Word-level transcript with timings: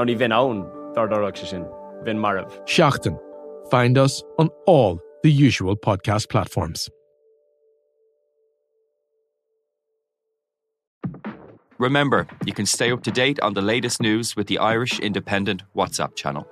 Ná 0.00 0.04
ní 0.04 0.16
bhín 0.16 0.32
ann 0.32 0.64
dardarach 0.96 1.36
se 1.36 1.46
sin, 1.46 1.64
bhín 2.04 2.16
marmh. 2.16 2.48
Seachtain. 2.64 3.18
Find 3.70 3.98
us 3.98 4.22
on 4.38 4.48
all 4.66 4.98
the 5.22 5.30
usual 5.30 5.76
podcast 5.76 6.30
platforms. 6.30 6.88
Remember, 11.78 12.26
you 12.46 12.54
can 12.54 12.64
stay 12.66 12.90
up 12.92 13.02
to 13.02 13.10
date 13.10 13.38
on 13.40 13.52
the 13.52 13.60
latest 13.60 14.00
news 14.00 14.36
with 14.36 14.46
the 14.46 14.58
Irish 14.58 14.98
Independent 15.00 15.64
WhatsApp 15.76 16.16
channel. 16.16 16.46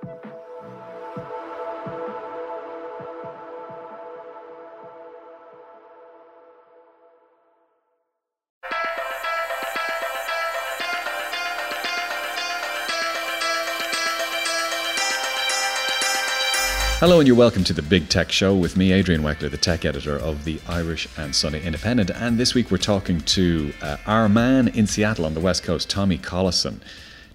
Hello, 16.99 17.19
and 17.19 17.27
you're 17.27 17.37
welcome 17.37 17.63
to 17.63 17.71
the 17.71 17.81
Big 17.81 18.09
Tech 18.09 18.29
Show 18.29 18.53
with 18.53 18.75
me, 18.75 18.91
Adrian 18.91 19.21
Weckler, 19.21 19.49
the 19.49 19.55
tech 19.55 19.85
editor 19.85 20.17
of 20.17 20.43
the 20.43 20.59
Irish 20.67 21.07
and 21.17 21.33
Sunday 21.33 21.65
Independent. 21.65 22.09
And 22.09 22.37
this 22.37 22.53
week 22.53 22.71
we're 22.71 22.77
talking 22.77 23.21
to 23.21 23.71
uh, 23.81 23.95
our 24.05 24.27
man 24.27 24.67
in 24.67 24.85
Seattle 24.85 25.23
on 25.23 25.33
the 25.33 25.39
West 25.39 25.63
Coast, 25.63 25.89
Tommy 25.89 26.17
Collison. 26.17 26.81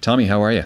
Tommy, 0.02 0.26
how 0.26 0.42
are 0.42 0.52
you? 0.52 0.64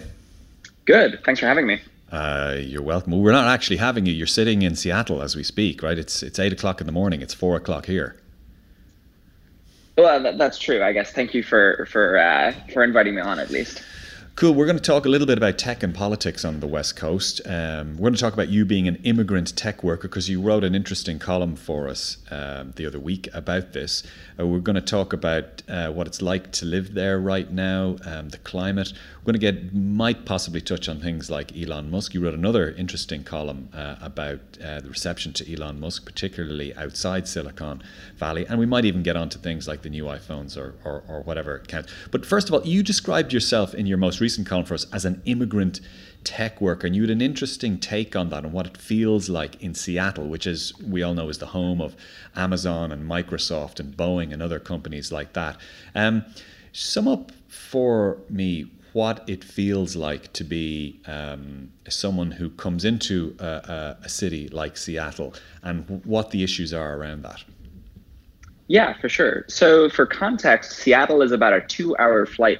Good. 0.83 1.21
Thanks 1.23 1.39
for 1.39 1.45
having 1.45 1.65
me. 1.65 1.79
Uh, 2.11 2.57
you're 2.59 2.81
welcome. 2.81 3.13
Well, 3.13 3.21
we're 3.21 3.31
not 3.31 3.47
actually 3.47 3.77
having 3.77 4.05
you. 4.05 4.11
You're 4.11 4.27
sitting 4.27 4.63
in 4.63 4.75
Seattle 4.75 5.21
as 5.21 5.33
we 5.33 5.43
speak, 5.43 5.81
right? 5.81 5.97
It's 5.97 6.21
it's 6.21 6.37
eight 6.37 6.51
o'clock 6.51 6.81
in 6.81 6.85
the 6.85 6.91
morning. 6.91 7.21
It's 7.21 7.33
four 7.33 7.55
o'clock 7.55 7.85
here. 7.85 8.17
Well, 9.97 10.21
that, 10.23 10.37
that's 10.37 10.57
true. 10.57 10.83
I 10.83 10.91
guess. 10.91 11.13
Thank 11.13 11.33
you 11.33 11.41
for 11.41 11.87
for 11.89 12.17
uh, 12.17 12.53
for 12.73 12.83
inviting 12.83 13.15
me 13.15 13.21
on, 13.21 13.39
at 13.39 13.49
least. 13.49 13.81
Cool. 14.39 14.53
We're 14.53 14.67
going 14.67 14.77
to 14.77 14.81
talk 14.81 15.05
a 15.05 15.09
little 15.09 15.27
bit 15.27 15.37
about 15.37 15.57
tech 15.57 15.83
and 15.83 15.93
politics 15.93 16.45
on 16.45 16.61
the 16.61 16.65
West 16.65 16.95
Coast. 16.95 17.41
Um, 17.45 17.97
we're 17.97 18.03
going 18.03 18.13
to 18.13 18.21
talk 18.21 18.31
about 18.31 18.47
you 18.47 18.63
being 18.63 18.87
an 18.87 18.95
immigrant 19.03 19.53
tech 19.57 19.83
worker 19.83 20.07
because 20.07 20.29
you 20.29 20.39
wrote 20.39 20.63
an 20.63 20.75
interesting 20.75 21.19
column 21.19 21.57
for 21.57 21.89
us 21.89 22.19
um, 22.31 22.71
the 22.77 22.85
other 22.85 23.01
week 23.01 23.27
about 23.33 23.73
this. 23.73 24.01
Uh, 24.39 24.47
we're 24.47 24.59
going 24.59 24.77
to 24.77 24.81
talk 24.81 25.11
about 25.11 25.61
uh, 25.67 25.89
what 25.89 26.07
it's 26.07 26.21
like 26.21 26.53
to 26.53 26.65
live 26.65 26.93
there 26.93 27.19
right 27.19 27.51
now, 27.51 27.97
um, 28.05 28.29
the 28.29 28.37
climate. 28.37 28.93
We're 29.17 29.33
going 29.33 29.41
to 29.41 29.51
get 29.51 29.73
might 29.75 30.23
possibly 30.23 30.61
touch 30.61 30.87
on 30.87 31.01
things 31.01 31.29
like 31.29 31.51
Elon 31.57 31.91
Musk. 31.91 32.13
You 32.13 32.23
wrote 32.23 32.33
another 32.33 32.71
interesting 32.71 33.25
column 33.25 33.67
uh, 33.73 33.97
about 34.01 34.39
uh, 34.63 34.79
the 34.79 34.87
reception 34.87 35.33
to 35.33 35.53
Elon 35.53 35.81
Musk, 35.81 36.05
particularly 36.05 36.73
outside 36.75 37.27
Silicon 37.27 37.83
Valley, 38.15 38.45
and 38.47 38.57
we 38.57 38.65
might 38.65 38.85
even 38.85 39.03
get 39.03 39.17
onto 39.17 39.37
things 39.37 39.67
like 39.67 39.81
the 39.81 39.89
new 39.89 40.05
iPhones 40.05 40.55
or 40.55 40.75
or, 40.85 41.03
or 41.09 41.23
whatever. 41.23 41.61
But 42.09 42.25
first 42.25 42.47
of 42.47 42.53
all, 42.53 42.65
you 42.65 42.83
described 42.83 43.33
yourself 43.33 43.73
in 43.73 43.85
your 43.85 43.97
most 43.97 44.21
recent 44.21 44.28
column 44.37 44.65
for 44.65 44.73
us 44.73 44.85
as 44.93 45.05
an 45.05 45.21
immigrant 45.25 45.81
tech 46.23 46.59
worker, 46.59 46.87
and 46.87 46.95
you 46.95 47.03
had 47.03 47.11
an 47.11 47.21
interesting 47.21 47.79
take 47.79 48.15
on 48.15 48.29
that 48.29 48.43
and 48.43 48.53
what 48.53 48.67
it 48.67 48.77
feels 48.77 49.29
like 49.29 49.61
in 49.61 49.73
Seattle, 49.73 50.27
which, 50.27 50.45
as 50.45 50.73
we 50.81 51.01
all 51.01 51.13
know, 51.13 51.29
is 51.29 51.37
the 51.37 51.47
home 51.47 51.81
of 51.81 51.95
Amazon 52.35 52.91
and 52.91 53.09
Microsoft 53.09 53.79
and 53.79 53.95
Boeing 53.95 54.33
and 54.33 54.41
other 54.41 54.59
companies 54.59 55.11
like 55.11 55.33
that. 55.33 55.57
Um, 55.95 56.25
sum 56.71 57.07
up 57.07 57.31
for 57.47 58.17
me 58.29 58.69
what 58.93 59.23
it 59.27 59.43
feels 59.43 59.95
like 59.95 60.33
to 60.33 60.43
be 60.43 60.99
um, 61.05 61.71
someone 61.87 62.31
who 62.31 62.49
comes 62.49 62.85
into 62.85 63.35
a, 63.39 63.45
a, 63.45 63.97
a, 64.03 64.09
city 64.09 64.47
like 64.49 64.75
Seattle 64.77 65.33
and 65.61 66.01
what 66.05 66.31
the 66.31 66.43
issues 66.43 66.73
are 66.73 66.97
around 66.97 67.21
that. 67.23 67.43
Yeah, 68.67 68.99
for 68.99 69.09
sure. 69.09 69.45
So, 69.47 69.89
for 69.89 70.05
context, 70.05 70.77
Seattle 70.77 71.21
is 71.21 71.31
about 71.31 71.53
a 71.53 71.61
two 71.61 71.95
hour 71.97 72.25
flight 72.25 72.59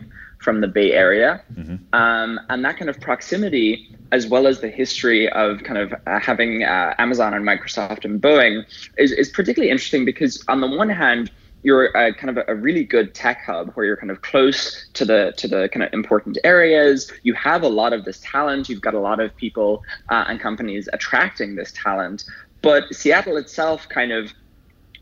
from 0.50 0.62
the 0.62 0.68
Bay 0.68 0.94
Area. 0.94 1.44
Mm-hmm. 1.54 1.76
Um, 1.94 2.40
and 2.50 2.66
that 2.66 2.76
kind 2.76 2.90
of 2.90 3.00
proximity, 3.00 3.96
as 4.12 4.26
well 4.26 4.48
as 4.48 4.62
the 4.62 4.68
history 4.68 5.30
of 5.30 5.62
kind 5.62 5.78
of 5.78 5.94
uh, 6.08 6.20
having 6.20 6.64
uh, 6.64 6.96
Amazon 6.98 7.36
and 7.36 7.46
Microsoft 7.46 8.04
and 8.04 8.20
Boeing, 8.20 8.66
is, 8.98 9.12
is 9.12 9.30
particularly 9.30 9.70
interesting 9.70 10.06
because, 10.06 10.44
on 10.48 10.60
the 10.60 10.66
one 10.66 10.90
hand, 10.90 11.30
you're 11.62 11.96
a, 11.96 12.16
kind 12.16 12.36
of 12.36 12.44
a 12.48 12.56
really 12.56 12.84
good 12.84 13.14
tech 13.14 13.46
hub 13.46 13.74
where 13.74 13.86
you're 13.86 13.98
kind 13.98 14.10
of 14.10 14.24
close 14.24 14.88
to 14.94 15.06
the 15.06 15.34
to 15.38 15.48
the 15.48 15.70
kind 15.72 15.84
of 15.84 15.94
important 15.94 16.40
areas. 16.44 17.12
You 17.22 17.36
have 17.36 17.62
a 17.62 17.70
lot 17.70 17.94
of 17.94 18.04
this 18.04 18.20
talent. 18.24 18.70
You've 18.70 18.82
got 18.82 18.96
a 18.96 19.00
lot 19.00 19.20
of 19.20 19.36
people 19.36 19.84
uh, 20.10 20.26
and 20.28 20.40
companies 20.40 20.90
attracting 20.94 21.58
this 21.58 21.72
talent. 21.74 22.24
But 22.64 22.92
Seattle 22.96 23.38
itself 23.38 23.88
kind 23.88 24.12
of 24.12 24.34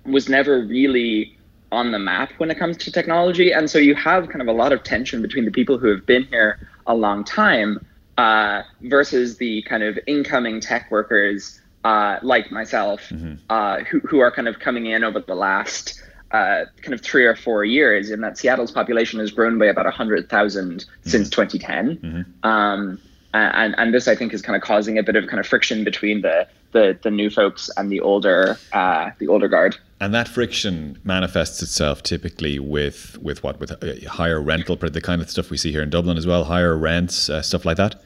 was 0.03 0.27
never 0.27 0.59
really 0.59 1.36
on 1.71 1.91
the 1.91 1.99
map 1.99 2.31
when 2.37 2.49
it 2.49 2.57
comes 2.57 2.77
to 2.77 2.91
technology. 2.91 3.51
And 3.51 3.69
so 3.69 3.77
you 3.77 3.95
have 3.95 4.29
kind 4.29 4.41
of 4.41 4.47
a 4.47 4.53
lot 4.53 4.71
of 4.71 4.83
tension 4.83 5.21
between 5.21 5.45
the 5.45 5.51
people 5.51 5.77
who 5.77 5.87
have 5.87 6.05
been 6.05 6.23
here 6.25 6.59
a 6.85 6.95
long 6.95 7.23
time 7.23 7.85
uh, 8.17 8.63
versus 8.81 9.37
the 9.37 9.61
kind 9.63 9.83
of 9.83 9.99
incoming 10.07 10.59
tech 10.59 10.89
workers 10.89 11.61
uh, 11.83 12.19
like 12.21 12.51
myself 12.51 13.09
mm-hmm. 13.09 13.35
uh, 13.49 13.79
who, 13.79 13.99
who 14.01 14.19
are 14.19 14.31
kind 14.31 14.47
of 14.47 14.59
coming 14.59 14.87
in 14.87 15.03
over 15.03 15.19
the 15.19 15.35
last 15.35 16.01
uh, 16.31 16.65
kind 16.81 16.93
of 16.93 17.01
three 17.01 17.25
or 17.25 17.35
four 17.35 17.63
years 17.63 18.09
in 18.09 18.21
that 18.21 18.37
Seattle's 18.37 18.71
population 18.71 19.19
has 19.19 19.31
grown 19.31 19.57
by 19.57 19.65
about 19.65 19.85
100,000 19.85 20.79
mm-hmm. 20.79 21.09
since 21.09 21.29
2010. 21.29 21.97
Mm-hmm. 21.97 22.49
Um, 22.49 22.99
and, 23.33 23.75
and 23.77 23.93
this, 23.93 24.07
I 24.07 24.15
think, 24.15 24.33
is 24.33 24.41
kind 24.41 24.55
of 24.55 24.61
causing 24.61 24.97
a 24.97 25.03
bit 25.03 25.15
of 25.15 25.27
kind 25.27 25.39
of 25.39 25.45
friction 25.45 25.83
between 25.83 26.21
the, 26.21 26.47
the, 26.71 26.97
the 27.01 27.11
new 27.11 27.29
folks 27.29 27.69
and 27.77 27.91
the 27.91 27.99
older, 28.01 28.57
uh, 28.73 29.11
the 29.19 29.27
older 29.27 29.47
guard. 29.47 29.77
And 29.99 30.13
that 30.13 30.27
friction 30.27 30.99
manifests 31.03 31.61
itself 31.63 32.03
typically 32.03 32.59
with 32.59 33.17
with 33.17 33.43
what 33.43 33.59
with 33.59 33.71
uh, 33.71 34.09
higher 34.09 34.39
rental, 34.39 34.75
the 34.75 35.01
kind 35.01 35.21
of 35.23 35.29
stuff 35.29 35.49
we 35.49 35.57
see 35.57 35.71
here 35.71 35.81
in 35.81 35.89
Dublin 35.89 36.17
as 36.17 36.27
well, 36.27 36.43
higher 36.43 36.77
rents, 36.77 37.29
uh, 37.29 37.41
stuff 37.41 37.65
like 37.65 37.77
that. 37.77 38.01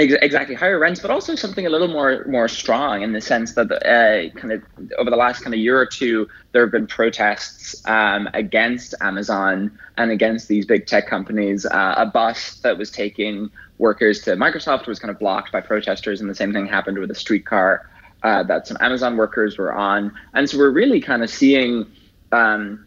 Exactly, 0.00 0.54
higher 0.54 0.78
rents, 0.78 1.00
but 1.00 1.10
also 1.10 1.34
something 1.34 1.66
a 1.66 1.70
little 1.70 1.88
more 1.88 2.24
more 2.28 2.46
strong 2.46 3.02
in 3.02 3.12
the 3.12 3.20
sense 3.20 3.54
that 3.54 3.68
uh, 3.84 4.30
kind 4.38 4.52
of 4.52 4.62
over 4.96 5.10
the 5.10 5.16
last 5.16 5.42
kind 5.42 5.52
of 5.52 5.58
year 5.58 5.76
or 5.76 5.86
two, 5.86 6.28
there 6.52 6.62
have 6.62 6.70
been 6.70 6.86
protests 6.86 7.84
um, 7.84 8.28
against 8.32 8.94
Amazon 9.00 9.76
and 9.96 10.12
against 10.12 10.46
these 10.46 10.64
big 10.64 10.86
tech 10.86 11.08
companies. 11.08 11.66
Uh, 11.66 11.94
a 11.96 12.06
bus 12.06 12.60
that 12.60 12.78
was 12.78 12.92
taking 12.92 13.50
workers 13.78 14.20
to 14.20 14.36
Microsoft 14.36 14.86
was 14.86 15.00
kind 15.00 15.10
of 15.10 15.18
blocked 15.18 15.50
by 15.50 15.60
protesters, 15.60 16.20
and 16.20 16.30
the 16.30 16.34
same 16.34 16.52
thing 16.52 16.66
happened 16.66 16.96
with 16.96 17.10
a 17.10 17.16
streetcar 17.16 17.90
uh, 18.22 18.44
that 18.44 18.68
some 18.68 18.76
Amazon 18.78 19.16
workers 19.16 19.58
were 19.58 19.72
on. 19.74 20.12
And 20.32 20.48
so 20.48 20.58
we're 20.58 20.70
really 20.70 21.00
kind 21.00 21.24
of 21.24 21.30
seeing 21.30 21.90
um, 22.30 22.86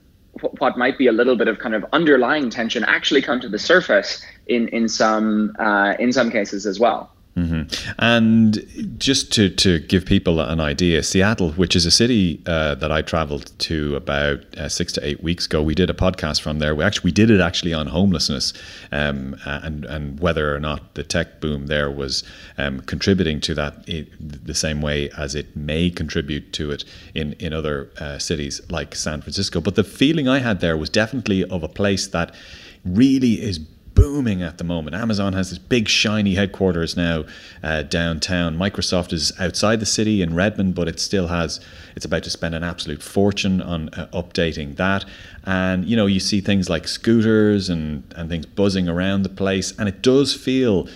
what 0.59 0.77
might 0.77 0.97
be 0.97 1.07
a 1.07 1.11
little 1.11 1.35
bit 1.35 1.47
of 1.47 1.59
kind 1.59 1.75
of 1.75 1.85
underlying 1.91 2.49
tension 2.49 2.83
actually 2.83 3.21
come 3.21 3.39
to 3.39 3.49
the 3.49 3.59
surface 3.59 4.23
in 4.47 4.67
in 4.69 4.87
some 4.87 5.55
uh, 5.59 5.93
in 5.99 6.11
some 6.11 6.31
cases 6.31 6.65
as 6.65 6.79
well. 6.79 7.11
Mm-hmm. 7.37 7.93
And 7.99 8.99
just 8.99 9.31
to, 9.33 9.49
to 9.49 9.79
give 9.79 10.05
people 10.05 10.41
an 10.41 10.59
idea, 10.59 11.01
Seattle, 11.01 11.51
which 11.53 11.77
is 11.77 11.85
a 11.85 11.91
city 11.91 12.41
uh, 12.45 12.75
that 12.75 12.91
I 12.91 13.01
traveled 13.01 13.57
to 13.59 13.95
about 13.95 14.39
uh, 14.57 14.67
six 14.67 14.91
to 14.93 15.07
eight 15.07 15.23
weeks 15.23 15.45
ago, 15.45 15.63
we 15.63 15.73
did 15.73 15.89
a 15.89 15.93
podcast 15.93 16.41
from 16.41 16.59
there. 16.59 16.75
We 16.75 16.83
actually 16.83 17.05
we 17.05 17.11
did 17.13 17.31
it 17.31 17.39
actually 17.39 17.73
on 17.73 17.87
homelessness 17.87 18.53
um, 18.91 19.37
and 19.45 19.85
and 19.85 20.19
whether 20.19 20.53
or 20.53 20.59
not 20.59 20.95
the 20.95 21.03
tech 21.03 21.39
boom 21.39 21.67
there 21.67 21.89
was 21.89 22.23
um, 22.57 22.81
contributing 22.81 23.39
to 23.41 23.53
that 23.55 23.87
it, 23.87 24.09
the 24.19 24.53
same 24.53 24.81
way 24.81 25.09
as 25.17 25.34
it 25.34 25.55
may 25.55 25.89
contribute 25.89 26.51
to 26.53 26.72
it 26.72 26.84
in 27.16 27.34
in 27.34 27.53
other 27.53 27.89
uh, 27.99 28.17
cities 28.17 28.61
like 28.69 28.93
San 28.93 29.22
Francisco. 29.22 29.61
But 29.61 29.75
the 29.75 29.84
feeling 29.85 30.27
I 30.27 30.39
had 30.39 30.59
there 30.59 30.75
was 30.75 30.89
definitely 30.89 31.45
of 31.45 31.63
a 31.63 31.69
place 31.69 32.07
that 32.07 32.35
really 32.84 33.41
is 33.41 33.59
booming 34.01 34.41
at 34.41 34.57
the 34.57 34.63
moment. 34.63 34.95
Amazon 34.95 35.33
has 35.33 35.51
this 35.51 35.59
big 35.59 35.87
shiny 35.87 36.33
headquarters 36.33 36.97
now 36.97 37.23
uh, 37.61 37.83
downtown. 37.83 38.57
Microsoft 38.57 39.13
is 39.13 39.31
outside 39.39 39.79
the 39.79 39.85
city 39.85 40.23
in 40.23 40.33
Redmond, 40.33 40.73
but 40.73 40.87
it 40.87 40.99
still 40.99 41.27
has. 41.27 41.59
It's 41.95 42.03
about 42.03 42.23
to 42.23 42.31
spend 42.31 42.55
an 42.55 42.63
absolute 42.63 43.03
fortune 43.03 43.61
on 43.61 43.89
uh, 43.89 44.07
updating 44.11 44.75
that. 44.77 45.05
And 45.45 45.85
you 45.85 45.95
know, 45.95 46.07
you 46.07 46.19
see 46.19 46.41
things 46.41 46.67
like 46.67 46.87
scooters 46.87 47.69
and 47.69 48.03
and 48.15 48.27
things 48.27 48.47
buzzing 48.47 48.89
around 48.89 49.21
the 49.21 49.29
place, 49.29 49.71
and 49.77 49.87
it 49.87 50.01
does 50.01 50.33
feel 50.33 50.87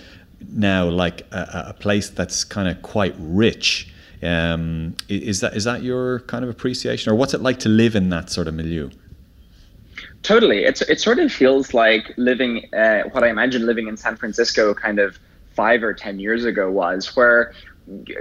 now 0.48 0.88
like 0.88 1.22
a, 1.30 1.66
a 1.68 1.74
place 1.74 2.10
that's 2.10 2.42
kind 2.42 2.68
of 2.68 2.82
quite 2.82 3.14
rich. 3.18 3.92
Um, 4.20 4.96
is 5.08 5.40
that 5.40 5.54
is 5.54 5.62
that 5.64 5.84
your 5.84 6.20
kind 6.20 6.42
of 6.42 6.50
appreciation, 6.50 7.12
or 7.12 7.14
what's 7.14 7.34
it 7.34 7.40
like 7.40 7.60
to 7.60 7.68
live 7.68 7.94
in 7.94 8.08
that 8.08 8.30
sort 8.30 8.48
of 8.48 8.54
milieu? 8.54 8.90
Totally. 10.26 10.64
It's 10.64 10.82
it 10.82 11.00
sort 11.00 11.20
of 11.20 11.32
feels 11.32 11.72
like 11.72 12.12
living 12.16 12.68
uh, 12.74 13.04
what 13.12 13.22
I 13.22 13.28
imagine 13.28 13.64
living 13.64 13.86
in 13.86 13.96
San 13.96 14.16
Francisco 14.16 14.74
kind 14.74 14.98
of 14.98 15.16
five 15.54 15.84
or 15.84 15.94
ten 15.94 16.18
years 16.18 16.44
ago 16.44 16.68
was, 16.68 17.14
where 17.14 17.52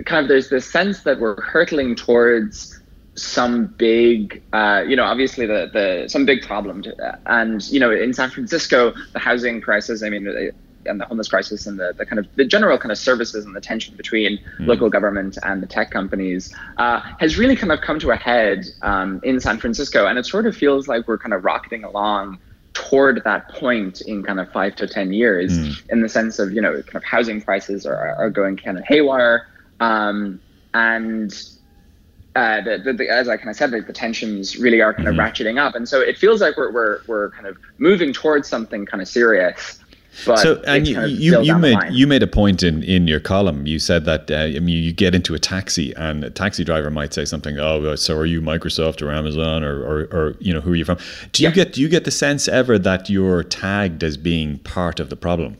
kind 0.06 0.22
of 0.24 0.28
there's 0.28 0.50
this 0.50 0.72
sense 0.72 1.02
that 1.02 1.20
we're 1.20 1.42
hurtling 1.42 1.96
towards 1.96 2.80
some 3.16 3.66
big, 3.66 4.44
uh, 4.54 4.84
you 4.88 4.96
know, 4.96 5.04
obviously 5.04 5.48
the 5.48 5.68
the 5.74 6.08
some 6.08 6.28
big 6.28 6.44
problem, 6.44 6.84
and 7.26 7.68
you 7.70 7.80
know, 7.80 7.90
in 7.90 8.14
San 8.14 8.30
Francisco, 8.30 8.94
the 9.14 9.20
housing 9.20 9.60
crisis. 9.60 10.04
I 10.04 10.10
mean, 10.10 10.52
and 10.86 11.00
the 11.00 11.06
homeless 11.06 11.28
crisis 11.28 11.68
and 11.68 11.80
the, 11.80 11.94
the 11.98 12.06
kind 12.06 12.20
of 12.20 12.28
the 12.36 12.46
general 12.46 12.78
kind 12.78 12.92
of 12.92 12.98
services 12.98 13.46
and 13.46 13.56
the 13.56 13.62
tension 13.62 13.96
between 13.96 14.38
mm. 14.38 14.68
local 14.68 14.90
government 14.90 15.38
and 15.44 15.62
the 15.62 15.68
tech 15.68 15.92
companies 15.92 16.54
uh, 16.78 17.00
has 17.20 17.38
really 17.38 17.56
kind 17.56 17.72
of 17.72 17.82
come 17.82 18.00
to 18.00 18.12
a 18.12 18.16
head 18.16 18.66
um, 18.82 19.20
in 19.24 19.40
San 19.40 19.58
Francisco, 19.58 20.06
and 20.08 20.18
it 20.18 20.26
sort 20.26 20.46
of 20.46 20.56
feels 20.56 20.88
like 20.88 21.08
we're 21.08 21.18
kind 21.18 21.34
of 21.34 21.44
rocketing 21.44 21.84
along 21.84 22.38
toward 22.74 23.24
that 23.24 23.50
point 23.50 24.02
in 24.02 24.22
kind 24.22 24.40
of 24.40 24.52
five 24.52 24.76
to 24.76 24.88
ten 24.88 25.14
years, 25.14 25.58
mm. 25.58 25.90
in 25.90 26.02
the 26.02 26.10
sense 26.10 26.40
of 26.40 26.52
you 26.54 26.62
know 26.62 26.74
kind 26.84 26.96
of 26.96 27.04
housing 27.04 27.42
prices 27.42 27.86
are, 27.86 28.16
are 28.18 28.30
going 28.30 28.58
kind 28.58 28.78
of 28.78 28.84
haywire, 28.86 29.48
um, 29.80 30.40
and 30.74 31.34
uh, 32.36 32.60
the, 32.62 32.78
the, 32.78 32.94
the, 32.94 33.10
as 33.10 33.30
I 33.30 33.38
kind 33.38 33.50
of 33.50 33.56
said, 33.56 33.72
the, 33.72 33.80
the 33.80 33.94
tensions 33.94 34.58
really 34.58 34.82
are 34.82 34.94
kind 34.94 35.08
of 35.08 35.16
mm-hmm. 35.16 35.22
ratcheting 35.22 35.58
up, 35.58 35.74
and 35.74 35.88
so 35.88 36.02
it 36.02 36.18
feels 36.18 36.42
like 36.42 36.58
we're, 36.58 36.72
we're 36.72 37.00
we're 37.08 37.32
kind 37.32 37.48
of 37.48 37.58
moving 37.78 38.12
towards 38.12 38.48
something 38.48 38.86
kind 38.86 39.02
of 39.02 39.08
serious. 39.08 39.80
But 40.26 40.40
so, 40.40 40.62
and 40.66 40.88
you 40.88 41.04
you, 41.06 41.42
you 41.42 41.58
made 41.58 41.78
you 41.92 42.08
made 42.08 42.24
a 42.24 42.28
point 42.28 42.64
in, 42.64 42.84
in 42.84 43.08
your 43.08 43.20
column. 43.20 43.68
You 43.68 43.80
said 43.80 44.06
that 44.06 44.32
uh, 44.32 44.36
I 44.36 44.60
mean 44.60 44.84
you 44.84 44.94
get 44.94 45.14
into 45.14 45.34
a 45.34 45.40
taxi 45.40 45.94
and 45.96 46.24
a 46.24 46.30
taxi 46.30 46.64
driver 46.64 46.90
might 46.90 47.14
say 47.14 47.26
something. 47.26 47.60
Oh, 47.60 47.96
so 47.96 48.16
are 48.18 48.26
you 48.26 48.42
Microsoft 48.42 49.02
or 49.02 49.12
Amazon 49.12 49.64
or, 49.64 49.84
or, 49.84 50.00
or 50.12 50.36
you 50.40 50.54
know 50.54 50.62
who 50.62 50.72
are 50.72 50.76
you 50.76 50.86
from? 50.86 50.98
Do 51.32 51.44
you 51.44 51.50
yeah. 51.50 51.56
get 51.56 51.74
do 51.74 51.82
you 51.82 51.90
get 51.90 52.06
the 52.06 52.12
sense 52.12 52.48
ever 52.48 52.80
that 52.80 53.10
you're 53.10 53.44
tagged 53.44 54.04
as 54.04 54.18
being 54.18 54.60
part 54.60 55.00
of 55.00 55.10
the 55.10 55.16
problem? 55.16 55.58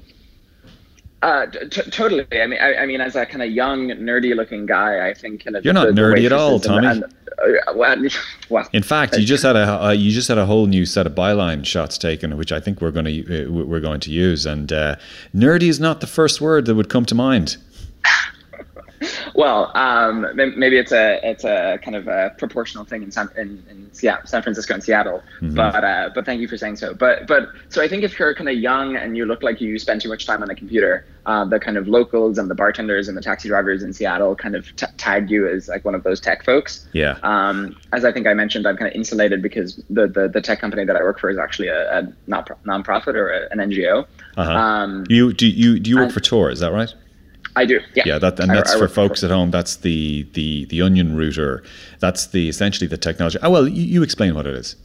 Uh, 1.26 1.48
t- 1.48 1.82
totally. 1.90 2.24
I 2.40 2.46
mean, 2.46 2.60
I, 2.62 2.76
I, 2.76 2.86
mean, 2.86 3.02
as 3.02 3.16
a 3.16 3.26
kind 3.26 3.42
of 3.42 3.50
young, 3.50 3.88
nerdy-looking 3.88 4.68
guy, 4.68 5.10
I 5.10 5.16
think 5.16 5.44
kind 5.44 5.56
of 5.56 5.66
you're 5.66 5.74
not 5.74 5.88
the, 5.88 6.00
nerdy 6.00 6.18
the 6.18 6.28
at 6.28 6.32
all, 6.32 6.60
Tommy. 6.60 6.86
And, 6.86 7.04
uh, 7.04 7.74
well, 7.74 7.98
well, 8.50 8.70
in 8.74 8.84
fact, 8.84 9.18
you 9.18 9.26
just 9.26 9.42
had 9.42 9.56
a 9.56 9.86
uh, 9.86 9.90
you 9.90 10.12
just 10.12 10.28
had 10.28 10.38
a 10.38 10.46
whole 10.46 10.68
new 10.68 10.86
set 10.86 11.08
of 11.08 11.16
byline 11.16 11.66
shots 11.66 11.98
taken, 11.98 12.38
which 12.38 12.52
I 12.52 12.60
think 12.60 12.80
we're 12.80 12.92
going 12.92 13.06
to 13.06 13.48
uh, 13.48 13.52
we're 13.52 13.80
going 13.80 14.02
to 14.02 14.12
use. 14.12 14.46
And 14.46 14.72
uh, 14.72 14.98
nerdy 15.36 15.68
is 15.68 15.80
not 15.80 16.00
the 16.00 16.06
first 16.06 16.42
word 16.42 16.68
that 16.68 16.76
would 16.76 16.90
come 16.90 17.06
to 17.06 17.16
mind 17.16 17.58
well, 19.36 19.72
um, 19.76 20.28
maybe 20.34 20.78
it's 20.78 20.94
a 20.94 21.20
it's 21.22 21.44
a 21.44 21.78
kind 21.84 21.96
of 21.96 22.08
a 22.08 22.34
proportional 22.38 22.86
thing 22.86 23.04
in 23.04 23.12
San 23.12 23.30
in, 23.36 23.64
in 23.70 23.94
Seattle, 23.94 24.26
San 24.26 24.42
Francisco 24.42 24.74
and 24.74 24.84
Seattle. 24.84 25.22
Mm-hmm. 25.42 25.56
But 25.56 25.84
uh, 25.84 26.10
but 26.16 26.26
thank 26.26 26.40
you 26.40 26.48
for 26.48 26.58
saying 26.58 26.78
so. 26.78 26.94
But 26.94 27.28
but 27.28 27.50
so 27.68 27.82
I 27.82 27.88
think 27.90 28.04
if 28.04 28.18
you're 28.18 28.34
kind 28.34 28.50
of 28.50 28.56
young 28.56 28.96
and 28.96 29.18
you 29.18 29.26
look 29.26 29.44
like 29.44 29.60
you 29.60 29.78
spend 29.78 30.02
too 30.02 30.08
much 30.08 30.26
time 30.26 30.42
on 30.42 30.48
the 30.48 30.56
computer, 30.56 31.06
uh, 31.26 31.44
the 31.44 31.60
kind 31.60 31.76
of 31.76 31.88
locals 31.88 32.38
and 32.38 32.50
the 32.50 32.56
bartenders 32.56 33.10
and 33.10 33.18
the 33.18 33.22
taxi 33.22 33.50
drivers 33.50 33.84
in 33.84 33.92
Seattle 33.92 34.36
kind 34.36 34.56
of 34.56 34.74
t- 34.78 34.86
tag 34.98 35.30
you 35.30 35.48
as 35.48 35.68
like 35.68 35.84
one 35.84 35.96
of 35.96 36.04
those 36.04 36.22
tech 36.22 36.46
folks. 36.46 36.88
Yeah. 36.94 37.18
Um, 37.24 37.76
as 37.92 38.06
I 38.06 38.14
think 38.14 38.28
I 38.28 38.34
mentioned, 38.34 38.66
I'm 38.66 38.78
kind 38.78 38.90
of 38.90 38.96
insulated 38.96 39.42
because 39.42 39.84
the, 39.90 40.08
the 40.08 40.30
the 40.30 40.42
tech 40.42 40.60
company 40.60 40.86
that 40.86 40.96
I 40.96 41.02
work 41.02 41.20
for 41.20 41.30
is 41.30 41.38
actually 41.38 41.68
a, 41.68 42.00
a 42.00 42.14
not 42.28 42.48
nonprofit 42.64 43.16
or 43.16 43.30
a, 43.30 43.50
an 43.52 43.58
NGO. 43.58 44.08
Uh-huh. 44.38 44.52
Um, 44.52 45.04
you 45.10 45.34
do 45.34 45.46
you 45.46 45.78
do 45.80 45.90
you 45.90 45.98
work 45.98 46.12
for 46.12 46.22
Tor? 46.22 46.50
Is 46.50 46.62
that 46.62 46.72
right? 46.72 46.94
I 47.56 47.66
do. 47.66 47.80
Yeah. 47.94 48.04
Yeah. 48.06 48.20
That, 48.20 48.40
and 48.40 48.50
that's 48.50 48.74
I, 48.74 48.76
I 48.76 48.80
for 48.80 48.88
folks 48.88 49.24
at 49.24 49.32
home. 49.32 49.52
That's 49.52 49.78
the 49.78 50.24
the 50.34 50.66
the 50.66 50.82
onion 50.82 51.16
router. 51.16 51.64
That's 52.00 52.28
the 52.28 52.50
essentially 52.50 52.88
the 52.88 52.98
technology. 52.98 53.38
Oh 53.42 53.50
well, 53.50 53.68
you, 53.68 53.84
you 53.84 54.04
explain 54.04 54.36
what 54.36 54.46
it 54.46 54.56
is. 54.56 54.76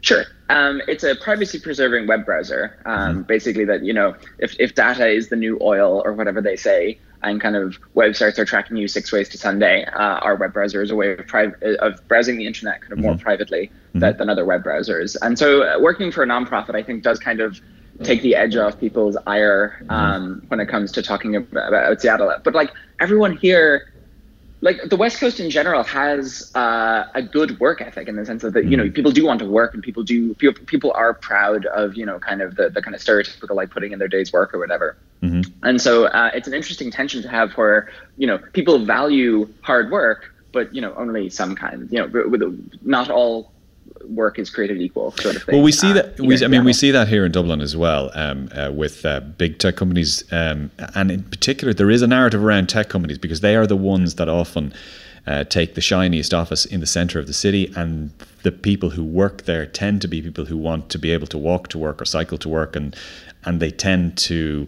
Sure. 0.00 0.24
Um, 0.48 0.80
it's 0.86 1.04
a 1.04 1.14
privacy 1.16 1.58
preserving 1.58 2.06
web 2.06 2.24
browser. 2.24 2.80
Um, 2.86 2.98
mm-hmm. 2.98 3.22
Basically, 3.22 3.64
that 3.64 3.84
you 3.84 3.92
know, 3.92 4.16
if 4.38 4.54
if 4.58 4.74
data 4.74 5.08
is 5.08 5.28
the 5.28 5.36
new 5.36 5.58
oil 5.60 6.02
or 6.04 6.12
whatever 6.12 6.40
they 6.40 6.56
say, 6.56 6.98
and 7.22 7.40
kind 7.40 7.56
of 7.56 7.78
websites 7.94 8.38
are 8.38 8.44
tracking 8.44 8.76
you 8.76 8.88
six 8.88 9.10
ways 9.12 9.28
to 9.30 9.38
Sunday, 9.38 9.84
uh, 9.84 10.18
our 10.18 10.36
web 10.36 10.52
browser 10.52 10.82
is 10.82 10.90
a 10.90 10.96
way 10.96 11.12
of, 11.12 11.26
pri- 11.26 11.52
of 11.80 12.06
browsing 12.08 12.38
the 12.38 12.46
internet 12.46 12.80
kind 12.80 12.92
of 12.92 12.98
more 12.98 13.12
mm-hmm. 13.12 13.22
privately 13.22 13.66
mm-hmm. 13.66 14.00
than, 14.00 14.16
than 14.16 14.30
other 14.30 14.44
web 14.44 14.62
browsers. 14.62 15.16
And 15.22 15.38
so, 15.38 15.62
uh, 15.62 15.78
working 15.80 16.12
for 16.12 16.22
a 16.22 16.26
nonprofit, 16.26 16.74
I 16.74 16.82
think, 16.82 17.02
does 17.02 17.18
kind 17.18 17.40
of 17.40 17.60
take 18.02 18.22
the 18.22 18.34
edge 18.34 18.56
off 18.56 18.78
people's 18.78 19.16
ire 19.26 19.84
um, 19.88 20.42
when 20.48 20.60
it 20.60 20.66
comes 20.66 20.92
to 20.92 21.02
talking 21.02 21.36
about, 21.36 21.68
about, 21.68 22.00
Seattle. 22.00 22.32
But 22.42 22.54
like 22.54 22.70
everyone 23.00 23.36
here, 23.36 23.92
like 24.60 24.80
the 24.88 24.96
West 24.96 25.18
Coast 25.18 25.40
in 25.40 25.50
general 25.50 25.82
has 25.84 26.52
uh, 26.54 27.04
a 27.14 27.22
good 27.22 27.58
work 27.60 27.80
ethic 27.80 28.08
in 28.08 28.16
the 28.16 28.24
sense 28.24 28.44
of 28.44 28.52
that 28.54 28.66
you 28.66 28.76
know 28.76 28.84
mm. 28.84 28.94
people 28.94 29.12
do 29.12 29.24
want 29.24 29.38
to 29.40 29.46
work 29.46 29.74
and 29.74 29.82
people 29.82 30.02
do 30.02 30.34
people, 30.34 30.64
people 30.66 30.92
are 30.92 31.14
proud 31.14 31.66
of 31.66 31.96
you 31.96 32.04
know 32.04 32.18
kind 32.18 32.42
of 32.42 32.56
the, 32.56 32.68
the 32.68 32.82
kind 32.82 32.94
of 32.94 33.00
stereotypical 33.00 33.54
like 33.54 33.70
putting 33.70 33.92
in 33.92 33.98
their 33.98 34.08
day's 34.08 34.32
work 34.32 34.54
or 34.54 34.58
whatever. 34.58 34.96
Mm-hmm. 35.22 35.50
And 35.64 35.80
so 35.80 36.06
uh, 36.06 36.30
it's 36.34 36.46
an 36.46 36.54
interesting 36.54 36.90
tension 36.90 37.22
to 37.22 37.28
have 37.28 37.52
where 37.52 37.90
you 38.16 38.26
know 38.26 38.38
people 38.52 38.78
value 38.84 39.48
hard 39.62 39.90
work, 39.90 40.34
but 40.52 40.74
you 40.74 40.80
know 40.80 40.94
only 40.94 41.30
some 41.30 41.54
kind. 41.54 41.88
You 41.90 42.06
know, 42.06 42.28
with, 42.28 42.78
not 42.82 43.10
all 43.10 43.52
work 44.08 44.38
is 44.38 44.50
created 44.50 44.80
equal 44.80 45.12
sort 45.12 45.36
of 45.36 45.42
thing. 45.42 45.56
Well, 45.56 45.64
we 45.64 45.72
see 45.72 45.90
uh, 45.90 45.94
that. 45.94 46.20
We, 46.20 46.44
I 46.44 46.48
mean, 46.48 46.64
we 46.64 46.72
see 46.72 46.90
that 46.90 47.08
here 47.08 47.24
in 47.24 47.32
Dublin 47.32 47.60
as 47.60 47.76
well 47.76 48.10
um, 48.14 48.48
uh, 48.54 48.70
with 48.72 49.04
uh, 49.04 49.20
big 49.20 49.58
tech 49.58 49.76
companies, 49.76 50.24
um, 50.32 50.70
and 50.94 51.10
in 51.10 51.22
particular, 51.24 51.74
there 51.74 51.90
is 51.90 52.02
a 52.02 52.06
narrative 52.06 52.42
around 52.42 52.68
tech 52.68 52.88
companies 52.88 53.18
because 53.18 53.40
they 53.40 53.56
are 53.56 53.66
the 53.66 53.76
ones 53.76 54.16
that 54.16 54.28
often. 54.28 54.72
Uh, 55.26 55.44
take 55.44 55.74
the 55.74 55.82
shiniest 55.82 56.32
office 56.32 56.64
in 56.64 56.80
the 56.80 56.86
center 56.86 57.18
of 57.18 57.26
the 57.26 57.34
city, 57.34 57.70
and 57.76 58.10
the 58.44 58.52
people 58.52 58.88
who 58.88 59.04
work 59.04 59.42
there 59.42 59.66
tend 59.66 60.00
to 60.00 60.08
be 60.08 60.22
people 60.22 60.46
who 60.46 60.56
want 60.56 60.88
to 60.88 60.98
be 60.98 61.10
able 61.10 61.26
to 61.26 61.36
walk 61.36 61.68
to 61.68 61.76
work 61.76 62.00
or 62.00 62.06
cycle 62.06 62.38
to 62.38 62.48
work, 62.48 62.74
and 62.74 62.96
and 63.44 63.60
they 63.60 63.70
tend 63.70 64.16
to 64.16 64.66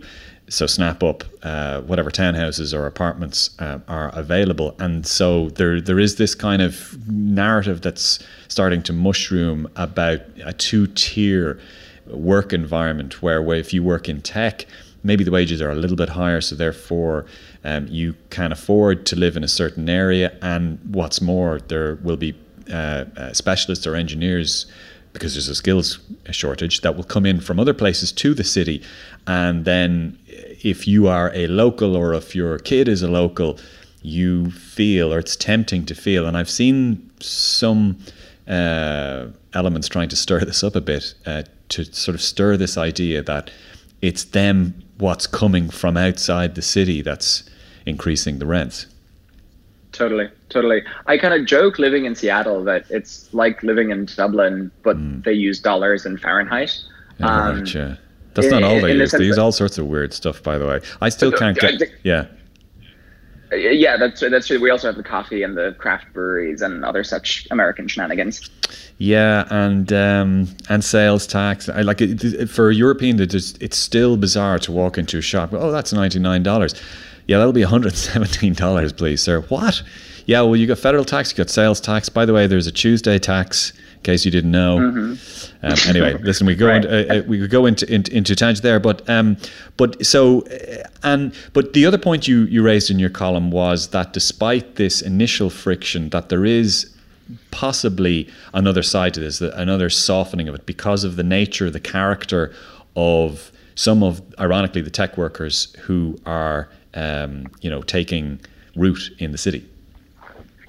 so 0.51 0.67
snap 0.67 1.03
up 1.03 1.25
uh, 1.43 1.81
whatever 1.83 2.11
townhouses 2.11 2.77
or 2.77 2.87
apartments 2.87 3.51
uh, 3.61 3.79
are 3.89 4.11
available, 4.15 4.75
and 4.79 5.07
so 5.07 5.49
there 5.51 5.81
there 5.81 5.99
is 5.99 6.17
this 6.17 6.35
kind 6.35 6.61
of 6.61 6.99
narrative 7.09 7.81
that's 7.81 8.19
starting 8.49 8.83
to 8.83 8.93
mushroom 8.93 9.71
about 9.77 10.21
a 10.45 10.53
two 10.53 10.87
tier 10.89 11.59
work 12.07 12.53
environment 12.53 13.23
where, 13.23 13.41
where 13.41 13.59
if 13.59 13.73
you 13.73 13.83
work 13.85 14.09
in 14.09 14.21
tech, 14.21 14.67
maybe 15.05 15.23
the 15.23 15.31
wages 15.31 15.63
are 15.63 15.71
a 15.71 15.77
little 15.77 15.97
bit 15.97 16.09
higher, 16.09 16.41
so 16.41 16.57
therefore 16.57 17.27
um, 17.65 17.87
you 17.87 18.17
can 18.31 18.51
afford 18.51 19.07
to 19.07 19.15
live 19.17 19.37
in 19.37 19.45
a 19.45 19.49
certain 19.49 19.89
area, 19.89 20.37
and 20.43 20.81
what's 20.93 21.21
more, 21.21 21.61
there 21.69 21.95
will 22.03 22.17
be 22.17 22.35
uh, 22.73 23.05
uh 23.17 23.33
specialists 23.33 23.87
or 23.87 23.95
engineers 23.95 24.67
because 25.13 25.35
there's 25.35 25.49
a 25.49 25.55
skills 25.55 25.99
shortage 26.31 26.83
that 26.83 26.97
will 26.97 27.05
come 27.05 27.27
in 27.27 27.41
from 27.41 27.59
other 27.59 27.75
places 27.75 28.13
to 28.13 28.35
the 28.35 28.45
city. 28.45 28.83
And 29.27 29.65
then 29.65 30.19
if 30.65 30.87
you 30.87 31.09
are 31.09 31.31
a 31.35 31.47
local 31.47 31.97
or 31.97 32.15
if 32.15 32.35
your 32.35 32.59
kid 32.59 32.89
is 32.89 33.03
a 33.03 33.09
local, 33.09 33.59
you 34.03 34.51
feel, 34.51 35.13
or 35.13 35.19
it's 35.19 35.37
tempting 35.37 35.85
to 35.87 35.95
feel, 35.95 36.27
and 36.27 36.37
I've 36.37 36.51
seen 36.51 37.11
some 37.21 37.99
uh, 38.49 39.27
elements 39.55 39.89
trying 39.89 40.09
to 40.09 40.17
stir 40.17 40.41
this 40.41 40.65
up 40.65 40.75
a 40.75 40.81
bit 40.81 41.15
uh, 41.27 41.43
to 41.71 41.85
sort 41.85 42.15
of 42.15 42.23
stir 42.23 42.57
this 42.57 42.77
idea 42.79 43.23
that 43.23 43.51
it's 44.03 44.25
them 44.25 44.83
what's 44.99 45.27
coming 45.27 45.71
from 45.71 45.97
outside 45.97 46.55
the 46.55 46.63
city 46.63 47.03
that's 47.03 47.49
increasing 47.87 48.39
the 48.39 48.47
rents. 48.47 48.87
Totally, 49.93 50.29
totally. 50.49 50.83
I 51.07 51.19
kind 51.19 51.35
of 51.35 51.47
joke 51.47 51.79
living 51.79 52.05
in 52.05 52.15
Seattle 52.15 52.63
that 52.65 52.85
it's 52.91 53.33
like 53.35 53.63
living 53.63 53.91
in 53.91 54.07
Dublin, 54.07 54.71
but 54.83 54.97
mm. 54.97 55.25
they 55.25 55.33
use 55.33 55.61
dollars 55.61 56.07
and 56.07 56.21
Fahrenheit. 56.21 56.79
Yeah, 57.19 57.27
um, 57.27 57.59
right, 57.59 57.75
yeah. 57.75 57.97
That's 58.35 58.47
in, 58.47 58.53
not 58.53 58.63
all 58.63 58.81
they 58.81 58.95
use. 58.95 59.13
The 59.13 59.19
they 59.19 59.25
use 59.25 59.39
all 59.39 59.53
sorts 59.53 59.79
of 59.79 59.87
weird 59.87 60.13
stuff, 60.13 60.43
by 60.43 60.59
the 60.59 60.67
way. 60.67 60.81
I 61.01 61.09
still 61.09 61.33
can't 61.33 61.59
get. 61.59 61.83
Yeah. 62.03 62.27
Yeah, 63.53 63.97
that's 63.97 64.21
that's 64.21 64.47
true. 64.47 64.61
We 64.61 64.71
also 64.71 64.87
have 64.87 64.97
the 64.97 65.03
coffee 65.03 65.43
and 65.43 65.57
the 65.57 65.75
craft 65.79 66.13
breweries 66.13 66.63
and 66.63 66.85
other 66.85 67.03
such 67.03 67.49
American 67.51 67.89
shenanigans. 67.89 68.49
Yeah, 68.99 69.45
and 69.51 69.93
um, 69.93 70.47
and 70.69 70.85
sales 70.85 71.27
tax. 71.27 71.69
I 71.69 71.83
like 71.83 72.01
it, 72.01 72.23
it 72.23 72.49
for 72.49 72.71
a 72.71 72.75
European. 72.75 73.19
It's 73.21 73.35
it's 73.35 73.77
still 73.77 74.17
bizarre 74.17 74.61
to 74.61 74.71
walk 74.71 74.99
into 74.99 75.19
a 75.19 75.23
shop. 75.23 75.53
Oh, 75.53 75.73
that's 75.73 75.93
ninety 75.93 76.21
nine 76.21 76.45
dollars. 76.45 76.81
Yeah, 77.27 77.39
that'll 77.39 77.53
be 77.53 77.63
one 77.63 77.71
hundred 77.71 77.97
seventeen 77.97 78.55
dollars, 78.55 78.93
please, 78.93 79.21
sir. 79.21 79.41
What? 79.43 79.83
Yeah, 80.31 80.43
well, 80.43 80.55
you 80.55 80.69
got 80.69 80.79
federal 80.79 81.05
tax, 81.05 81.33
you 81.33 81.37
got 81.37 81.51
sales 81.51 81.81
tax. 81.81 82.09
By 82.09 82.25
the 82.25 82.33
way, 82.33 82.47
there's 82.47 82.69
a 82.69 82.71
Tuesday 82.71 83.19
tax 83.19 83.73
in 83.97 84.03
case 84.05 84.25
you 84.25 84.31
didn't 84.31 84.53
know. 84.53 84.79
Mm-hmm. 84.79 85.67
Um, 85.67 85.77
anyway, 85.89 86.15
listen, 86.23 86.47
we 86.47 86.55
go 86.55 86.69
right. 86.69 86.85
into, 86.85 86.89
uh, 86.89 87.19
uh, 87.19 87.23
we 87.27 87.41
could 87.41 87.51
go 87.51 87.67
into, 87.67 87.93
into 87.93 88.17
into 88.17 88.37
tangent 88.37 88.63
there, 88.63 88.79
but 88.79 89.03
um, 89.11 89.37
but 89.77 90.07
so 90.07 90.43
uh, 90.43 90.87
and 91.03 91.35
but 91.53 91.73
the 91.73 91.85
other 91.85 91.99
point 91.99 92.29
you 92.29 92.43
you 92.43 92.63
raised 92.63 92.93
in 92.93 93.01
your 93.01 93.11
column 93.11 93.51
was 93.51 93.89
that 93.89 94.13
despite 94.13 94.77
this 94.77 95.03
initial 95.03 95.51
friction, 95.51 96.11
that 96.11 96.29
there 96.29 96.45
is 96.45 96.95
possibly 97.51 98.29
another 98.55 98.85
side 98.85 99.15
to 99.15 99.21
this, 99.21 99.41
another 99.41 99.91
softening 99.91 100.49
of 100.49 100.55
it 100.55 100.65
because 100.65 101.03
of 101.03 101.17
the 101.17 101.25
nature, 101.25 101.71
the 101.71 101.81
character 101.81 102.55
of 102.95 103.51
some 103.75 104.05
of, 104.05 104.23
ironically, 104.39 104.81
the 104.81 104.91
tech 104.91 105.19
workers 105.19 105.75
who 105.81 106.17
are, 106.25 106.69
um, 106.95 107.49
you 107.63 107.69
know, 107.69 107.83
taking 107.83 108.39
root 108.77 109.11
in 109.19 109.33
the 109.33 109.39
city. 109.39 109.67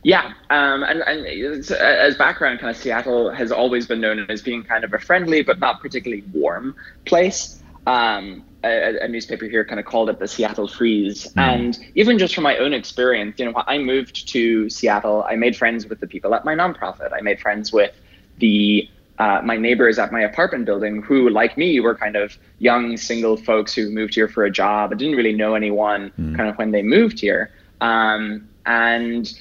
Yeah, 0.04 0.34
um, 0.50 0.84
and, 0.84 1.02
and 1.02 1.72
as 1.72 2.16
background, 2.16 2.60
kind 2.60 2.76
of 2.76 2.82
Seattle 2.82 3.30
has 3.30 3.52
always 3.52 3.86
been 3.86 4.02
known 4.02 4.26
as 4.30 4.42
being 4.42 4.64
kind 4.64 4.84
of 4.84 4.94
a 4.94 5.00
friendly 5.00 5.44
but 5.44 5.60
not 5.60 5.80
particularly 5.80 6.24
warm 6.34 6.76
place. 7.06 7.62
Um, 7.86 8.44
a, 8.64 9.04
a, 9.04 9.08
newspaper 9.08 9.46
here 9.46 9.66
kind 9.66 9.80
of 9.80 9.86
called 9.86 10.10
it 10.10 10.20
the 10.20 10.28
Seattle 10.28 10.68
freeze. 10.68 11.28
Mm. 11.34 11.42
And 11.42 11.80
even 11.96 12.20
just 12.20 12.36
from 12.36 12.44
my 12.44 12.58
own 12.58 12.74
experience, 12.74 13.40
you 13.40 13.46
know, 13.46 13.64
I 13.66 13.80
moved 13.80 14.28
to 14.30 14.70
Seattle, 14.70 15.24
I 15.28 15.36
made 15.36 15.56
friends 15.56 15.88
with 15.88 16.00
the 16.00 16.08
people 16.08 16.36
at 16.36 16.46
my 16.46 16.54
nonprofit. 16.54 17.12
I 17.12 17.22
made 17.22 17.40
friends 17.40 17.74
with 17.74 17.94
the 18.38 18.88
uh, 19.20 19.42
my 19.44 19.56
neighbors 19.56 20.00
at 20.00 20.12
my 20.12 20.22
apartment 20.22 20.66
building 20.66 21.02
who, 21.02 21.30
like 21.30 21.56
me, 21.56 21.80
were 21.80 21.94
kind 21.94 22.16
of 22.16 22.38
young 22.58 22.98
single 22.98 23.38
folks 23.38 23.74
who 23.74 23.90
moved 23.92 24.16
here 24.16 24.28
for 24.28 24.46
a 24.46 24.52
job 24.52 24.92
and 24.92 25.00
didn't 25.00 25.16
really 25.16 25.34
know 25.34 25.54
anyone 25.54 26.12
mm. 26.20 26.36
kind 26.36 26.50
of 26.50 26.58
when 26.58 26.72
they 26.72 26.82
moved 26.82 27.20
here. 27.20 27.52
Um, 27.82 28.48
and 28.66 29.32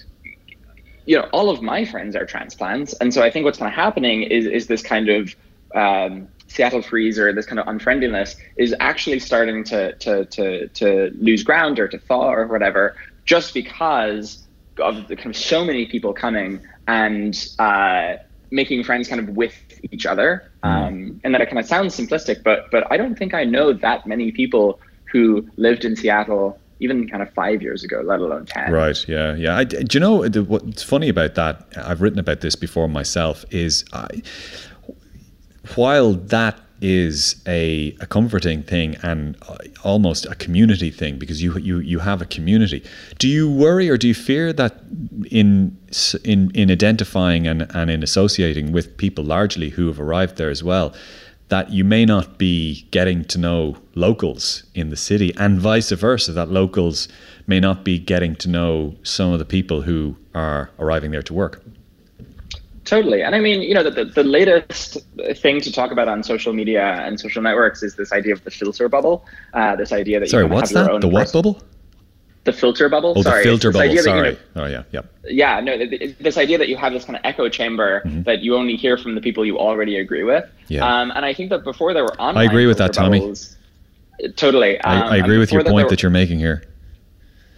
you 1.11 1.17
know, 1.17 1.29
all 1.33 1.51
of 1.51 1.61
my 1.61 1.85
friends 1.85 2.15
are 2.15 2.25
transplants, 2.25 2.93
and 3.01 3.13
so 3.13 3.21
I 3.21 3.33
think 3.33 3.45
what's 3.45 3.59
kind 3.59 3.69
of 3.69 3.75
happening 3.75 4.23
is 4.23 4.47
is 4.47 4.69
this 4.69 4.81
kind 4.81 5.09
of 5.09 5.35
um, 5.75 6.29
Seattle 6.47 6.83
freeze 6.83 7.19
or 7.19 7.33
this 7.33 7.47
kind 7.47 7.59
of 7.59 7.67
unfriendliness 7.67 8.37
is 8.57 8.73
actually 8.79 9.19
starting 9.19 9.65
to 9.65 9.93
to 10.05 10.25
to 10.27 10.69
to 10.69 11.11
lose 11.19 11.43
ground 11.43 11.81
or 11.81 11.89
to 11.89 11.99
thaw 11.99 12.33
or 12.33 12.47
whatever, 12.47 12.95
just 13.25 13.55
because 13.55 14.47
of 14.79 15.09
the 15.09 15.17
kind 15.17 15.31
of 15.35 15.37
so 15.37 15.65
many 15.65 15.85
people 15.85 16.13
coming 16.13 16.61
and 16.87 17.49
uh, 17.59 18.15
making 18.53 18.85
friends 18.85 19.09
kind 19.09 19.21
of 19.21 19.31
with 19.31 19.57
each 19.91 20.07
other. 20.07 20.53
Mm. 20.63 20.69
Um, 20.69 21.21
and 21.25 21.35
that 21.35 21.41
it 21.41 21.47
kind 21.47 21.59
of 21.59 21.67
sounds 21.67 21.97
simplistic, 21.99 22.45
but 22.45 22.71
but 22.71 22.87
I 22.89 22.97
don't 22.97 23.17
think 23.19 23.35
I 23.35 23.43
know 23.43 23.73
that 23.73 24.07
many 24.07 24.31
people 24.31 24.79
who 25.11 25.49
lived 25.57 25.85
in 25.85 25.97
Seattle 25.97 26.57
even 26.81 27.09
kind 27.09 27.23
of 27.23 27.33
five 27.35 27.63
years 27.63 27.85
ago, 27.85 28.03
let 28.05 28.21
alone 28.21 28.47
10. 28.47 28.73
Right. 28.73 29.09
Yeah. 29.09 29.35
Yeah. 29.37 29.57
I, 29.57 29.65
do 29.65 29.87
you 29.93 30.01
know 30.01 30.27
what's 30.27 30.83
funny 30.83 31.09
about 31.09 31.35
that? 31.37 31.67
I've 31.77 32.01
written 32.01 32.19
about 32.19 32.41
this 32.41 32.57
before 32.57 32.89
myself 32.89 33.45
is 33.51 33.85
I, 33.93 34.23
while 35.77 36.15
that 36.15 36.59
is 36.81 37.43
a, 37.47 37.95
a 38.01 38.07
comforting 38.07 38.63
thing 38.63 38.97
and 39.03 39.37
uh, 39.47 39.57
almost 39.85 40.25
a 40.25 40.35
community 40.35 40.91
thing 40.91 41.19
because 41.19 41.43
you 41.43 41.57
you 41.59 41.79
you 41.81 41.99
have 41.99 42.23
a 42.23 42.25
community. 42.25 42.83
Do 43.19 43.29
you 43.29 43.51
worry 43.51 43.91
or 43.91 43.99
do 43.99 44.09
you 44.09 44.15
fear 44.15 44.53
that 44.55 44.81
in 45.31 45.77
in 46.25 46.51
in 46.55 46.71
identifying 46.71 47.47
and, 47.47 47.71
and 47.75 47.91
in 47.91 48.03
associating 48.03 48.73
with 48.73 48.97
people 48.97 49.25
largely 49.25 49.69
who 49.71 49.89
have 49.89 50.01
arrived 50.01 50.37
there 50.37 50.49
as 50.49 50.65
well, 50.65 50.95
that 51.51 51.71
you 51.71 51.85
may 51.85 52.05
not 52.05 52.39
be 52.39 52.87
getting 52.91 53.25
to 53.25 53.39
know 53.39 53.77
locals 53.95 54.63
in 54.75 54.91
the 54.91 54.97
city 54.97 55.35
and 55.37 55.61
vice 55.61 55.91
versa, 55.91 56.33
that 56.33 56.49
locals 56.49 57.09
may 57.47 57.61
not 57.61 57.85
be 57.85 57.99
getting 57.99 58.35
to 58.37 58.49
know 58.49 58.95
some 59.03 59.33
of 59.33 59.39
the 59.39 59.45
people 59.45 59.83
who 59.83 60.17
are 60.35 60.71
arriving 60.79 61.11
there 61.11 61.23
to 61.23 61.35
work? 61.35 61.63
Totally. 62.85 63.23
And 63.23 63.35
I 63.35 63.41
mean, 63.41 63.63
you 63.63 63.75
know, 63.75 63.83
the, 63.83 63.91
the, 63.91 64.05
the, 64.05 64.25
latest 64.25 64.97
thing 65.37 65.61
to 65.61 65.71
talk 65.71 65.93
about 65.93 66.09
on 66.09 66.23
social 66.23 66.53
media 66.53 66.83
and 67.05 67.21
social 67.21 67.43
networks 67.43 67.83
is 67.83 67.95
this 67.97 68.13
idea 68.13 68.33
of 68.33 68.43
the 68.43 68.51
filter 68.51 68.89
bubble. 68.89 69.27
Uh, 69.53 69.77
this 69.77 69.93
idea 69.93 70.19
that 70.19 70.29
Sorry, 70.31 70.45
you 70.45 70.51
what's 70.51 70.71
have 70.71 70.75
that? 70.75 70.85
your 70.87 70.95
own 70.95 71.01
the 71.01 71.09
what 71.09 71.33
bubble? 71.33 71.63
The 72.45 72.53
filter 72.53 72.89
bubble. 72.89 73.15
Oh, 73.17 73.23
Sorry. 73.23 73.43
the 73.43 73.49
filter 73.51 73.71
bubble. 73.71 73.97
Sorry. 73.99 74.31
You 74.31 74.37
know, 74.55 74.65
oh, 74.65 74.67
yeah. 74.67 74.83
Yep. 74.93 75.15
Yeah. 75.25 75.61
No, 75.61 75.77
this 75.77 76.39
idea 76.39 76.57
that 76.57 76.69
you 76.69 76.77
have 76.77 76.93
this 76.93 77.05
kind 77.05 77.17
of 77.17 77.23
echo 77.25 77.49
chamber 77.49 78.03
mm-hmm. 78.05 78.23
that 78.23 78.41
you 78.41 78.57
only 78.57 78.77
hear 78.77 78.97
from 78.97 79.15
the 79.15 79.21
people 79.21 79.45
you 79.45 79.59
already 79.59 79.99
agree 79.99 80.25
with. 80.25 80.49
Yeah. 80.69 80.87
Um, 80.87 81.13
and 81.15 81.25
I 81.27 81.35
think 81.35 81.51
that 81.51 81.65
before 81.65 81.93
there 81.93 82.05
were 82.05 82.19
online. 82.21 82.39
I 82.39 82.51
agree 82.51 82.67
with 82.67 82.79
that, 82.79 82.95
Tommy. 82.95 83.21
Bubbles, 83.21 83.57
totally. 84.37 84.81
Um, 84.81 85.03
I, 85.03 85.09
I, 85.09 85.17
agree 85.19 85.37
with 85.37 85.53
your 85.53 85.63
point 85.63 85.77
that, 85.77 85.85
were, 85.85 85.91
that 85.91 86.03
you're 86.03 86.11
making 86.11 86.39
here 86.39 86.63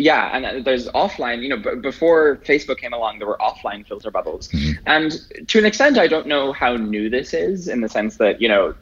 yeah 0.03 0.37
and 0.37 0.65
there's 0.65 0.89
offline 0.89 1.43
you 1.43 1.49
know 1.49 1.57
b- 1.57 1.81
before 1.81 2.37
facebook 2.45 2.79
came 2.79 2.93
along 2.93 3.19
there 3.19 3.29
were 3.29 3.39
offline 3.39 3.87
filter 3.87 4.11
bubbles 4.11 4.49
mm-hmm. 4.49 4.73
and 4.87 5.49
to 5.49 5.59
an 5.59 5.67
extent 5.67 5.99
i 5.99 6.07
don't 6.07 6.27
know 6.27 6.53
how 6.53 6.77
new 6.77 7.09
this 7.09 7.33
is 7.33 7.69
in 7.69 7.81
the 7.81 7.89
sense 7.89 8.17
that 8.17 8.41
you 8.41 8.49
know 8.49 8.75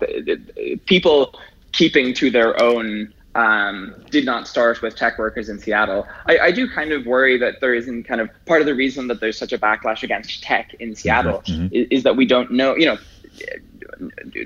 people 0.87 1.38
keeping 1.73 2.14
to 2.14 2.30
their 2.30 2.61
own 2.62 3.12
um, 3.34 3.94
did 4.10 4.25
not 4.25 4.49
start 4.49 4.82
with 4.82 4.96
tech 4.96 5.18
workers 5.18 5.49
in 5.49 5.58
Seattle. 5.58 6.06
I, 6.26 6.38
I, 6.38 6.50
do 6.50 6.68
kind 6.68 6.90
of 6.90 7.06
worry 7.06 7.38
that 7.38 7.60
there 7.60 7.75
isn't 7.75 8.04
kind 8.04 8.20
of 8.20 8.28
part 8.44 8.60
of 8.60 8.66
the 8.66 8.75
reason 8.75 9.06
that 9.06 9.20
there's 9.20 9.38
such 9.38 9.52
a 9.52 9.58
backlash 9.58 10.02
against 10.02 10.42
tech 10.42 10.75
in 10.80 10.96
Seattle 10.96 11.42
mm-hmm. 11.46 11.72
is, 11.72 11.87
is, 11.90 12.02
that 12.02 12.16
we 12.16 12.26
don't 12.26 12.50
know, 12.50 12.75
you 12.76 12.87
know, 12.87 12.99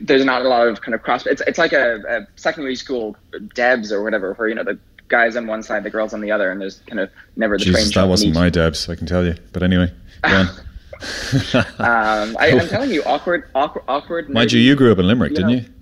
there's 0.02 0.24
not 0.24 0.42
a 0.42 0.48
lot 0.48 0.68
of 0.68 0.82
kind 0.82 0.94
of 0.94 1.02
cross. 1.02 1.26
It's, 1.26 1.40
it's 1.46 1.58
like 1.58 1.72
a, 1.72 2.02
a 2.08 2.26
secondary 2.38 2.76
school 2.76 3.16
Debs 3.54 3.90
or 3.90 4.02
whatever, 4.02 4.34
where, 4.34 4.48
you 4.48 4.54
know, 4.54 4.64
the 4.64 4.78
guys 5.08 5.34
on 5.36 5.46
one 5.46 5.62
side, 5.62 5.82
the 5.82 5.90
girls 5.90 6.12
on 6.12 6.20
the 6.20 6.30
other, 6.30 6.50
and 6.50 6.60
there's 6.60 6.80
kind 6.80 7.00
of 7.00 7.10
never 7.36 7.56
the 7.56 7.64
Jesus, 7.64 7.92
train. 7.92 8.04
That 8.04 8.10
wasn't 8.10 8.34
my 8.34 8.50
Debs, 8.50 8.88
I 8.90 8.96
can 8.96 9.06
tell 9.06 9.24
you. 9.24 9.34
But 9.52 9.62
anyway, 9.62 9.90
go 10.22 10.36
on. 10.36 10.48
um, 11.54 12.36
I, 12.38 12.48
am 12.48 12.68
telling 12.68 12.90
you, 12.90 13.02
awkward, 13.04 13.48
awkward, 13.54 13.84
awkward. 13.88 14.28
Mind 14.30 14.52
you, 14.52 14.60
you 14.60 14.76
grew 14.76 14.92
up 14.92 14.98
in 14.98 15.06
Limerick, 15.06 15.30
you 15.30 15.36
didn't 15.36 15.50
know, 15.50 15.56
you? 15.56 15.73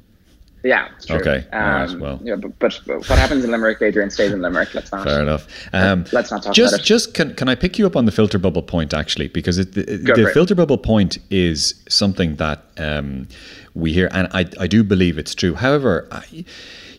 Yeah. 0.65 0.89
Okay. 1.11 1.47
Um, 1.53 1.63
right. 1.63 1.99
Well. 1.99 2.21
Yeah, 2.23 2.37
but, 2.37 2.59
but, 2.59 2.73
what 2.87 3.19
happens 3.19 3.45
in 3.45 3.51
Limerick, 3.51 3.83
Adrian 3.83 4.11
stays 4.11 4.33
in 4.33 4.43
Limerick. 4.43 4.75
Let's 4.75 4.93
not. 4.93 5.05
Fair 5.05 5.21
enough. 5.21 5.49
Um, 5.73 6.05
let's 6.13 6.31
not 6.31 6.43
talk 6.43 6.55
just, 6.55 6.75
about 6.75 6.83
it. 6.83 6.87
Just 6.87 7.15
can 7.15 7.35
can 7.35 7.49
I 7.49 7.55
pick 7.55 7.79
you 7.79 7.87
up 7.87 7.97
on 7.97 8.05
the 8.05 8.13
filter 8.13 8.39
bubble 8.39 8.63
point 8.63 8.95
actually 8.95 9.29
because 9.29 9.59
it, 9.59 9.73
the, 9.73 9.83
the 9.83 10.31
filter 10.33 10.55
bubble 10.55 10.79
point 10.79 11.19
is 11.31 11.83
something 11.89 12.37
that 12.37 12.65
um, 12.79 13.27
we 13.75 13.93
hear 13.93 14.09
and 14.13 14.29
I 14.33 14.47
I 14.61 14.67
do 14.67 14.85
believe 14.85 15.19
it's 15.19 15.35
true. 15.35 15.55
However. 15.55 16.09
I, 16.11 16.45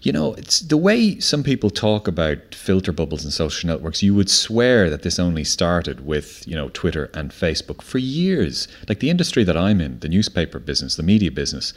you 0.04 0.12
know, 0.12 0.34
it's 0.34 0.60
the 0.60 0.76
way 0.76 1.18
some 1.20 1.44
people 1.44 1.70
talk 1.70 2.10
about 2.10 2.54
filter 2.54 2.92
bubbles 2.92 3.24
and 3.24 3.32
social 3.32 3.68
networks. 3.68 4.04
You 4.04 4.14
would 4.16 4.30
swear 4.30 4.90
that 4.90 5.02
this 5.02 5.18
only 5.18 5.46
started 5.46 6.06
with, 6.06 6.46
you 6.46 6.56
know, 6.56 6.70
Twitter 6.74 7.10
and 7.14 7.32
Facebook 7.32 7.82
for 7.82 8.00
years. 8.00 8.68
Like 8.90 9.00
the 9.00 9.10
industry 9.10 9.46
that 9.46 9.56
I'm 9.56 9.80
in, 9.80 10.00
the 10.00 10.10
newspaper 10.10 10.60
business, 10.60 10.98
the 10.98 11.04
media 11.04 11.32
business, 11.32 11.74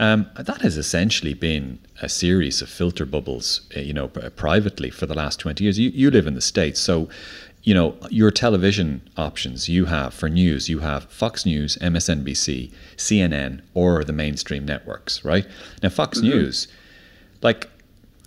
um, 0.00 0.28
that 0.36 0.60
has 0.62 0.76
essentially 0.76 1.34
been 1.34 1.78
a 2.02 2.08
series 2.08 2.60
of 2.60 2.68
filter 2.68 3.06
bubbles, 3.06 3.60
uh, 3.76 3.80
you 3.80 3.92
know, 3.92 4.08
privately 4.08 4.90
for 4.90 5.06
the 5.06 5.14
last 5.14 5.38
20 5.38 5.62
years. 5.62 5.78
You, 5.78 5.90
you 5.90 6.10
live 6.10 6.26
in 6.26 6.34
the 6.34 6.40
States, 6.40 6.80
so 6.80 7.08
you 7.62 7.74
know, 7.74 7.96
your 8.08 8.30
television 8.30 9.02
options 9.16 9.68
you 9.68 9.84
have 9.86 10.14
for 10.14 10.28
news, 10.28 10.68
you 10.68 10.78
have 10.78 11.04
Fox 11.10 11.44
News, 11.44 11.76
MSNBC, 11.82 12.72
CNN, 12.96 13.60
or 13.74 14.04
the 14.04 14.12
mainstream 14.12 14.64
networks, 14.64 15.24
right? 15.24 15.46
Now, 15.82 15.90
Fox 15.90 16.18
mm-hmm. 16.18 16.28
News 16.28 16.68
like, 17.42 17.68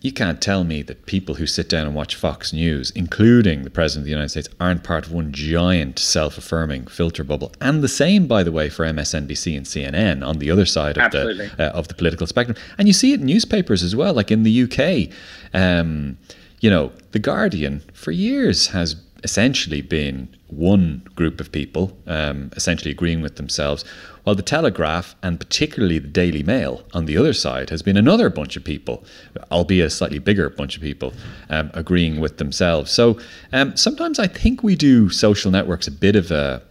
you 0.02 0.12
can't 0.12 0.42
tell 0.42 0.64
me 0.64 0.82
that 0.82 1.06
people 1.06 1.36
who 1.36 1.46
sit 1.46 1.70
down 1.70 1.86
and 1.86 1.96
watch 1.96 2.16
Fox 2.16 2.52
News, 2.52 2.90
including 2.92 3.64
the 3.64 3.70
President 3.70 4.02
of 4.02 4.06
the 4.06 4.12
United 4.12 4.30
States, 4.30 4.50
aren't 4.60 4.84
part 4.84 5.06
of 5.06 5.12
one 5.12 5.32
giant 5.32 6.00
self 6.00 6.40
affirming 6.40 6.88
filter 6.88 7.24
bubble. 7.24 7.52
And 7.62 7.84
the 7.84 7.88
same, 7.88 8.26
by 8.26 8.42
the 8.42 8.52
way, 8.52 8.68
for 8.68 8.84
MSNBC 8.84 9.56
and 9.56 9.66
CNN 9.66 10.26
on 10.26 10.40
the 10.40 10.50
other 10.50 10.66
side 10.66 10.98
of 10.98 11.12
the 11.12 11.52
uh, 11.60 11.70
of 11.78 11.88
the 11.88 11.94
political 11.94 12.26
spectrum. 12.26 12.58
And 12.80 12.88
you 12.88 12.94
see 12.94 13.14
it 13.14 13.20
in 13.20 13.28
newspapers 13.28 13.84
as 13.84 13.96
well, 13.96 14.14
like 14.14 14.32
in 14.32 14.42
the 14.42 14.64
UK. 14.64 15.14
Um, 15.54 16.18
you 16.62 16.70
know, 16.70 16.92
The 17.12 17.20
Guardian 17.20 17.84
for 17.94 18.12
years 18.12 18.68
has 18.68 18.96
essentially 19.24 19.82
been 19.82 20.28
one 20.48 21.04
group 21.16 21.40
of 21.40 21.52
people 21.52 21.96
um, 22.08 22.52
essentially 22.56 22.92
agreeing 22.92 23.22
with 23.22 23.36
themselves, 23.36 23.86
while 24.24 24.36
the 24.36 24.42
Telegraph 24.42 25.16
and 25.24 25.40
particularly 25.40 26.00
the 26.00 26.08
Daily 26.08 26.44
Mail 26.44 26.84
on 26.94 27.06
the 27.06 27.18
other 27.18 27.34
side 27.34 27.70
has 27.70 27.82
been 27.82 27.98
another 27.98 28.30
bunch 28.30 28.56
of 28.56 28.64
people, 28.64 29.04
albeit 29.52 29.88
a 29.88 29.90
slightly 29.90 30.20
bigger 30.20 30.50
bunch 30.50 30.76
of 30.76 30.82
people, 30.82 31.14
um, 31.50 31.72
agreeing 31.74 32.20
with 32.20 32.38
themselves. 32.38 32.92
So 32.92 33.20
um, 33.52 33.76
sometimes 33.76 34.20
I 34.20 34.28
think 34.28 34.64
we 34.64 34.76
do 34.76 35.10
social 35.10 35.52
networks 35.52 35.88
a 35.88 35.92
bit 35.92 36.16
of 36.16 36.32
a 36.32 36.62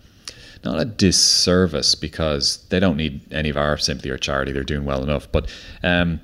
not 0.62 0.78
a 0.78 0.84
disservice 0.84 1.94
because 1.94 2.66
they 2.68 2.78
don't 2.78 2.98
need 2.98 3.20
any 3.32 3.48
of 3.48 3.56
our 3.56 3.78
sympathy 3.78 4.10
or 4.10 4.18
charity; 4.18 4.52
they're 4.52 4.64
doing 4.64 4.84
well 4.84 5.02
enough, 5.02 5.30
but. 5.30 5.50
Um, 5.82 6.20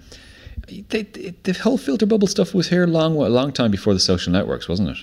they, 0.68 1.02
they, 1.02 1.35
the 1.45 1.52
whole 1.52 1.78
filter 1.78 2.06
bubble 2.06 2.26
stuff 2.26 2.52
was 2.52 2.68
here 2.68 2.88
long, 2.88 3.14
a 3.14 3.28
long 3.28 3.52
time 3.52 3.71
before 3.71 3.95
the 3.95 4.00
social 4.00 4.33
networks, 4.33 4.68
wasn't 4.68 4.88
it? 4.88 4.97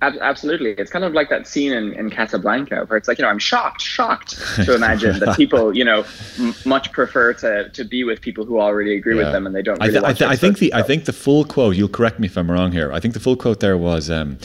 Absolutely. 0.00 0.70
It's 0.72 0.92
kind 0.92 1.04
of 1.04 1.12
like 1.12 1.28
that 1.28 1.48
scene 1.48 1.72
in, 1.72 1.92
in 1.92 2.08
Casablanca 2.08 2.84
where 2.86 2.96
it's 2.96 3.08
like, 3.08 3.18
you 3.18 3.22
know, 3.22 3.28
I'm 3.28 3.38
shocked, 3.40 3.80
shocked 3.80 4.38
to 4.64 4.74
imagine 4.74 5.18
that 5.18 5.36
people, 5.36 5.76
you 5.76 5.84
know, 5.84 6.04
m- 6.38 6.54
much 6.64 6.92
prefer 6.92 7.32
to, 7.34 7.68
to 7.70 7.84
be 7.84 8.04
with 8.04 8.20
people 8.20 8.44
who 8.44 8.60
already 8.60 8.96
agree 8.96 9.16
yeah. 9.16 9.24
with 9.24 9.32
them 9.32 9.44
and 9.44 9.56
they 9.56 9.62
don't 9.62 9.80
really 9.80 9.96
I, 9.96 10.00
th- 10.00 10.04
I, 10.04 10.12
th- 10.12 10.30
I 10.30 10.36
think 10.36 10.58
the 10.58 10.72
I 10.72 10.82
think 10.82 11.06
the 11.06 11.12
full 11.12 11.44
quote, 11.44 11.74
you'll 11.74 11.88
correct 11.88 12.20
me 12.20 12.26
if 12.26 12.38
I'm 12.38 12.50
wrong 12.50 12.70
here. 12.70 12.92
I 12.92 13.00
think 13.00 13.14
the 13.14 13.20
full 13.20 13.36
quote 13.36 13.58
there 13.58 13.76
was, 13.76 14.08
um, 14.08 14.38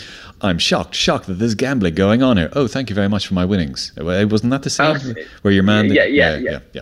I'm 0.44 0.60
shocked, 0.60 0.94
shocked 0.94 1.28
that 1.28 1.36
there's 1.36 1.56
gambling 1.56 1.96
going 1.96 2.22
on 2.22 2.36
here. 2.36 2.50
Oh, 2.54 2.68
thank 2.68 2.90
you 2.90 2.96
very 2.96 3.08
much 3.08 3.28
for 3.28 3.34
my 3.34 3.46
winnings. 3.46 3.94
Wasn't 3.98 4.52
that 4.52 4.64
the 4.64 4.70
scene 4.70 4.86
oh, 4.86 5.24
where 5.42 5.54
your 5.54 5.64
man? 5.64 5.86
Yeah, 5.86 6.04
yeah, 6.04 6.36
yeah. 6.36 6.60
yeah, 6.74 6.82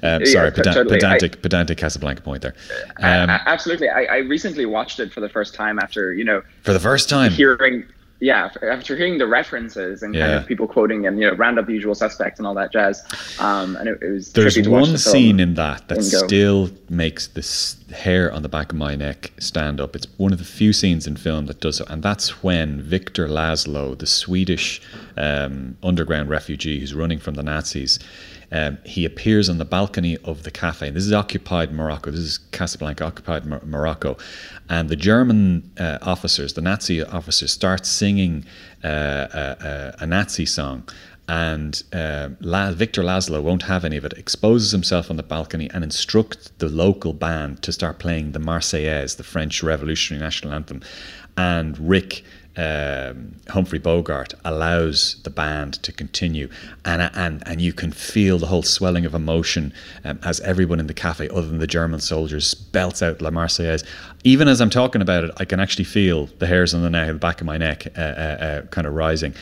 yeah. 0.00 0.16
Um, 0.16 0.26
sorry, 0.26 0.48
yeah, 0.48 0.62
totally. 0.62 0.96
pedantic, 0.96 1.36
I, 1.36 1.40
pedantic 1.40 1.78
Casablanca 1.78 2.22
point 2.22 2.42
there. 2.42 2.54
Um, 2.98 3.30
absolutely. 3.30 3.88
I, 3.88 4.02
I 4.04 4.16
recently 4.18 4.66
watched 4.66 4.98
it 4.98 5.12
for 5.12 5.20
the 5.20 5.28
first 5.28 5.54
time 5.54 5.78
after, 5.78 6.12
you 6.12 6.24
know, 6.24 6.42
for 6.62 6.72
the 6.72 6.80
first 6.80 7.08
time 7.08 7.30
hearing 7.30 7.84
yeah, 8.20 8.50
after 8.62 8.96
hearing 8.96 9.16
the 9.16 9.26
references 9.26 10.02
and 10.02 10.14
yeah. 10.14 10.26
kind 10.26 10.38
of 10.38 10.46
people 10.46 10.68
quoting 10.68 11.06
and 11.06 11.18
you 11.18 11.26
know 11.26 11.34
round 11.36 11.58
up 11.58 11.66
the 11.66 11.72
usual 11.72 11.94
suspects 11.94 12.38
and 12.38 12.46
all 12.46 12.54
that 12.54 12.70
jazz, 12.70 13.02
um, 13.40 13.76
and 13.76 13.88
it, 13.88 13.98
it 14.02 14.10
was 14.10 14.32
there's 14.32 14.68
one 14.68 14.98
scene 14.98 15.40
in 15.40 15.54
that 15.54 15.88
that 15.88 16.02
still 16.02 16.70
makes 16.90 17.26
this 17.28 17.76
hair 17.90 18.30
on 18.30 18.42
the 18.42 18.48
back 18.48 18.72
of 18.72 18.78
my 18.78 18.94
neck 18.94 19.32
stand 19.38 19.80
up. 19.80 19.96
It's 19.96 20.06
one 20.18 20.32
of 20.32 20.38
the 20.38 20.44
few 20.44 20.74
scenes 20.74 21.06
in 21.06 21.16
film 21.16 21.46
that 21.46 21.60
does 21.60 21.78
so, 21.78 21.86
and 21.88 22.02
that's 22.02 22.42
when 22.42 22.82
Victor 22.82 23.26
Laszlo, 23.26 23.98
the 23.98 24.06
Swedish 24.06 24.82
um, 25.16 25.78
underground 25.82 26.28
refugee 26.28 26.78
who's 26.80 26.94
running 26.94 27.18
from 27.18 27.34
the 27.34 27.42
Nazis, 27.42 27.98
um, 28.52 28.78
he 28.84 29.04
appears 29.04 29.48
on 29.48 29.58
the 29.58 29.64
balcony 29.64 30.16
of 30.18 30.42
the 30.42 30.50
cafe. 30.50 30.90
This 30.90 31.06
is 31.06 31.12
occupied 31.12 31.72
Morocco. 31.72 32.10
This 32.10 32.20
is 32.20 32.38
Casablanca, 32.38 33.04
occupied 33.04 33.46
Mor- 33.46 33.62
Morocco. 33.64 34.16
And 34.68 34.88
the 34.88 34.96
German 34.96 35.70
uh, 35.78 35.98
officers, 36.02 36.54
the 36.54 36.60
Nazi 36.60 37.02
officers, 37.02 37.52
start 37.52 37.86
singing 37.86 38.44
uh, 38.82 38.88
a, 38.88 38.90
uh, 38.90 39.64
uh, 39.64 39.92
a, 40.00 40.06
Nazi 40.06 40.46
song. 40.46 40.88
And 41.28 41.80
uh, 41.92 42.30
La- 42.40 42.72
Victor 42.72 43.02
Laszlo 43.04 43.40
won't 43.40 43.62
have 43.62 43.84
any 43.84 43.96
of 43.96 44.04
it, 44.04 44.14
exposes 44.14 44.72
himself 44.72 45.10
on 45.10 45.16
the 45.16 45.22
balcony 45.22 45.70
and 45.72 45.84
instructs 45.84 46.50
the 46.58 46.68
local 46.68 47.12
band 47.12 47.62
to 47.62 47.72
start 47.72 48.00
playing 48.00 48.32
the 48.32 48.40
Marseillaise, 48.40 49.16
the 49.16 49.22
French 49.22 49.62
Revolutionary 49.62 50.24
National 50.24 50.54
Anthem. 50.54 50.82
And 51.36 51.78
Rick 51.78 52.24
um, 52.56 53.36
Humphrey 53.48 53.78
Bogart 53.78 54.34
allows 54.44 55.20
the 55.22 55.30
band 55.30 55.74
to 55.84 55.92
continue, 55.92 56.48
and 56.84 57.00
and 57.14 57.42
and 57.46 57.60
you 57.60 57.72
can 57.72 57.92
feel 57.92 58.38
the 58.38 58.46
whole 58.46 58.62
swelling 58.62 59.06
of 59.06 59.14
emotion 59.14 59.72
um, 60.04 60.18
as 60.24 60.40
everyone 60.40 60.80
in 60.80 60.88
the 60.88 60.94
cafe, 60.94 61.28
other 61.28 61.46
than 61.46 61.58
the 61.58 61.66
German 61.66 62.00
soldiers, 62.00 62.54
belts 62.54 63.02
out 63.02 63.22
La 63.22 63.30
Marseillaise. 63.30 63.84
Even 64.24 64.48
as 64.48 64.60
I'm 64.60 64.68
talking 64.68 65.00
about 65.00 65.24
it, 65.24 65.30
I 65.36 65.44
can 65.44 65.60
actually 65.60 65.84
feel 65.84 66.26
the 66.38 66.46
hairs 66.46 66.74
on 66.74 66.82
the 66.82 66.90
neck, 66.90 67.06
the 67.08 67.14
back 67.14 67.40
of 67.40 67.46
my 67.46 67.56
neck, 67.56 67.86
uh, 67.96 68.00
uh, 68.00 68.04
uh, 68.04 68.62
kind 68.66 68.86
of 68.86 68.94
rising. 68.94 69.32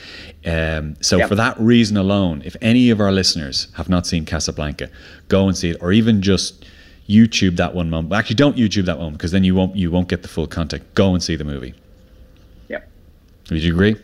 Um, 0.45 0.97
so 1.01 1.17
yep. 1.17 1.29
for 1.29 1.35
that 1.35 1.59
reason 1.59 1.97
alone, 1.97 2.43
if 2.45 2.57
any 2.61 2.91
of 2.91 3.01
our 3.01 3.11
listeners 3.11 3.69
have 3.75 3.89
not 3.89 4.07
seen 4.07 4.27
Casablanca, 4.27 4.91
go 5.29 5.49
and 5.49 5.57
see 5.57 5.71
it, 5.71 5.79
or 5.81 5.93
even 5.93 6.21
just 6.21 6.67
YouTube 7.09 7.57
that 7.57 7.75
one 7.75 7.89
moment. 7.89 8.13
Actually, 8.13 8.37
don't 8.37 8.57
YouTube 8.57 8.85
that 8.85 8.99
one 8.99 9.13
because 9.13 9.33
then 9.33 9.45
you 9.45 9.55
won't 9.55 9.75
you 9.75 9.91
won't 9.91 10.09
get 10.09 10.21
the 10.21 10.29
full 10.29 10.47
context. 10.47 10.87
Go 10.95 11.15
and 11.15 11.23
see 11.23 11.35
the 11.35 11.45
movie. 11.45 11.75
Would 13.51 13.63
you 13.63 13.73
agree? 13.73 13.97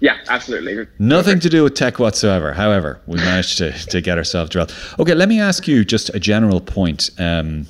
Yeah, 0.00 0.18
absolutely. 0.28 0.86
Nothing 0.98 1.40
to 1.40 1.48
do 1.48 1.62
with 1.62 1.74
tech 1.74 1.98
whatsoever. 1.98 2.52
However, 2.52 3.00
we 3.06 3.16
managed 3.16 3.58
to, 3.58 3.72
to 3.72 4.00
get 4.00 4.18
ourselves 4.18 4.50
drilled. 4.50 4.74
Okay, 4.98 5.14
let 5.14 5.28
me 5.28 5.40
ask 5.40 5.66
you 5.66 5.84
just 5.84 6.10
a 6.14 6.20
general 6.20 6.60
point. 6.60 7.10
Um, 7.18 7.66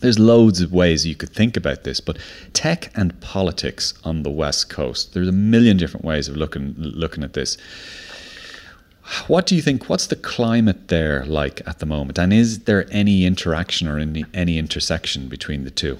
there's 0.00 0.18
loads 0.18 0.60
of 0.60 0.72
ways 0.72 1.06
you 1.06 1.14
could 1.14 1.30
think 1.30 1.56
about 1.56 1.84
this, 1.84 2.00
but 2.00 2.18
tech 2.52 2.90
and 2.94 3.20
politics 3.20 3.94
on 4.04 4.22
the 4.22 4.30
West 4.30 4.70
Coast, 4.70 5.12
there's 5.12 5.28
a 5.28 5.32
million 5.32 5.76
different 5.76 6.06
ways 6.06 6.28
of 6.28 6.36
looking 6.36 6.74
looking 6.78 7.24
at 7.24 7.32
this. 7.32 7.58
What 9.26 9.46
do 9.46 9.56
you 9.56 9.62
think? 9.62 9.88
What's 9.88 10.06
the 10.06 10.16
climate 10.16 10.88
there 10.88 11.24
like 11.26 11.66
at 11.66 11.78
the 11.78 11.86
moment? 11.86 12.18
And 12.18 12.32
is 12.32 12.60
there 12.60 12.86
any 12.90 13.24
interaction 13.24 13.88
or 13.88 13.98
any, 13.98 14.24
any 14.34 14.58
intersection 14.58 15.28
between 15.28 15.64
the 15.64 15.70
two? 15.70 15.98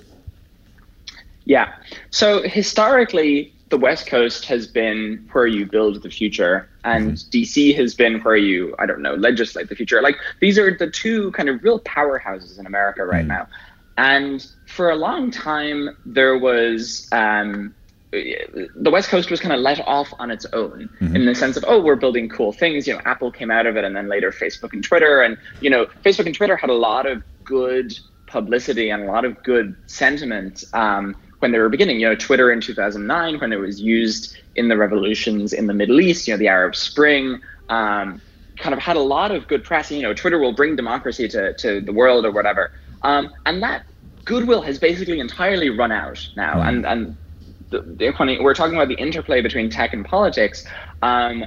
Yeah. 1.45 1.75
So 2.11 2.43
historically, 2.43 3.53
the 3.69 3.79
West 3.79 4.07
Coast 4.07 4.45
has 4.47 4.67
been 4.67 5.29
where 5.33 5.47
you 5.47 5.67
build 5.67 6.03
the 6.03 6.11
future, 6.11 6.69
and 6.85 7.13
mm-hmm. 7.13 7.31
DC 7.31 7.77
has 7.77 7.95
been 7.95 8.21
where 8.21 8.37
you, 8.37 8.75
I 8.79 8.87
don't 8.87 9.03
know, 9.03 9.15
legislate 9.15 9.69
the 9.69 9.77
future. 9.77 10.01
Like 10.01 10.17
these 10.41 10.59
are 10.59 10.77
the 10.77 10.91
two 10.91 11.31
kind 11.33 11.49
of 11.49 11.63
real 11.63 11.81
powerhouses 11.81 12.59
in 12.59 12.67
America 12.67 13.05
right 13.05 13.21
mm-hmm. 13.21 13.29
now. 13.29 13.49
And 13.97 14.47
for 14.67 14.91
a 14.91 14.97
long 14.97 15.31
time, 15.31 15.97
there 16.07 16.39
was 16.39 17.09
um, 17.11 17.75
the 18.11 18.91
West 18.91 19.09
Coast 19.09 19.31
was 19.31 19.41
kind 19.41 19.53
of 19.53 19.61
let 19.61 19.81
off 19.81 20.15
on 20.19 20.31
its 20.31 20.47
own 20.53 20.89
mm-hmm. 21.01 21.17
in 21.17 21.27
the 21.27 21.35
sense 21.35 21.57
of, 21.57 21.65
oh, 21.67 21.81
we're 21.81 21.97
building 21.97 22.29
cool 22.29 22.53
things. 22.53 22.87
You 22.87 22.95
know, 22.95 23.01
Apple 23.05 23.31
came 23.31 23.51
out 23.51 23.67
of 23.67 23.77
it, 23.77 23.85
and 23.85 23.95
then 23.95 24.09
later 24.09 24.31
Facebook 24.31 24.73
and 24.73 24.83
Twitter, 24.83 25.21
and 25.21 25.37
you 25.61 25.69
know, 25.69 25.87
Facebook 26.05 26.27
and 26.27 26.35
Twitter 26.35 26.57
had 26.57 26.71
a 26.71 26.75
lot 26.75 27.07
of 27.07 27.23
good 27.45 27.99
publicity 28.27 28.91
and 28.91 29.03
a 29.03 29.07
lot 29.07 29.25
of 29.25 29.43
good 29.43 29.75
sentiment. 29.87 30.65
Um, 30.73 31.17
when 31.41 31.53
they 31.53 31.59
were 31.59 31.69
beginning. 31.69 32.01
You 32.01 32.09
know, 32.09 32.15
Twitter 32.15 32.51
in 32.51 32.61
2009, 32.61 33.41
when 33.41 33.53
it 33.53 33.57
was 33.57 33.81
used 33.81 34.37
in 34.57 34.69
the 34.69 34.77
revolutions 34.77 35.53
in 35.53 35.67
the 35.67 35.75
Middle 35.75 36.01
East, 36.01 36.27
you 36.27 36.35
know, 36.35 36.39
the 36.39 36.49
Arab 36.49 36.75
Spring, 36.75 37.41
um, 37.69 38.21
kind 38.59 38.73
of 38.73 38.79
had 38.79 38.97
a 38.97 39.01
lot 39.01 39.31
of 39.31 39.47
good 39.49 39.65
press. 39.65 39.91
You 39.91 40.03
know, 40.03 40.15
Twitter 40.15 40.39
will 40.39 40.53
bring 40.53 40.77
democracy 40.77 41.29
to, 41.29 41.55
to 41.55 41.81
the 41.81 41.93
world 41.93 42.25
or 42.25 42.33
whatever. 42.33 42.73
Um, 43.03 43.33
and 43.47 43.63
that 43.63 43.85
goodwill 44.25 44.63
has 44.63 44.79
basically 44.79 45.21
entirely 45.21 45.71
run 45.71 45.93
out 45.93 46.29
now. 46.37 46.55
Mm. 46.55 46.69
And, 46.69 46.87
and 46.87 47.17
the, 47.71 47.81
the, 47.83 48.39
we're 48.43 48.55
talking 48.55 48.75
about 48.75 48.89
the 48.89 48.95
interplay 48.95 49.41
between 49.41 49.71
tech 49.71 49.93
and 49.93 50.05
politics, 50.05 50.67
um, 51.03 51.45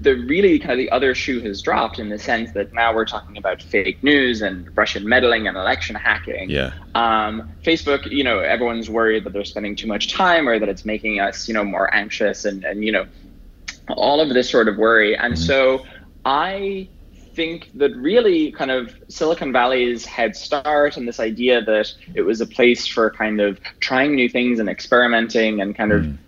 the 0.00 0.14
really 0.14 0.58
kind 0.58 0.72
of 0.72 0.78
the 0.78 0.90
other 0.90 1.14
shoe 1.14 1.40
has 1.40 1.62
dropped 1.62 1.98
in 1.98 2.08
the 2.08 2.18
sense 2.18 2.52
that 2.52 2.72
now 2.72 2.94
we're 2.94 3.04
talking 3.04 3.36
about 3.36 3.62
fake 3.62 4.02
news 4.02 4.42
and 4.42 4.76
Russian 4.76 5.08
meddling 5.08 5.46
and 5.46 5.56
election 5.56 5.96
hacking. 5.96 6.50
Yeah. 6.50 6.72
Um, 6.94 7.52
Facebook, 7.62 8.10
you 8.10 8.24
know, 8.24 8.40
everyone's 8.40 8.88
worried 8.88 9.24
that 9.24 9.32
they're 9.32 9.44
spending 9.44 9.76
too 9.76 9.86
much 9.86 10.12
time 10.12 10.48
or 10.48 10.58
that 10.58 10.68
it's 10.68 10.84
making 10.84 11.20
us, 11.20 11.48
you 11.48 11.54
know, 11.54 11.64
more 11.64 11.92
anxious 11.94 12.44
and, 12.44 12.64
and 12.64 12.84
you 12.84 12.92
know, 12.92 13.06
all 13.88 14.20
of 14.20 14.28
this 14.30 14.48
sort 14.50 14.68
of 14.68 14.76
worry. 14.76 15.16
And 15.16 15.34
mm-hmm. 15.34 15.42
so 15.42 15.84
I 16.24 16.88
think 17.34 17.70
that 17.74 17.94
really 17.96 18.52
kind 18.52 18.70
of 18.70 18.94
Silicon 19.08 19.52
Valley's 19.52 20.04
head 20.04 20.36
start 20.36 20.96
and 20.96 21.06
this 21.06 21.18
idea 21.18 21.62
that 21.62 21.92
it 22.14 22.22
was 22.22 22.40
a 22.40 22.46
place 22.46 22.86
for 22.86 23.10
kind 23.10 23.40
of 23.40 23.58
trying 23.80 24.14
new 24.14 24.28
things 24.28 24.60
and 24.60 24.68
experimenting 24.68 25.60
and 25.60 25.76
kind 25.76 25.90
mm. 25.90 26.18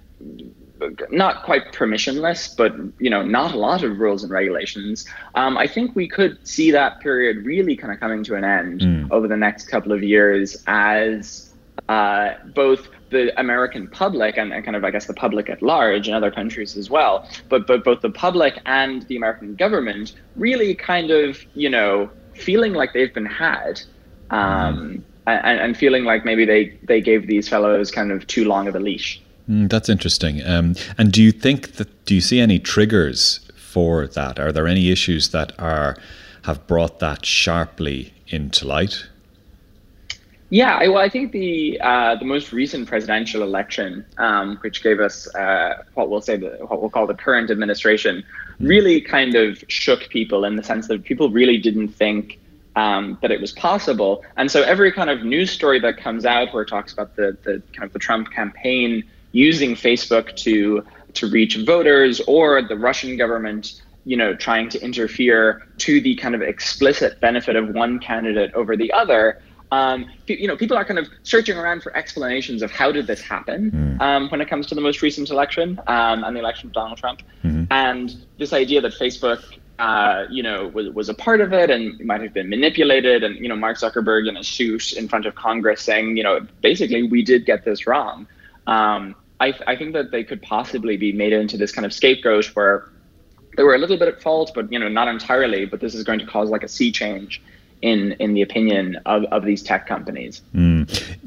Not 1.11 1.45
quite 1.45 1.73
permissionless, 1.73 2.57
but 2.57 2.75
you 2.99 3.11
know, 3.11 3.23
not 3.23 3.53
a 3.53 3.59
lot 3.59 3.83
of 3.83 3.99
rules 3.99 4.23
and 4.23 4.33
regulations. 4.33 5.07
Um, 5.35 5.57
I 5.57 5.67
think 5.67 5.97
we 5.97 6.09
could 6.09 6.39
see 6.47 6.71
that 6.71 7.01
period 7.01 7.45
really 7.45 7.77
kind 7.77 7.93
of 7.93 8.01
coming 8.01 8.23
to 8.25 8.35
an 8.35 8.45
end 8.45 8.81
mm. 8.81 9.11
over 9.11 9.29
the 9.29 9.37
next 9.37 9.69
couple 9.69 9.93
of 9.93 10.03
years 10.03 10.63
as 10.67 11.55
uh, 11.89 12.35
both 12.55 12.89
the 13.11 13.39
American 13.39 13.87
public 13.87 14.37
and, 14.37 14.53
and, 14.53 14.65
kind 14.65 14.77
of, 14.77 14.85
I 14.85 14.91
guess, 14.91 15.07
the 15.07 15.15
public 15.15 15.49
at 15.49 15.63
large 15.63 16.09
in 16.09 16.15
other 16.15 16.31
countries 16.31 16.77
as 16.77 16.91
well, 16.91 17.29
but 17.49 17.67
but 17.67 17.85
both 17.85 18.01
the 18.01 18.11
public 18.11 18.61
and 18.67 19.03
the 19.03 19.17
American 19.17 19.55
government 19.55 20.15
really 20.35 20.75
kind 20.75 21.11
of, 21.11 21.39
you 21.55 21.71
know, 21.71 22.11
feeling 22.35 22.73
like 22.75 22.93
they've 22.93 23.15
been 23.15 23.27
had. 23.27 23.81
Um, 24.31 24.39
mm. 24.39 25.03
and, 25.29 25.61
and 25.61 25.77
feeling 25.77 26.05
like 26.05 26.25
maybe 26.25 26.45
they, 26.45 26.77
they 26.83 27.01
gave 27.01 27.29
these 27.29 27.49
fellows 27.49 27.93
kind 27.93 28.11
of 28.11 28.27
too 28.27 28.45
long 28.45 28.67
of 28.67 28.75
a 28.75 28.81
leash. 28.81 29.23
Mm, 29.49 29.71
that's 29.71 29.89
interesting. 29.89 30.45
Um, 30.45 30.75
and 30.99 31.13
do 31.13 31.23
you 31.23 31.33
think 31.33 31.73
that 31.75 32.05
do 32.05 32.15
you 32.15 32.21
see 32.21 32.41
any 32.41 32.59
triggers 32.59 33.41
for 33.55 34.07
that? 34.09 34.39
Are 34.39 34.53
there 34.53 34.67
any 34.67 34.91
issues 34.91 35.31
that 35.31 35.53
are 35.59 35.97
have 36.45 36.67
brought 36.67 36.99
that 37.01 37.25
sharply 37.25 38.13
into 38.29 38.67
light? 38.67 39.07
Yeah, 40.49 40.79
well, 40.87 40.99
I 40.99 41.09
think 41.09 41.33
the 41.33 41.81
uh, 41.81 42.15
the 42.17 42.25
most 42.25 42.53
recent 42.53 42.89
presidential 42.89 43.43
election, 43.43 44.07
um, 44.19 44.59
which 44.59 44.83
gave 44.83 45.01
us 45.01 45.33
uh, 45.35 45.83
what 45.95 46.09
we'll 46.09 46.21
say 46.21 46.37
the, 46.37 46.51
what 46.69 46.81
we'll 46.81 46.91
call 46.91 47.07
the 47.07 47.15
current 47.15 47.51
administration, 47.51 48.23
mm. 48.61 48.69
really 48.69 49.01
kind 49.01 49.35
of 49.35 49.65
shook 49.69 50.09
people 50.09 50.45
in 50.45 50.55
the 50.55 50.63
sense 50.63 50.87
that 50.87 51.03
people 51.03 51.31
really 51.31 51.59
didn't 51.59 51.89
think 51.89 52.39
um, 52.77 53.19
that 53.23 53.33
it 53.33 53.41
was 53.41 53.51
possible. 53.51 54.25
And 54.37 54.49
so 54.49 54.63
every 54.63 54.93
kind 54.93 55.11
of 55.11 55.25
news 55.25 55.51
story 55.51 55.81
that 55.81 55.97
comes 55.97 56.25
out 56.25 56.55
where 56.55 56.63
it 56.63 56.69
talks 56.69 56.93
about 56.93 57.17
the 57.17 57.37
the 57.43 57.61
kind 57.73 57.85
of 57.85 57.93
the 57.93 57.99
Trump 57.99 58.31
campaign 58.31 59.03
using 59.37 59.75
Facebook 59.75 60.35
to 60.37 60.85
to 61.13 61.27
reach 61.29 61.57
voters 61.57 62.21
or 62.27 62.63
the 62.63 62.77
Russian 62.77 63.17
government 63.17 63.83
you 64.05 64.17
know 64.17 64.35
trying 64.35 64.69
to 64.71 64.83
interfere 64.83 65.67
to 65.79 66.01
the 66.01 66.15
kind 66.17 66.35
of 66.35 66.41
explicit 66.41 67.21
benefit 67.21 67.55
of 67.57 67.69
one 67.71 67.99
candidate 67.99 68.53
over 68.55 68.77
the 68.77 68.91
other 68.93 69.43
um, 69.73 70.07
you 70.27 70.49
know 70.49 70.57
people 70.57 70.77
are 70.77 70.85
kind 70.85 70.99
of 70.99 71.07
searching 71.23 71.59
around 71.59 71.83
for 71.83 71.95
explanations 71.97 72.63
of 72.63 72.71
how 72.71 72.91
did 72.91 73.07
this 73.07 73.21
happen 73.21 73.71
mm. 73.71 74.01
um, 74.01 74.31
when 74.31 74.41
it 74.41 74.49
comes 74.49 74.67
to 74.67 74.75
the 74.75 74.81
most 74.81 75.03
recent 75.03 75.29
election 75.29 75.79
um, 75.87 76.25
and 76.25 76.35
the 76.35 76.41
election 76.41 76.69
of 76.69 76.73
Donald 76.73 76.99
Trump 76.99 77.23
mm-hmm. 77.45 77.65
and 77.71 78.17
this 78.39 78.53
idea 78.53 78.81
that 78.81 78.93
Facebook 78.93 79.43
uh, 79.79 80.25
you 80.31 80.43
know, 80.43 80.69
was, 80.69 80.89
was 80.95 81.11
a 81.11 81.15
part 81.15 81.43
of 81.43 81.53
it 81.53 81.69
and 81.69 82.01
might 82.01 82.23
have 82.23 82.33
been 82.33 82.49
manipulated. 82.49 83.23
And, 83.23 83.37
you 83.37 83.47
know, 83.47 83.57
Mark 83.57 83.77
Zuckerberg 83.77 84.27
in 84.27 84.35
a 84.39 84.43
suit 84.43 84.95
in 84.95 85.07
front 85.07 85.27
of 85.27 85.35
Congress 85.35 85.83
saying, 85.83 86.17
you 86.17 86.23
know, 86.23 86.47
basically, 86.63 87.03
we 87.03 87.23
did 87.23 87.45
get 87.45 87.67
this 87.67 87.87
wrong. 87.87 88.27
Um, 88.67 89.15
I, 89.41 89.55
I 89.67 89.77
think 89.77 89.93
that 89.93 90.11
they 90.11 90.25
could 90.25 90.43
possibly 90.43 90.97
be 90.97 91.13
made 91.13 91.33
into 91.33 91.57
this 91.57 91.73
kind 91.73 91.85
of 91.85 91.93
scapegoat 91.93 92.47
where 92.55 92.89
they 93.57 93.63
were 93.63 93.75
a 93.75 93.79
little 93.79 93.99
bit 93.99 94.09
at 94.09 94.21
fault, 94.23 94.53
but 94.55 94.71
you 94.73 94.79
know, 94.79 94.89
not 94.89 95.09
entirely. 95.09 95.67
But 95.67 95.81
this 95.81 95.95
is 95.95 96.05
going 96.05 96.19
to 96.19 96.27
cause 96.27 96.51
like 96.51 96.63
a 96.63 96.69
sea 96.69 96.93
change 96.93 97.43
in 97.83 98.13
in 98.13 98.35
the 98.35 98.43
opinion 98.43 98.97
of, 99.07 99.25
of 99.25 99.45
these 99.45 99.63
tech 99.63 99.87
companies. 99.87 100.43
Mm. 100.55 101.19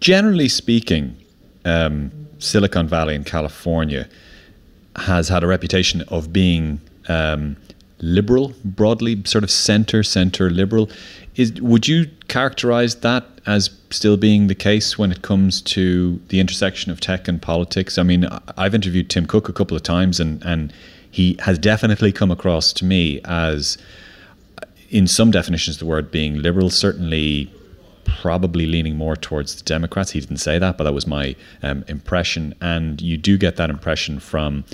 Generally 0.00 0.48
speaking, 0.48 1.16
um, 1.64 2.10
Silicon 2.38 2.88
Valley 2.88 3.14
in 3.14 3.24
California 3.24 4.08
has 4.96 5.28
had 5.28 5.44
a 5.44 5.46
reputation 5.46 6.02
of 6.08 6.32
being 6.32 6.80
um, 7.08 7.56
liberal, 8.00 8.52
broadly 8.64 9.22
sort 9.24 9.44
of 9.44 9.50
center 9.50 10.02
center 10.02 10.50
liberal. 10.50 10.90
Is 11.36 11.60
would 11.60 11.86
you 11.88 12.06
characterize 12.28 12.96
that 12.96 13.24
as 13.46 13.70
still 13.90 14.16
being 14.16 14.46
the 14.46 14.54
case 14.54 14.98
when 14.98 15.12
it 15.12 15.22
comes 15.22 15.60
to 15.62 16.20
the 16.28 16.40
intersection 16.40 16.90
of 16.90 17.00
tech 17.00 17.28
and 17.28 17.40
politics? 17.40 17.98
I 17.98 18.02
mean, 18.02 18.26
I've 18.56 18.74
interviewed 18.74 19.10
Tim 19.10 19.26
Cook 19.26 19.48
a 19.48 19.52
couple 19.52 19.76
of 19.76 19.82
times, 19.82 20.20
and 20.20 20.42
and 20.44 20.72
he 21.10 21.36
has 21.40 21.58
definitely 21.58 22.12
come 22.12 22.30
across 22.30 22.72
to 22.74 22.84
me 22.84 23.20
as, 23.24 23.78
in 24.90 25.06
some 25.06 25.30
definitions, 25.30 25.78
the 25.78 25.86
word 25.86 26.10
being 26.10 26.40
liberal. 26.40 26.70
Certainly, 26.70 27.50
probably 28.20 28.66
leaning 28.66 28.96
more 28.96 29.16
towards 29.16 29.54
the 29.54 29.62
Democrats. 29.64 30.10
He 30.10 30.20
didn't 30.20 30.38
say 30.38 30.58
that, 30.58 30.76
but 30.76 30.84
that 30.84 30.92
was 30.92 31.06
my 31.06 31.36
um, 31.62 31.84
impression. 31.88 32.54
And 32.60 33.00
you 33.00 33.16
do 33.16 33.38
get 33.38 33.56
that 33.56 33.70
impression 33.70 34.20
from 34.20 34.64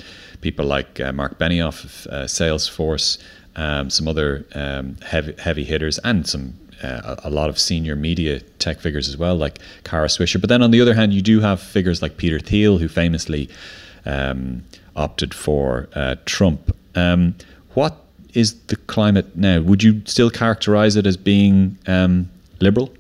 people 0.41 0.65
like 0.65 1.01
uh, 1.01 1.13
Mark 1.13 1.39
Benioff 1.39 1.85
of 1.85 2.07
uh, 2.13 2.25
Salesforce, 2.25 3.19
um, 3.57 3.91
some 3.91 4.09
other 4.09 4.47
um, 4.55 4.97
heavy, 5.05 5.35
heavy 5.39 5.65
hitters, 5.65 5.99
and 5.99 6.27
some 6.27 6.55
uh, 6.83 7.17
a 7.25 7.31
lot 7.31 7.49
of 7.49 7.59
senior 7.59 7.97
media 7.97 8.41
tech 8.59 8.81
figures 8.81 9.09
as 9.09 9.17
well, 9.17 9.37
like 9.37 9.59
Kara 9.85 10.09
Swisher. 10.09 10.41
But 10.41 10.49
then 10.49 10.63
on 10.63 10.71
the 10.71 10.81
other 10.81 10.95
hand, 10.95 11.15
you 11.15 11.23
do 11.23 11.41
have 11.41 11.61
figures 11.61 12.03
like 12.03 12.17
Peter 12.17 12.39
Thiel, 12.39 12.79
who 12.79 12.89
famously 12.89 13.49
um, 14.05 14.63
opted 14.95 15.35
for 15.35 15.89
uh, 15.95 16.17
Trump. 16.25 16.77
Um, 16.95 17.35
what 17.75 17.97
is 18.35 18.55
the 18.65 18.77
climate 18.77 19.37
now? 19.37 19.61
Would 19.61 19.83
you 19.83 20.03
still 20.05 20.31
characterize 20.31 20.97
it 20.97 21.07
as 21.07 21.17
being 21.17 21.79
um, 21.87 22.29
liberal? 22.61 22.93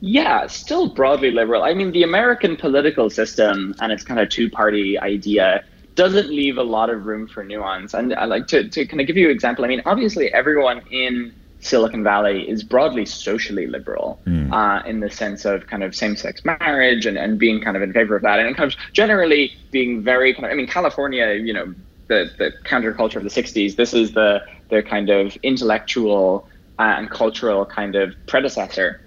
Yeah, 0.00 0.46
still 0.46 0.88
broadly 0.88 1.30
liberal. 1.30 1.62
I 1.62 1.74
mean, 1.74 1.92
the 1.92 2.02
American 2.02 2.56
political 2.56 3.08
system 3.10 3.74
and 3.80 3.92
its 3.92 4.04
kind 4.04 4.20
of 4.20 4.28
two 4.28 4.50
party 4.50 4.98
idea 4.98 5.64
doesn't 5.94 6.28
leave 6.28 6.58
a 6.58 6.62
lot 6.62 6.90
of 6.90 7.06
room 7.06 7.26
for 7.26 7.42
nuance. 7.42 7.94
And 7.94 8.14
I 8.14 8.26
like 8.26 8.46
to, 8.48 8.68
to 8.68 8.86
kind 8.86 9.00
of 9.00 9.06
give 9.06 9.16
you 9.16 9.26
an 9.26 9.32
example. 9.32 9.64
I 9.64 9.68
mean, 9.68 9.82
obviously, 9.86 10.32
everyone 10.32 10.82
in 10.90 11.34
Silicon 11.60 12.04
Valley 12.04 12.48
is 12.48 12.62
broadly 12.62 13.06
socially 13.06 13.66
liberal 13.66 14.20
mm. 14.26 14.52
uh, 14.52 14.86
in 14.86 15.00
the 15.00 15.10
sense 15.10 15.46
of 15.46 15.66
kind 15.66 15.82
of 15.82 15.94
same 15.94 16.14
sex 16.14 16.44
marriage 16.44 17.06
and, 17.06 17.16
and 17.16 17.38
being 17.38 17.62
kind 17.62 17.76
of 17.76 17.82
in 17.82 17.92
favor 17.92 18.14
of 18.14 18.22
that. 18.22 18.38
And 18.38 18.54
kind 18.54 18.70
of 18.70 18.78
generally 18.92 19.52
being 19.70 20.02
very 20.02 20.34
kind 20.34 20.44
of, 20.44 20.52
I 20.52 20.54
mean, 20.54 20.66
California, 20.66 21.32
you 21.32 21.54
know, 21.54 21.74
the, 22.08 22.30
the 22.38 22.52
counterculture 22.64 23.16
of 23.16 23.24
the 23.24 23.30
60s, 23.30 23.76
this 23.76 23.94
is 23.94 24.12
the, 24.12 24.44
the 24.68 24.82
kind 24.82 25.08
of 25.08 25.36
intellectual 25.42 26.46
and 26.78 27.10
cultural 27.10 27.64
kind 27.64 27.96
of 27.96 28.14
predecessor 28.26 29.00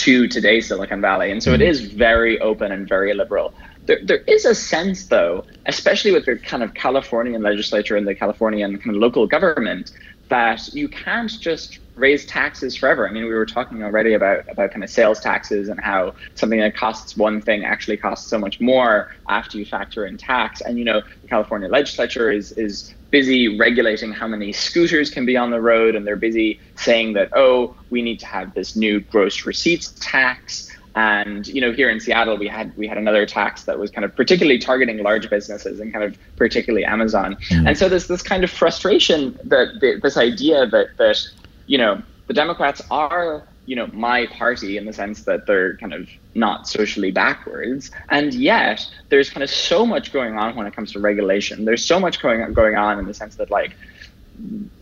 to 0.00 0.26
today's 0.26 0.68
Silicon 0.68 1.02
Valley. 1.02 1.30
And 1.30 1.42
so 1.42 1.52
it 1.52 1.60
hmm. 1.60 1.66
is 1.66 1.80
very 1.82 2.40
open 2.40 2.72
and 2.72 2.88
very 2.88 3.12
liberal. 3.12 3.52
There, 3.84 3.98
there 4.02 4.22
is 4.26 4.46
a 4.46 4.54
sense, 4.54 5.06
though, 5.06 5.44
especially 5.66 6.10
with 6.12 6.24
the 6.24 6.36
kind 6.36 6.62
of 6.62 6.72
Californian 6.72 7.42
legislature 7.42 7.96
and 7.96 8.08
the 8.08 8.14
Californian 8.14 8.78
kind 8.78 8.96
of 8.96 9.02
local 9.02 9.26
government, 9.26 9.92
that 10.28 10.72
you 10.72 10.88
can't 10.88 11.30
just 11.40 11.80
raise 11.96 12.24
taxes 12.24 12.74
forever. 12.76 13.06
I 13.06 13.12
mean, 13.12 13.24
we 13.24 13.34
were 13.34 13.44
talking 13.44 13.82
already 13.82 14.14
about 14.14 14.48
about 14.48 14.70
kind 14.70 14.82
of 14.82 14.88
sales 14.88 15.20
taxes 15.20 15.68
and 15.68 15.78
how 15.80 16.14
something 16.34 16.60
that 16.60 16.74
costs 16.74 17.16
one 17.16 17.42
thing 17.42 17.64
actually 17.64 17.98
costs 17.98 18.30
so 18.30 18.38
much 18.38 18.58
more 18.58 19.14
after 19.28 19.58
you 19.58 19.66
factor 19.66 20.06
in 20.06 20.16
tax. 20.16 20.62
And 20.62 20.78
you 20.78 20.84
know, 20.84 21.02
the 21.20 21.28
California 21.28 21.68
legislature 21.68 22.30
is 22.30 22.52
is 22.52 22.94
busy 23.10 23.58
regulating 23.58 24.12
how 24.12 24.26
many 24.26 24.52
scooters 24.52 25.10
can 25.10 25.26
be 25.26 25.36
on 25.36 25.50
the 25.50 25.60
road, 25.60 25.94
and 25.94 26.06
they're 26.06 26.16
busy 26.16 26.60
saying 26.76 27.14
that 27.14 27.30
oh, 27.34 27.74
we 27.90 28.02
need 28.02 28.20
to 28.20 28.26
have 28.26 28.54
this 28.54 28.76
new 28.76 29.00
gross 29.00 29.46
receipts 29.46 29.94
tax. 30.00 30.68
And 30.96 31.46
you 31.46 31.60
know, 31.60 31.72
here 31.72 31.88
in 31.88 32.00
Seattle, 32.00 32.36
we 32.36 32.48
had 32.48 32.76
we 32.76 32.88
had 32.88 32.98
another 32.98 33.24
tax 33.26 33.64
that 33.64 33.78
was 33.78 33.90
kind 33.90 34.04
of 34.04 34.14
particularly 34.16 34.58
targeting 34.58 35.02
large 35.02 35.30
businesses 35.30 35.80
and 35.80 35.92
kind 35.92 36.04
of 36.04 36.18
particularly 36.36 36.84
Amazon. 36.84 37.36
Mm. 37.50 37.68
And 37.68 37.78
so 37.78 37.88
there's 37.88 38.08
this 38.08 38.22
kind 38.22 38.42
of 38.42 38.50
frustration 38.50 39.38
that 39.44 39.98
this 40.02 40.16
idea 40.16 40.66
that 40.66 40.96
that 40.98 41.18
you 41.66 41.78
know 41.78 42.02
the 42.26 42.34
Democrats 42.34 42.82
are 42.90 43.46
you 43.70 43.76
know 43.76 43.86
my 43.92 44.26
party 44.26 44.76
in 44.76 44.84
the 44.84 44.92
sense 44.92 45.22
that 45.26 45.46
they're 45.46 45.76
kind 45.76 45.94
of 45.94 46.10
not 46.34 46.66
socially 46.66 47.12
backwards, 47.12 47.92
and 48.08 48.34
yet 48.34 48.84
there's 49.10 49.30
kind 49.30 49.44
of 49.44 49.48
so 49.48 49.86
much 49.86 50.12
going 50.12 50.36
on 50.36 50.56
when 50.56 50.66
it 50.66 50.74
comes 50.74 50.90
to 50.94 50.98
regulation. 50.98 51.64
There's 51.64 51.84
so 51.84 52.00
much 52.00 52.20
going 52.20 52.42
on, 52.42 52.52
going 52.52 52.74
on 52.74 52.98
in 52.98 53.06
the 53.06 53.14
sense 53.14 53.36
that 53.36 53.48
like 53.48 53.76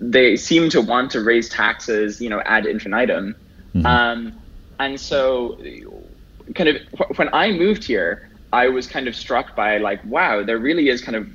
they 0.00 0.36
seem 0.36 0.70
to 0.70 0.80
want 0.80 1.10
to 1.10 1.20
raise 1.20 1.50
taxes, 1.50 2.18
you 2.18 2.30
know, 2.30 2.40
ad 2.40 2.64
infinitum. 2.64 3.36
Mm-hmm. 3.74 3.84
Um, 3.84 4.32
and 4.80 4.98
so 4.98 5.60
kind 6.54 6.70
of 6.70 6.76
when 7.18 7.28
I 7.34 7.52
moved 7.52 7.84
here, 7.84 8.27
I 8.52 8.68
was 8.68 8.86
kind 8.86 9.08
of 9.08 9.14
struck 9.14 9.54
by 9.54 9.76
like, 9.76 10.02
wow, 10.04 10.42
there 10.42 10.58
really 10.58 10.88
is 10.88 11.02
kind 11.02 11.16
of 11.16 11.28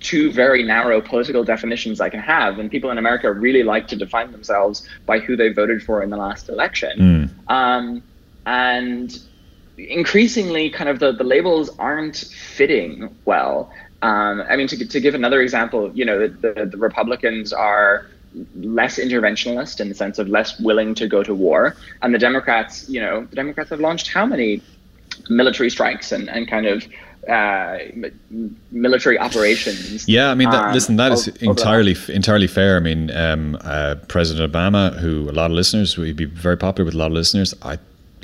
two 0.00 0.30
very 0.30 0.62
narrow 0.62 1.00
political 1.00 1.42
definitions 1.42 2.00
I 2.00 2.10
can 2.10 2.20
have, 2.20 2.58
and 2.58 2.70
people 2.70 2.90
in 2.90 2.98
America 2.98 3.32
really 3.32 3.62
like 3.62 3.88
to 3.88 3.96
define 3.96 4.32
themselves 4.32 4.86
by 5.06 5.18
who 5.18 5.34
they 5.36 5.48
voted 5.48 5.82
for 5.82 6.02
in 6.02 6.10
the 6.10 6.16
last 6.16 6.48
election. 6.48 6.98
Mm. 7.48 7.50
Um, 7.50 8.02
and 8.44 9.18
increasingly, 9.78 10.68
kind 10.68 10.90
of 10.90 10.98
the, 10.98 11.12
the 11.12 11.24
labels 11.24 11.70
aren't 11.78 12.16
fitting 12.16 13.16
well. 13.24 13.72
Um, 14.02 14.44
I 14.48 14.56
mean, 14.56 14.68
to, 14.68 14.86
to 14.86 15.00
give 15.00 15.14
another 15.14 15.40
example, 15.40 15.90
you 15.94 16.04
know, 16.04 16.28
the, 16.28 16.52
the, 16.52 16.66
the 16.66 16.76
Republicans 16.76 17.52
are 17.52 18.06
less 18.56 18.98
interventionist 18.98 19.80
in 19.80 19.88
the 19.88 19.94
sense 19.94 20.18
of 20.18 20.28
less 20.28 20.60
willing 20.60 20.94
to 20.94 21.08
go 21.08 21.22
to 21.22 21.34
war. 21.34 21.76
And 22.02 22.14
the 22.14 22.18
Democrats, 22.18 22.88
you 22.88 23.00
know, 23.00 23.24
the 23.24 23.36
Democrats 23.36 23.70
have 23.70 23.80
launched 23.80 24.08
how 24.12 24.26
many 24.26 24.62
military 25.28 25.70
strikes 25.70 26.12
and, 26.12 26.28
and 26.28 26.48
kind 26.48 26.66
of 26.66 26.86
uh, 27.28 27.78
military 28.70 29.18
operations. 29.18 30.08
Yeah, 30.08 30.30
I 30.30 30.34
mean, 30.34 30.50
that, 30.50 30.64
um, 30.64 30.74
listen, 30.74 30.96
that 30.96 31.12
is 31.12 31.28
entirely 31.28 31.94
entirely 32.08 32.46
fair. 32.46 32.76
I 32.76 32.80
mean, 32.80 33.10
um, 33.10 33.58
uh, 33.60 33.96
President 34.08 34.50
Obama, 34.50 34.96
who 34.98 35.28
a 35.28 35.32
lot 35.32 35.50
of 35.50 35.52
listeners 35.52 35.96
would 35.98 36.16
be 36.16 36.24
very 36.24 36.56
popular 36.56 36.86
with 36.86 36.94
a 36.94 36.98
lot 36.98 37.08
of 37.08 37.12
listeners, 37.12 37.54
I 37.62 37.78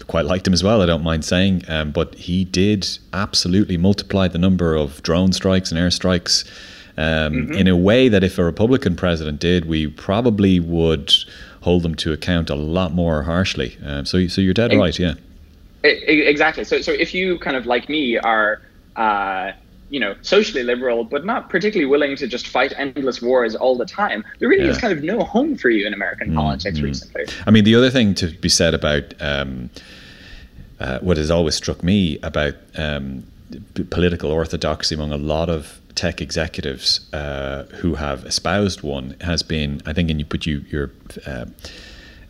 quite 0.06 0.24
liked 0.24 0.46
him 0.46 0.52
as 0.52 0.64
well. 0.64 0.82
I 0.82 0.86
don't 0.86 1.02
mind 1.02 1.24
saying, 1.24 1.64
um, 1.68 1.90
but 1.92 2.14
he 2.14 2.44
did 2.44 2.86
absolutely 3.12 3.76
multiply 3.76 4.28
the 4.28 4.38
number 4.38 4.74
of 4.74 5.02
drone 5.02 5.32
strikes 5.32 5.70
and 5.70 5.78
airstrikes 5.78 6.46
um, 6.96 7.34
mm-hmm. 7.34 7.52
in 7.52 7.68
a 7.68 7.76
way 7.76 8.08
that 8.08 8.24
if 8.24 8.38
a 8.38 8.44
Republican 8.44 8.96
president 8.96 9.40
did, 9.40 9.66
we 9.66 9.86
probably 9.86 10.60
would 10.60 11.12
hold 11.60 11.82
them 11.82 11.94
to 11.94 12.12
account 12.12 12.50
a 12.50 12.54
lot 12.54 12.92
more 12.92 13.22
harshly. 13.22 13.78
Um, 13.84 14.04
so, 14.04 14.26
so 14.28 14.40
you're 14.40 14.54
dead 14.54 14.72
right, 14.76 14.98
yeah. 14.98 15.14
Exactly. 15.84 16.64
So, 16.64 16.80
so 16.80 16.92
if 16.92 17.14
you 17.14 17.38
kind 17.38 17.56
of 17.56 17.66
like 17.66 17.88
me 17.88 18.16
are, 18.16 18.62
uh, 18.96 19.52
you 19.90 20.00
know, 20.00 20.16
socially 20.22 20.62
liberal, 20.62 21.04
but 21.04 21.26
not 21.26 21.50
particularly 21.50 21.88
willing 21.88 22.16
to 22.16 22.26
just 22.26 22.48
fight 22.48 22.72
endless 22.76 23.20
wars 23.20 23.54
all 23.54 23.76
the 23.76 23.84
time, 23.84 24.24
there 24.38 24.48
really 24.48 24.64
yeah. 24.64 24.70
is 24.70 24.78
kind 24.78 24.92
of 24.92 25.04
no 25.04 25.22
home 25.22 25.56
for 25.56 25.68
you 25.68 25.86
in 25.86 25.92
American 25.92 26.28
mm-hmm. 26.28 26.38
politics 26.38 26.80
recently. 26.80 27.26
I 27.46 27.50
mean, 27.50 27.64
the 27.64 27.74
other 27.74 27.90
thing 27.90 28.14
to 28.16 28.28
be 28.28 28.48
said 28.48 28.72
about 28.72 29.14
um, 29.20 29.68
uh, 30.80 31.00
what 31.00 31.18
has 31.18 31.30
always 31.30 31.54
struck 31.54 31.82
me 31.82 32.18
about 32.22 32.54
um, 32.76 33.24
political 33.90 34.30
orthodoxy 34.30 34.94
among 34.94 35.12
a 35.12 35.18
lot 35.18 35.50
of 35.50 35.80
tech 35.94 36.20
executives 36.20 37.12
uh, 37.12 37.64
who 37.74 37.94
have 37.94 38.24
espoused 38.24 38.82
one 38.82 39.16
has 39.20 39.42
been, 39.42 39.80
I 39.86 39.92
think, 39.92 40.10
and 40.10 40.18
you 40.18 40.24
put 40.24 40.46
you 40.46 40.64
your 40.70 40.90
uh, 41.26 41.46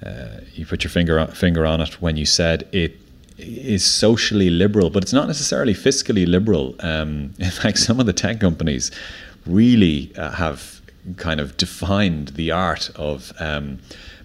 uh, 0.04 0.40
you 0.54 0.66
put 0.66 0.84
your 0.84 0.90
finger 0.90 1.18
on, 1.18 1.28
finger 1.28 1.64
on 1.64 1.80
it 1.80 2.02
when 2.02 2.16
you 2.16 2.26
said 2.26 2.68
it 2.72 2.98
is 3.38 3.84
socially 3.84 4.50
liberal, 4.50 4.90
but 4.90 5.02
it's 5.02 5.12
not 5.12 5.26
necessarily 5.26 5.74
fiscally 5.74 6.26
liberal. 6.26 6.74
Um, 6.80 7.34
in 7.38 7.50
fact, 7.50 7.78
some 7.78 8.00
of 8.00 8.06
the 8.06 8.12
tech 8.12 8.40
companies 8.40 8.90
really 9.46 10.12
uh, 10.16 10.30
have 10.32 10.80
kind 11.16 11.40
of 11.40 11.56
defined 11.56 12.28
the 12.28 12.50
art 12.50 12.90
of 12.96 13.32
um, 13.38 13.78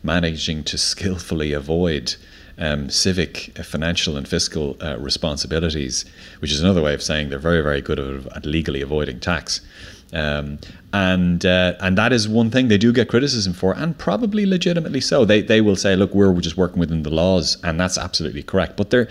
managing 0.04 0.64
to 0.64 0.78
skillfully 0.78 1.52
avoid 1.52 2.16
um, 2.58 2.90
civic, 2.90 3.58
uh, 3.58 3.64
financial, 3.64 4.18
and 4.18 4.28
fiscal 4.28 4.78
uh, 4.82 4.98
responsibilities, 5.00 6.06
which 6.40 6.52
is 6.52 6.62
another 6.62 6.82
way 6.82 6.94
of 6.94 7.02
saying 7.02 7.30
they're 7.30 7.40
very, 7.40 7.62
very 7.62 7.82
good 7.82 8.00
at, 8.00 8.26
at 8.36 8.46
legally 8.46 8.82
avoiding 8.82 9.20
tax. 9.20 9.62
Um, 10.14 10.60
and 10.92 11.46
uh, 11.46 11.76
and 11.82 11.98
that 11.98 12.12
is 12.12 12.28
one 12.28 12.50
thing 12.50 12.68
they 12.68 12.78
do 12.78 12.92
get 12.92 13.10
criticism 13.10 13.54
for, 13.54 13.74
and 13.74 13.98
probably 13.98 14.46
legitimately 14.46 15.02
so. 15.02 15.26
They 15.26 15.42
they 15.42 15.62
will 15.62 15.76
say, 15.76 15.96
look, 15.96 16.14
we're 16.14 16.34
just 16.42 16.58
working 16.58 16.80
within 16.80 17.04
the 17.04 17.12
laws, 17.12 17.58
and 17.64 17.80
that's 17.80 17.98
absolutely 17.98 18.44
correct. 18.44 18.76
But 18.76 18.90
they're 18.90 19.08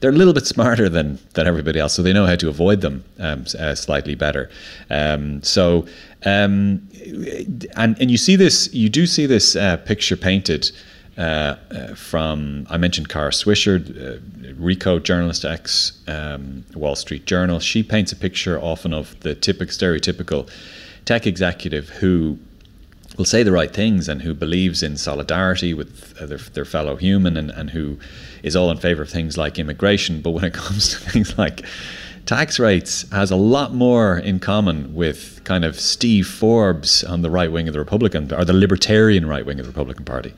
they're 0.00 0.10
a 0.10 0.14
little 0.14 0.34
bit 0.34 0.46
smarter 0.46 0.88
than 0.88 1.18
than 1.34 1.46
everybody 1.46 1.78
else, 1.78 1.94
so 1.94 2.02
they 2.02 2.12
know 2.12 2.26
how 2.26 2.36
to 2.36 2.48
avoid 2.48 2.80
them 2.82 3.04
um, 3.18 3.44
uh, 3.58 3.74
slightly 3.74 4.14
better. 4.14 4.50
Um, 4.90 5.42
so 5.42 5.86
um, 6.24 6.86
and 7.76 7.96
and 8.00 8.10
you 8.10 8.18
see 8.18 8.36
this, 8.36 8.72
you 8.74 8.88
do 8.88 9.06
see 9.06 9.26
this 9.26 9.56
uh, 9.56 9.78
picture 9.78 10.16
painted 10.16 10.70
uh, 11.18 11.56
uh, 11.70 11.94
from 11.94 12.66
I 12.70 12.78
mentioned 12.78 13.10
Kara 13.10 13.30
Swisher, 13.30 13.76
uh, 13.76 14.18
Recode 14.54 15.02
journalist, 15.02 15.44
ex 15.44 16.00
um, 16.08 16.64
Wall 16.74 16.96
Street 16.96 17.26
Journal. 17.26 17.60
She 17.60 17.82
paints 17.82 18.12
a 18.12 18.16
picture 18.16 18.58
often 18.58 18.94
of 18.94 19.18
the 19.20 19.34
typical 19.34 19.74
stereotypical 19.74 20.48
tech 21.04 21.26
executive 21.26 21.90
who 21.90 22.38
will 23.18 23.26
say 23.26 23.42
the 23.42 23.52
right 23.52 23.72
things 23.72 24.08
and 24.08 24.22
who 24.22 24.32
believes 24.32 24.82
in 24.82 24.96
solidarity 24.96 25.74
with 25.74 26.14
their, 26.14 26.38
their, 26.38 26.64
fellow 26.64 26.96
human 26.96 27.36
and, 27.36 27.50
and 27.50 27.70
who 27.70 27.98
is 28.42 28.56
all 28.56 28.70
in 28.70 28.78
favor 28.78 29.02
of 29.02 29.10
things 29.10 29.36
like 29.36 29.58
immigration. 29.58 30.22
But 30.22 30.30
when 30.30 30.44
it 30.44 30.54
comes 30.54 30.88
to 30.90 30.96
things 30.96 31.36
like 31.36 31.62
tax 32.24 32.58
rates, 32.58 33.08
has 33.10 33.30
a 33.30 33.36
lot 33.36 33.74
more 33.74 34.16
in 34.16 34.38
common 34.40 34.94
with 34.94 35.42
kind 35.44 35.64
of 35.64 35.78
Steve 35.78 36.26
Forbes 36.26 37.04
on 37.04 37.20
the 37.20 37.30
right 37.30 37.52
wing 37.52 37.68
of 37.68 37.74
the 37.74 37.80
Republican 37.80 38.32
or 38.32 38.46
the 38.46 38.54
libertarian 38.54 39.26
right 39.26 39.44
wing 39.44 39.60
of 39.60 39.66
the 39.66 39.70
Republican 39.70 40.06
Party. 40.06 40.32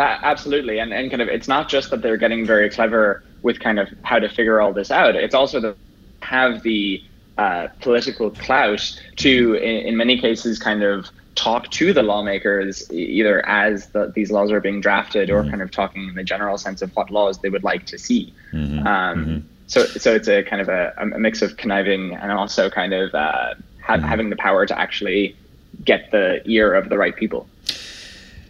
Uh, 0.00 0.18
absolutely, 0.22 0.78
and 0.78 0.94
and 0.94 1.10
kind 1.10 1.20
of 1.20 1.28
it's 1.28 1.46
not 1.46 1.68
just 1.68 1.90
that 1.90 2.00
they're 2.00 2.16
getting 2.16 2.46
very 2.46 2.70
clever 2.70 3.22
with 3.42 3.60
kind 3.60 3.78
of 3.78 3.86
how 4.02 4.18
to 4.18 4.30
figure 4.30 4.58
all 4.58 4.72
this 4.72 4.90
out. 4.90 5.14
It's 5.14 5.34
also 5.34 5.60
that 5.60 5.76
have 6.22 6.62
the 6.62 7.04
uh, 7.36 7.68
political 7.82 8.30
clout 8.30 8.98
to, 9.16 9.54
in, 9.54 9.88
in, 9.88 9.96
many 9.98 10.18
cases, 10.18 10.58
kind 10.58 10.82
of 10.82 11.08
talk 11.34 11.70
to 11.70 11.92
the 11.92 12.02
lawmakers 12.02 12.90
either 12.90 13.46
as 13.46 13.88
the, 13.88 14.10
these 14.14 14.30
laws 14.30 14.50
are 14.50 14.60
being 14.60 14.80
drafted 14.80 15.28
or 15.30 15.40
mm-hmm. 15.40 15.50
kind 15.50 15.62
of 15.62 15.70
talking 15.70 16.08
in 16.08 16.14
the 16.14 16.24
general 16.24 16.56
sense 16.56 16.80
of 16.82 16.94
what 16.96 17.10
laws 17.10 17.38
they 17.38 17.50
would 17.50 17.64
like 17.64 17.84
to 17.86 17.98
see. 17.98 18.32
Mm-hmm. 18.52 18.86
Um, 18.86 19.18
mm-hmm. 19.18 19.46
So, 19.66 19.84
so 19.84 20.14
it's 20.14 20.28
a 20.28 20.42
kind 20.42 20.62
of 20.62 20.68
a, 20.68 20.94
a, 20.96 21.18
mix 21.18 21.42
of 21.42 21.56
conniving 21.56 22.14
and 22.14 22.32
also 22.32 22.68
kind 22.68 22.92
of 22.92 23.14
uh, 23.14 23.54
ha- 23.82 23.96
mm-hmm. 23.96 24.04
having 24.04 24.30
the 24.30 24.36
power 24.36 24.66
to 24.66 24.78
actually 24.78 25.36
get 25.84 26.10
the 26.10 26.42
ear 26.46 26.74
of 26.74 26.88
the 26.88 26.98
right 26.98 27.14
people. 27.14 27.48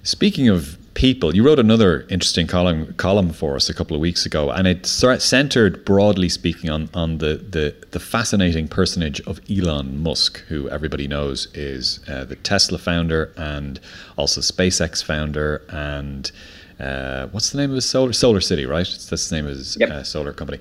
Speaking 0.03 0.49
of 0.49 0.80
people. 1.01 1.35
You 1.35 1.43
wrote 1.43 1.59
another 1.59 2.07
interesting 2.11 2.47
column 2.47 2.93
column 2.99 3.31
for 3.31 3.57
us 3.57 3.71
a 3.71 3.75
couple 3.75 3.97
of 3.97 4.03
weeks 4.03 4.27
ago, 4.27 4.51
and 4.51 4.69
it 4.69 4.85
centered 4.85 5.83
broadly 5.87 6.29
speaking 6.29 6.69
on 6.69 6.91
on 6.93 7.19
the 7.19 7.37
the, 7.37 7.75
the 7.93 7.99
fascinating 7.99 8.69
personage 8.69 9.19
of 9.23 9.41
Elon 9.51 10.03
Musk, 10.03 10.41
who 10.49 10.69
everybody 10.69 11.09
knows 11.09 11.49
is 11.55 12.01
uh, 12.07 12.25
the 12.25 12.37
Tesla 12.37 12.77
founder 12.77 13.33
and 13.39 13.81
also 14.19 14.41
SpaceX 14.43 15.03
founder 15.03 15.63
and. 15.71 16.31
Uh, 16.79 17.27
what's 17.27 17.51
the 17.51 17.59
name 17.59 17.69
of 17.69 17.75
his 17.75 17.85
solar 17.85 18.11
Solar 18.11 18.41
City, 18.41 18.65
right? 18.65 18.89
That's 19.11 19.29
the 19.29 19.37
name 19.37 19.45
of 19.45 19.55
his 19.55 19.77
yep. 19.79 19.91
uh, 19.91 20.03
solar 20.03 20.33
company, 20.33 20.61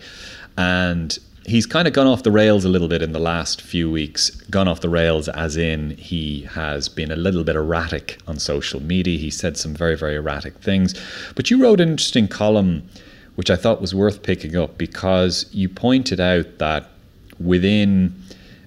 and 0.58 1.18
he's 1.46 1.66
kind 1.66 1.88
of 1.88 1.94
gone 1.94 2.08
off 2.08 2.24
the 2.24 2.32
rails 2.32 2.66
a 2.66 2.70
little 2.70 2.88
bit 2.88 3.02
in 3.02 3.12
the 3.12 3.20
last 3.20 3.62
few 3.62 3.90
weeks. 3.90 4.30
Gone 4.30 4.68
off 4.68 4.82
the 4.82 4.90
rails, 4.90 5.28
as 5.30 5.58
in 5.58 5.92
he 5.92 6.44
has 6.44 6.90
been 6.90 7.12
a 7.12 7.16
little 7.16 7.44
bit 7.44 7.56
erratic 7.56 8.20
on 8.28 8.40
social 8.40 8.82
media. 8.82 9.18
He 9.18 9.30
said 9.30 9.58
some 9.58 9.74
very, 9.74 9.96
very 9.96 10.16
erratic 10.16 10.56
things. 10.56 10.94
But 11.36 11.50
you 11.50 11.62
wrote 11.62 11.82
an 11.82 11.90
interesting 11.90 12.28
column, 12.28 12.88
which 13.36 13.50
I 13.50 13.56
thought 13.56 13.82
was 13.82 13.96
worth 13.96 14.24
picking 14.24 14.56
up 14.56 14.78
because 14.78 15.46
you 15.52 15.70
pointed 15.70 16.20
out 16.20 16.58
that 16.60 16.90
within 17.40 18.14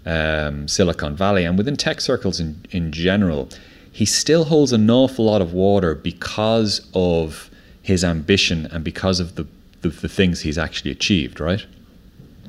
um, 0.07 0.67
Silicon 0.67 1.15
Valley 1.15 1.45
and 1.45 1.57
within 1.59 1.77
tech 1.77 2.01
circles 2.01 2.41
in, 2.41 2.65
in 2.71 2.91
general, 2.91 3.49
he 3.93 4.07
still 4.07 4.45
holds 4.45 4.73
an 4.73 4.91
awful 4.91 5.27
lot 5.27 5.43
of 5.43 5.53
water 5.53 5.95
because 5.95 6.81
of 6.95 7.51
his 7.83 8.03
ambition 8.03 8.67
and 8.67 8.83
because 8.83 9.21
of 9.21 9.35
the, 9.35 9.47
the, 9.83 9.91
the 9.91 10.09
things 10.09 10.41
he's 10.41 10.57
actually 10.57 10.91
achieved, 10.91 11.39
right? 11.39 11.67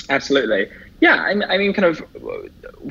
Absolutely. 0.10 0.70
Yeah, 1.00 1.16
I, 1.16 1.54
I, 1.54 1.58
mean, 1.58 1.74
kind 1.74 1.86
of 1.86 2.00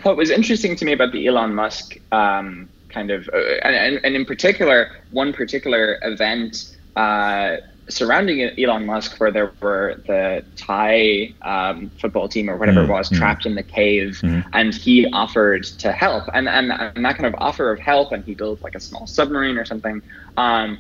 what 0.05 0.17
was 0.17 0.31
interesting 0.31 0.77
to 0.77 0.85
me 0.85 0.93
about 0.93 1.13
the 1.13 1.27
Elon 1.27 1.55
Musk 1.55 1.97
um, 2.13 2.69
kind 2.89 3.11
of, 3.11 3.29
uh, 3.33 3.39
and, 3.65 4.01
and, 4.05 4.15
in 4.15 4.25
particular, 4.25 4.91
one 5.13 5.33
particular 5.33 5.99
event 6.03 6.77
uh, 6.97 7.57
surrounding 7.89 8.41
Elon 8.59 8.87
Musk 8.87 9.19
where 9.19 9.31
there 9.31 9.53
were 9.61 10.01
the 10.07 10.45
Thai 10.57 11.33
um, 11.43 11.91
football 11.99 12.29
team 12.29 12.49
or 12.49 12.57
whatever 12.57 12.81
mm, 12.81 12.89
it 12.89 12.91
was 12.91 13.09
mm. 13.09 13.17
trapped 13.17 13.47
in 13.47 13.55
the 13.55 13.63
cave 13.63 14.21
mm. 14.23 14.45
and 14.53 14.75
he 14.75 15.07
offered 15.13 15.65
to 15.65 15.93
help. 15.93 16.25
And, 16.33 16.49
and, 16.49 16.73
and, 16.73 17.05
that 17.05 17.17
kind 17.17 17.27
of 17.27 17.35
offer 17.39 17.73
of 17.73 17.79
help, 17.79 18.13
and 18.13 18.25
he 18.25 18.35
built 18.35 18.63
like 18.63 18.75
a 18.75 18.81
small 18.81 19.07
submarine 19.07 19.59
or 19.59 19.65
something, 19.65 20.03
um, 20.37 20.79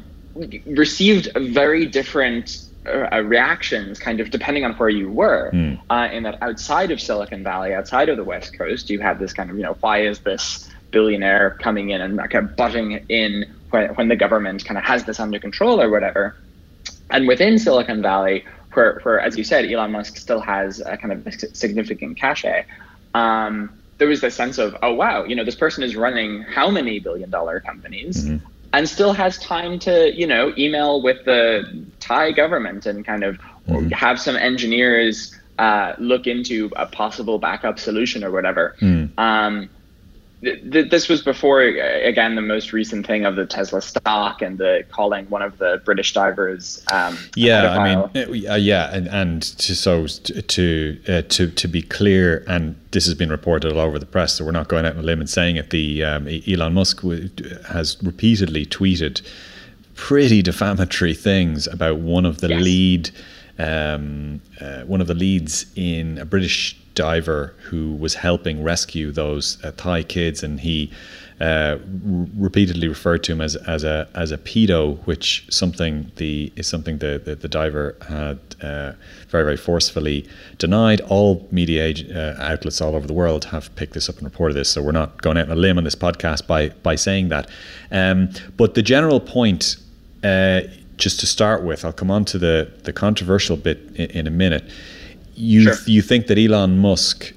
received 0.67 1.29
a 1.35 1.41
very 1.41 1.87
different 1.87 2.65
uh, 2.87 3.23
reactions 3.23 3.99
kind 3.99 4.21
of 4.21 4.31
depending 4.31 4.65
on 4.65 4.73
where 4.75 4.89
you 4.89 5.09
were 5.09 5.51
mm. 5.53 5.81
uh, 5.91 6.09
in 6.13 6.25
that 6.25 6.43
outside 6.43 6.91
of 6.91 7.01
silicon 7.01 7.45
valley 7.45 7.73
outside 7.73 8.09
of 8.09 8.17
the 8.17 8.25
west 8.25 8.57
coast 8.59 8.91
you 8.91 8.99
have 8.99 9.19
this 9.19 9.33
kind 9.33 9.51
of 9.51 9.57
you 9.57 9.63
know 9.63 9.77
why 9.81 10.03
is 10.03 10.21
this 10.21 10.69
billionaire 10.91 11.57
coming 11.61 11.91
in 11.91 12.01
and 12.01 12.19
kind 12.31 12.49
of 12.49 12.57
butting 12.57 12.93
in 13.09 13.45
when, 13.71 13.89
when 13.95 14.09
the 14.09 14.17
government 14.17 14.65
kind 14.65 14.77
of 14.77 14.85
has 14.85 15.05
this 15.05 15.21
under 15.21 15.39
control 15.39 15.81
or 15.81 15.91
whatever 15.91 16.37
and 17.11 17.29
within 17.29 17.59
silicon 17.59 18.03
valley 18.03 18.45
where, 18.73 18.99
where 19.05 19.21
as 19.21 19.39
you 19.39 19.45
said 19.45 19.65
elon 19.71 19.93
musk 19.93 20.17
still 20.17 20.41
has 20.41 20.81
a 20.81 20.97
kind 20.97 21.13
of 21.13 21.35
significant 21.55 22.19
cachet 22.19 22.67
um, 23.15 23.71
there 23.99 24.09
was 24.09 24.21
this 24.21 24.35
sense 24.35 24.59
of 24.59 24.77
oh 24.83 24.93
wow 24.93 25.23
you 25.25 25.37
know 25.37 25.45
this 25.45 25.55
person 25.55 25.85
is 25.85 25.95
running 25.95 26.43
how 26.43 26.69
many 26.69 26.99
billion 26.99 27.31
dollar 27.31 27.61
companies 27.61 28.25
mm-hmm 28.25 28.45
and 28.73 28.89
still 28.89 29.13
has 29.13 29.39
time 29.39 29.79
to 29.79 30.13
you 30.15 30.27
know 30.27 30.53
email 30.57 31.03
with 31.03 31.25
the 31.25 31.85
Thai 32.03 32.33
government 32.33 32.85
and 32.85 33.05
kind 33.05 33.23
of 33.23 33.39
mm-hmm. 33.69 33.89
have 33.91 34.21
some 34.21 34.37
engineers 34.37 35.39
uh, 35.59 35.95
look 35.99 36.27
into 36.27 36.71
a 36.77 36.87
possible 36.87 37.39
backup 37.39 37.79
solution 37.79 38.25
or 38.25 38.31
whatever. 38.31 38.77
Mm. 38.81 39.17
Um, 39.19 39.71
th- 40.43 40.91
this 40.91 41.09
was 41.09 41.23
before 41.23 41.61
again 41.63 42.35
the 42.35 42.43
most 42.43 42.73
recent 42.73 43.07
thing 43.07 43.25
of 43.25 43.37
the 43.37 43.47
Tesla 43.47 43.81
stock 43.81 44.43
and 44.43 44.59
the 44.59 44.85
calling 44.91 45.27
one 45.31 45.43
of 45.43 45.59
the 45.59 45.81
British 45.85 46.13
divers. 46.13 46.85
Um, 46.91 47.17
yeah, 47.37 47.71
I 47.71 47.95
mean, 47.95 48.49
uh, 48.49 48.57
yeah, 48.57 48.93
and 48.93 49.07
and 49.09 49.43
to, 49.43 49.77
so 49.77 50.07
to 50.07 51.01
uh, 51.09 51.23
to 51.23 51.51
to 51.51 51.69
be 51.69 51.83
clear, 51.83 52.45
and 52.49 52.75
this 52.91 53.07
has 53.07 53.15
been 53.15 53.31
reported 53.31 53.73
all 53.73 53.81
over 53.81 53.99
the 54.01 54.07
press, 54.07 54.35
so 54.35 54.45
we're 54.45 54.51
not 54.51 54.69
going 54.69 54.85
out 54.85 54.95
on 54.95 55.01
a 55.01 55.03
limb 55.03 55.21
and 55.21 55.31
saying 55.31 55.57
it. 55.57 55.71
The 55.71 56.03
um, 56.03 56.27
Elon 56.27 56.75
Musk 56.75 57.03
has 57.69 57.97
repeatedly 58.03 58.67
tweeted 58.67 59.23
pretty 60.03 60.43
defamatory 60.43 61.15
things 61.15 61.69
about 61.69 61.99
one 61.99 62.27
of 62.27 62.39
the 62.39 62.49
yes. 62.49 62.63
lead. 62.63 63.11
Um, 63.57 64.41
uh, 64.61 64.83
one 64.83 65.01
of 65.01 65.07
the 65.07 65.15
leads 65.15 65.67
in 65.77 66.19
a 66.19 66.25
British 66.25 66.77
diver 66.97 67.55
who 67.69 67.95
was 67.95 68.15
helping 68.15 68.65
rescue 68.65 69.13
those 69.13 69.63
uh, 69.63 69.71
Thai 69.77 70.03
kids, 70.03 70.43
and 70.43 70.59
he 70.59 70.91
uh, 71.41 71.45
r- 71.45 71.79
repeatedly 72.37 72.89
referred 72.89 73.23
to 73.25 73.33
him 73.33 73.41
as, 73.41 73.55
as 73.55 73.85
a 73.85 74.09
as 74.15 74.33
a 74.33 74.39
pedo, 74.39 74.99
which 75.07 75.47
something 75.51 76.11
the 76.17 76.53
is 76.57 76.67
something 76.67 76.99
the 76.99 77.23
the, 77.25 77.37
the 77.37 77.49
diver 77.49 77.95
had 78.09 78.41
uh, 78.61 78.93
very 79.29 79.45
very 79.45 79.57
forcefully 79.57 80.29
denied. 80.59 81.01
All 81.03 81.47
media 81.53 81.85
age, 81.85 82.11
uh, 82.11 82.35
outlets 82.39 82.81
all 82.81 82.97
over 82.97 83.07
the 83.07 83.15
world 83.15 83.45
have 83.47 83.73
picked 83.77 83.95
this 83.95 84.09
up 84.09 84.17
and 84.17 84.25
reported 84.25 84.55
this, 84.55 84.69
so 84.69 84.83
we're 84.83 84.91
not 84.91 85.23
going 85.23 85.39
out 85.39 85.47
on 85.47 85.53
a 85.53 85.61
limb 85.61 85.79
on 85.79 85.85
this 85.85 85.95
podcast 85.95 86.49
by 86.49 86.71
by 86.83 86.97
saying 86.97 87.29
that. 87.29 87.49
Um, 87.93 88.31
but 88.57 88.75
the 88.75 88.83
general 88.83 89.21
point. 89.21 89.77
Uh, 90.23 90.63
just 90.97 91.19
to 91.21 91.27
start 91.27 91.65
with, 91.65 91.85
I'll 91.85 91.93
come 91.93 92.11
on 92.11 92.25
to 92.27 92.39
the, 92.39 92.71
the 92.85 92.93
controversial 92.93 93.57
bit 93.57 93.79
in, 93.97 94.11
in 94.11 94.27
a 94.27 94.31
minute 94.31 94.65
you 95.35 95.63
sure. 95.63 95.77
you 95.87 96.03
think 96.03 96.27
that 96.27 96.39
Elon 96.39 96.79
Musk 96.79 97.33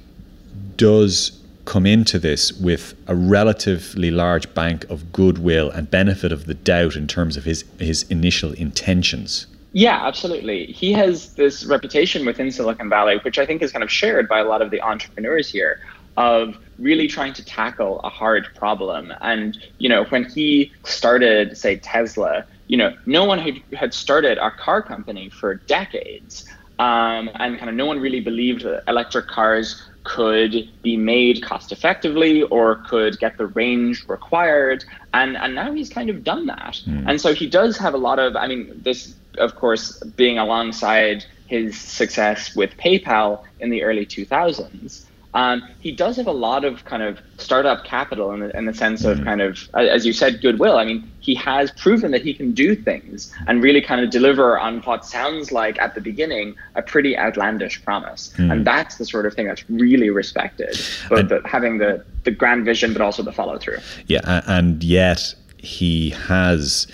does 0.78 1.40
come 1.66 1.86
into 1.86 2.20
this 2.20 2.54
with 2.54 2.94
a 3.08 3.16
relatively 3.16 4.12
large 4.12 4.54
bank 4.54 4.84
of 4.90 5.12
goodwill 5.12 5.72
and 5.72 5.90
benefit 5.90 6.32
of 6.32 6.46
the 6.46 6.54
doubt 6.54 6.96
in 6.96 7.08
terms 7.08 7.38
of 7.38 7.44
his 7.44 7.64
his 7.80 8.04
initial 8.04 8.52
intentions. 8.54 9.48
Yeah, 9.74 10.06
absolutely. 10.06 10.68
He 10.68 10.94
has 10.94 11.34
this 11.34 11.66
reputation 11.66 12.26
within 12.26 12.50
Silicon 12.50 12.90
Valley, 12.90 13.18
which 13.24 13.38
I 13.38 13.46
think 13.46 13.62
is 13.62 13.74
kind 13.74 13.84
of 13.84 13.92
shared 13.92 14.30
by 14.30 14.40
a 14.40 14.46
lot 14.46 14.62
of 14.62 14.72
the 14.72 14.82
entrepreneurs 14.82 15.50
here, 15.50 15.82
of 16.16 16.58
really 16.80 17.08
trying 17.10 17.34
to 17.34 17.44
tackle 17.44 18.00
a 18.00 18.10
hard 18.10 18.48
problem. 18.56 19.12
And, 19.20 19.58
you 19.80 19.90
know, 19.90 20.06
when 20.06 20.24
he 20.24 20.72
started, 20.86 21.58
say, 21.58 21.76
Tesla, 21.76 22.46
you 22.68 22.78
know, 22.78 22.96
no 23.06 23.26
one 23.26 23.40
had, 23.40 23.62
had 23.74 23.94
started 23.94 24.38
a 24.38 24.52
car 24.52 24.82
company 24.82 25.30
for 25.30 25.56
decades. 25.56 26.46
Um, 26.78 27.30
and 27.36 27.58
kind 27.58 27.70
of 27.70 27.76
no 27.76 27.86
one 27.86 28.00
really 28.00 28.20
believed 28.20 28.64
that 28.64 28.84
electric 28.88 29.28
cars 29.28 29.82
could 30.04 30.70
be 30.82 30.98
made 30.98 31.42
cost 31.42 31.72
effectively 31.72 32.44
or 32.44 32.76
could 32.88 33.18
get 33.20 33.38
the 33.38 33.48
range 33.48 34.06
required. 34.08 34.84
And, 35.14 35.38
and 35.38 35.56
now 35.56 35.72
he's 35.74 35.90
kind 35.90 36.10
of 36.10 36.24
done 36.24 36.46
that. 36.48 36.82
Mm. 36.86 37.10
And 37.10 37.22
so 37.22 37.34
he 37.34 37.48
does 37.48 37.78
have 37.78 37.94
a 37.94 37.98
lot 37.98 38.20
of, 38.20 38.36
I 38.36 38.48
mean, 38.48 38.82
this, 38.84 39.16
of 39.38 39.56
course, 39.56 40.00
being 40.04 40.38
alongside 40.38 41.26
his 41.48 41.80
success 41.80 42.56
with 42.56 42.72
PayPal 42.78 43.44
in 43.60 43.70
the 43.70 43.84
early 43.84 44.06
2000s. 44.06 45.06
Um, 45.36 45.68
he 45.80 45.92
does 45.92 46.16
have 46.16 46.28
a 46.28 46.32
lot 46.32 46.64
of 46.64 46.86
kind 46.86 47.04
of 47.04 47.20
startup 47.38 47.84
capital 47.84 48.32
in 48.32 48.40
the, 48.40 48.58
in 48.58 48.66
the 48.66 48.74
sense 48.74 49.04
of 49.04 49.18
mm. 49.18 49.26
kind 49.26 49.42
of, 49.42 49.70
as 49.74 50.06
you 50.06 50.14
said, 50.14 50.42
goodwill. 50.42 50.78
I 50.78 50.86
mean, 50.86 51.12
he 51.20 51.36
has 51.36 51.72
proven 51.72 52.12
that 52.12 52.22
he 52.22 52.34
can 52.34 52.54
do 52.54 52.74
things 52.74 53.34
and 53.48 53.62
really 53.62 53.82
kind 53.82 54.00
of 54.00 54.10
deliver 54.10 54.58
on 54.58 54.82
what 54.84 55.06
sounds 55.06 55.52
like 55.52 55.78
at 55.78 55.94
the 55.94 56.00
beginning 56.00 56.56
a 56.76 56.82
pretty 56.82 57.18
outlandish 57.18 57.84
promise. 57.84 58.34
Mm. 58.38 58.52
And 58.52 58.66
that's 58.66 58.96
the 58.96 59.06
sort 59.06 59.26
of 59.26 59.34
thing 59.34 59.48
that's 59.48 59.70
really 59.70 60.10
respected, 60.10 60.80
but 61.10 61.28
the, 61.28 61.42
having 61.46 61.80
the, 61.80 62.06
the 62.24 62.32
grand 62.32 62.64
vision, 62.64 62.94
but 62.94 63.02
also 63.02 63.22
the 63.22 63.34
follow 63.34 63.58
through. 63.58 63.80
Yeah, 64.08 64.42
and 64.48 64.82
yet 64.82 65.36
he 65.58 66.12
has 66.12 66.88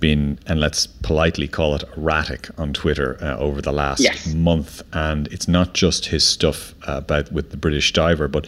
been, 0.00 0.38
and 0.46 0.60
let's 0.60 0.86
politely 0.86 1.48
call 1.48 1.74
it 1.74 1.84
erratic 1.96 2.48
on 2.58 2.72
Twitter 2.72 3.18
uh, 3.20 3.36
over 3.36 3.60
the 3.60 3.72
last 3.72 4.00
yes. 4.00 4.32
month. 4.34 4.82
And 4.92 5.26
it's 5.28 5.48
not 5.48 5.74
just 5.74 6.06
his 6.06 6.24
stuff 6.24 6.74
uh, 6.86 6.98
about 6.98 7.32
with 7.32 7.50
the 7.50 7.56
British 7.56 7.92
diver, 7.92 8.28
but 8.28 8.46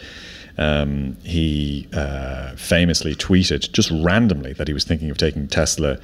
um, 0.57 1.17
he 1.23 1.87
uh, 1.93 2.55
famously 2.55 3.15
tweeted 3.15 3.71
just 3.71 3.91
randomly 3.91 4.53
that 4.53 4.67
he 4.67 4.73
was 4.73 4.83
thinking 4.83 5.09
of 5.09 5.17
taking 5.17 5.47
Tesla 5.47 5.97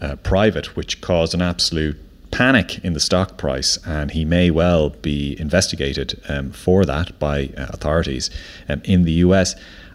uh, 0.00 0.16
private, 0.16 0.76
which 0.76 1.00
caused 1.00 1.34
an 1.34 1.42
absolute 1.42 1.96
panic 2.30 2.82
in 2.84 2.94
the 2.94 3.00
stock 3.00 3.36
price, 3.36 3.78
and 3.86 4.10
he 4.10 4.24
may 4.24 4.50
well 4.50 4.90
be 4.90 5.38
investigated 5.38 6.20
um, 6.28 6.50
for 6.50 6.84
that 6.84 7.16
by 7.18 7.50
uh, 7.56 7.66
authorities 7.68 8.30
um, 8.68 8.80
in 8.84 9.04
the 9.04 9.12
US. 9.12 9.54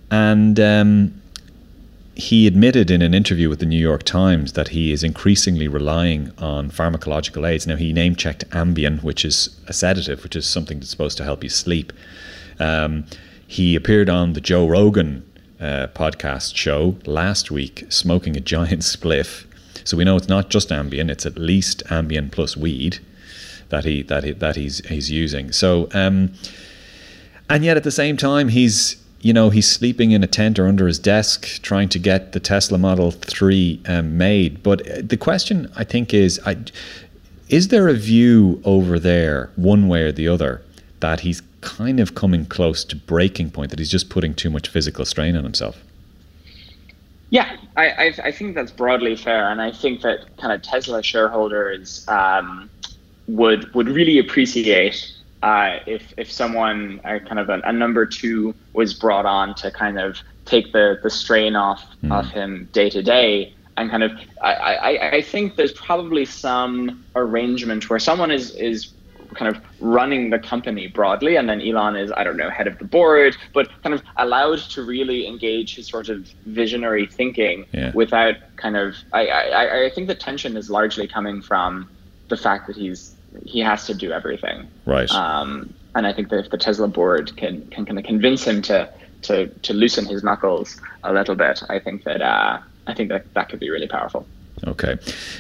And 0.10 0.60
um, 0.60 1.22
he 2.18 2.48
admitted 2.48 2.90
in 2.90 3.04
an 3.04 3.14
interview 3.14 3.48
with 3.48 3.60
the 3.60 3.66
New 3.66 3.80
York 3.80 4.02
Times 4.02 4.54
that 4.54 4.70
he 4.70 4.92
is 4.92 5.04
increasingly 5.04 5.68
relying 5.68 6.32
on 6.40 6.72
pharmacological 6.72 7.48
aids. 7.48 7.68
Now, 7.68 7.76
he 7.76 7.94
name 7.94 8.16
checked 8.16 8.50
Ambien, 8.50 9.04
which 9.04 9.24
is 9.24 9.56
a 9.68 9.74
sedative, 9.74 10.24
which 10.24 10.36
is 10.36 10.48
something 10.48 10.80
that's 10.80 10.90
supposed 10.90 11.18
to 11.18 11.24
help 11.24 11.44
you 11.44 11.50
sleep. 11.50 11.94
Um, 12.60 13.06
he 13.46 13.76
appeared 13.76 14.10
on 14.10 14.34
the 14.34 14.42
Joe 14.42 14.68
Rogan 14.68 15.30
uh, 15.60 15.88
podcast 15.94 16.56
show 16.56 16.96
last 17.06 17.52
week 17.52 17.86
smoking 17.90 18.36
a 18.36 18.40
giant 18.40 18.82
spliff. 18.82 19.46
So 19.84 19.96
we 19.96 20.04
know 20.04 20.18
it's 20.18 20.28
not 20.28 20.50
just 20.50 20.70
Ambien; 20.70 21.12
it's 21.12 21.26
at 21.26 21.38
least 21.38 21.84
Ambien 21.86 22.32
plus 22.32 22.58
weed 22.58 22.98
that 23.70 23.86
he 23.86 24.02
that 24.04 24.24
he, 24.24 24.32
that 24.32 24.56
he's 24.56 24.86
he's 24.88 25.12
using. 25.12 25.52
So, 25.52 25.88
um, 25.94 26.34
and 27.48 27.64
yet 27.64 27.78
at 27.78 27.84
the 27.84 27.92
same 27.92 28.18
time, 28.18 28.50
he's 28.50 28.98
you 29.28 29.34
know 29.34 29.50
he's 29.50 29.70
sleeping 29.70 30.12
in 30.12 30.24
a 30.24 30.28
tent 30.28 30.58
or 30.58 30.68
under 30.68 30.88
his 30.88 31.00
desk 31.00 31.62
trying 31.62 31.90
to 31.90 32.00
get 32.00 32.32
the 32.32 32.40
Tesla 32.40 32.78
Model 32.78 33.12
Three 33.12 33.82
um, 33.86 34.18
made. 34.18 34.64
But 34.64 34.90
uh, 34.90 35.02
the 35.04 35.18
question 35.18 35.70
I 35.76 35.84
think 35.84 36.14
is, 36.14 36.40
I, 36.46 36.56
is 37.50 37.68
there 37.68 37.90
a 37.90 37.94
view 37.94 38.62
over 38.64 38.98
there, 38.98 39.50
one 39.58 39.90
way 39.90 40.04
or 40.04 40.14
the 40.14 40.30
other, 40.30 40.62
that 41.02 41.20
he's 41.20 41.42
kind 41.60 42.00
of 42.00 42.16
coming 42.16 42.46
close 42.46 42.86
to 42.86 42.96
breaking 42.96 43.52
point, 43.52 43.70
that 43.72 43.80
he's 43.80 43.92
just 43.92 44.10
putting 44.10 44.34
too 44.34 44.50
much 44.50 44.70
physical 44.70 45.04
strain 45.04 45.36
on 45.36 45.44
himself? 45.44 45.84
Yeah, 47.30 47.58
I, 47.76 47.90
I, 47.90 48.14
I 48.24 48.32
think 48.32 48.56
that's 48.56 48.72
broadly 48.72 49.18
fair, 49.18 49.50
and 49.50 49.62
I 49.62 49.74
think 49.74 50.04
that 50.04 50.38
kind 50.38 50.54
of 50.54 50.62
Tesla 50.62 51.04
shareholders 51.04 52.08
um, 52.08 52.70
would 53.28 53.74
would 53.76 53.90
really 53.90 54.20
appreciate 54.20 55.12
uh, 55.44 55.80
if 55.86 56.14
if 56.18 56.32
someone 56.32 57.00
uh, 57.04 57.20
kind 57.20 57.40
of 57.40 57.50
a, 57.50 57.62
a, 57.66 57.72
number 57.72 58.06
two 58.06 58.56
was 58.74 58.94
brought 58.94 59.26
on 59.26 59.54
to 59.56 59.70
kind 59.72 60.00
of 60.00 60.18
take 60.46 60.72
the 60.74 61.00
the 61.04 61.10
strain 61.10 61.56
off 61.56 61.86
mm. 62.04 62.12
of 62.12 62.28
him 62.30 62.68
day 62.72 62.90
to 62.90 63.04
day 63.04 63.54
and 63.78 63.92
kind 63.92 64.04
of 64.04 64.12
I, 64.42 64.54
I, 64.54 65.10
I 65.18 65.22
think 65.22 65.56
there's 65.56 65.74
probably 65.74 66.26
some 66.26 67.06
arrangement 67.16 67.90
where 67.90 68.00
someone 68.00 68.32
is 68.32 68.56
is 68.56 68.94
kind 69.36 69.56
of 69.56 69.62
running 69.80 70.32
the 70.32 70.40
company 70.40 70.88
broadly 70.88 71.36
and 71.36 71.48
then 71.48 71.62
Elon 71.62 71.96
is 71.96 72.12
I 72.16 72.24
don't 72.24 72.38
know 72.38 72.50
head 72.50 72.66
of 72.66 72.80
the 72.80 72.86
board 72.86 73.38
but 73.54 73.70
kind 73.84 73.94
of 73.94 74.02
allowed 74.16 74.60
to 74.72 74.84
really 74.84 75.28
engage 75.28 75.76
his 75.76 75.88
sort 75.88 76.10
of 76.10 76.28
visionary 76.46 77.06
thinking 77.06 77.66
yeah. 77.74 77.92
without 77.94 78.36
kind 78.56 78.76
of 78.76 78.96
I, 79.14 79.28
I 79.28 79.86
I 79.86 79.90
think 79.92 80.08
the 80.08 80.16
tension 80.16 80.58
is 80.58 80.72
largely 80.72 81.08
coming 81.08 81.42
from 81.44 81.90
the 82.30 82.38
fact 82.38 82.66
that 82.68 82.76
he's 82.76 83.17
he 83.46 83.60
has 83.60 83.86
to 83.88 83.94
do 83.94 84.12
everything. 84.12 84.68
Right. 84.86 85.10
Um, 85.12 85.74
and 85.96 86.06
I 86.06 86.14
think 86.14 86.30
that 86.30 86.40
if 86.46 86.52
the 86.52 86.58
Tesla 86.58 86.88
board 86.88 87.36
can 87.38 87.66
can 87.68 87.86
kind 87.86 87.98
of 87.98 88.06
convince 88.06 88.44
him 88.44 88.62
to 88.64 88.90
to 89.24 89.48
to 89.48 89.74
loosen 89.74 90.06
his 90.06 90.24
knuckles 90.24 90.80
a 91.04 91.14
little 91.14 91.36
bit, 91.36 91.64
I 91.70 91.80
think 91.80 92.04
that 92.04 92.22
uh, 92.22 92.60
I 92.88 92.94
think 92.94 93.10
that 93.10 93.34
that 93.34 93.50
could 93.50 93.60
be 93.60 93.70
really 93.70 93.88
powerful. 93.88 94.26
Okay. 94.66 94.98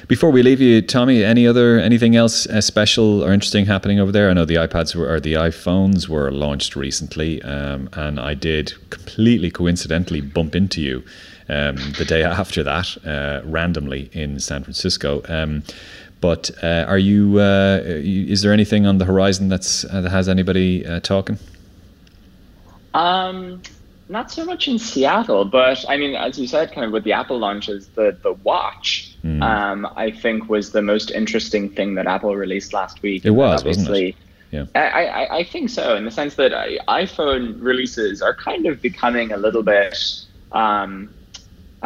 Before 0.08 0.30
we 0.30 0.44
leave 0.44 0.62
you, 0.62 0.82
Tommy, 0.82 1.24
any 1.24 1.48
other 1.48 1.80
anything 1.80 2.16
else 2.16 2.46
uh, 2.48 2.62
special 2.62 3.24
or 3.24 3.34
interesting 3.34 3.66
happening 3.66 4.00
over 4.00 4.12
there? 4.12 4.30
I 4.30 4.34
know 4.34 4.46
the 4.46 4.56
iPads 4.56 4.96
were, 4.96 5.10
or 5.10 5.20
the 5.20 5.34
iPhones 5.34 6.08
were 6.08 6.32
launched 6.32 6.76
recently, 6.76 7.42
um, 7.42 7.90
and 7.94 8.20
I 8.20 8.36
did 8.36 8.74
completely 8.92 9.50
coincidentally 9.50 10.22
bump 10.22 10.56
into 10.56 10.82
you 10.82 11.04
um, 11.50 11.78
the 11.98 12.06
day 12.06 12.24
after 12.42 12.64
that, 12.64 12.96
uh, 13.06 13.42
randomly 13.44 14.10
in 14.14 14.40
San 14.40 14.64
Francisco. 14.64 15.24
Um, 15.28 15.64
but 16.20 16.52
uh, 16.64 16.86
are 16.88 16.98
you, 16.98 17.40
uh, 17.40 17.82
Is 17.84 18.42
there 18.42 18.54
anything 18.54 18.86
on 18.86 18.98
the 18.98 19.06
horizon 19.06 19.50
that's 19.50 19.86
uh, 19.86 20.02
that 20.02 20.10
has 20.10 20.28
anybody 20.28 20.86
uh, 20.86 21.00
talking? 21.00 21.38
Um, 22.94 23.62
not 24.10 24.32
so 24.32 24.46
much 24.46 24.68
in 24.68 24.80
Seattle, 24.80 25.46
but 25.46 25.86
I 25.88 25.98
mean, 25.98 26.16
as 26.16 26.40
you 26.40 26.48
said, 26.48 26.72
kind 26.72 26.86
of 26.86 26.92
with 26.92 27.04
the 27.04 27.14
Apple 27.14 27.38
launches, 27.38 27.88
the 27.90 28.18
the 28.24 28.34
watch, 28.34 29.16
mm. 29.24 29.42
um, 29.44 29.88
I 29.96 30.12
think 30.12 30.50
was 30.50 30.72
the 30.72 30.82
most 30.82 31.12
interesting 31.12 31.70
thing 31.70 31.96
that 31.96 32.08
Apple 32.08 32.36
released 32.36 32.74
last 32.74 33.02
week. 33.02 33.26
It 33.26 33.32
was, 33.32 33.64
wasn't 33.64 33.90
it? 33.96 34.16
Yeah. 34.52 34.66
I, 34.76 34.80
I, 34.80 35.38
I 35.40 35.44
think 35.44 35.70
so, 35.70 35.96
in 35.96 36.06
the 36.06 36.12
sense 36.12 36.36
that 36.36 36.52
iPhone 36.88 37.62
releases 37.62 38.22
are 38.22 38.34
kind 38.34 38.66
of 38.66 38.82
becoming 38.82 39.34
a 39.34 39.38
little 39.38 39.64
bit 39.64 39.98
um, 40.54 41.14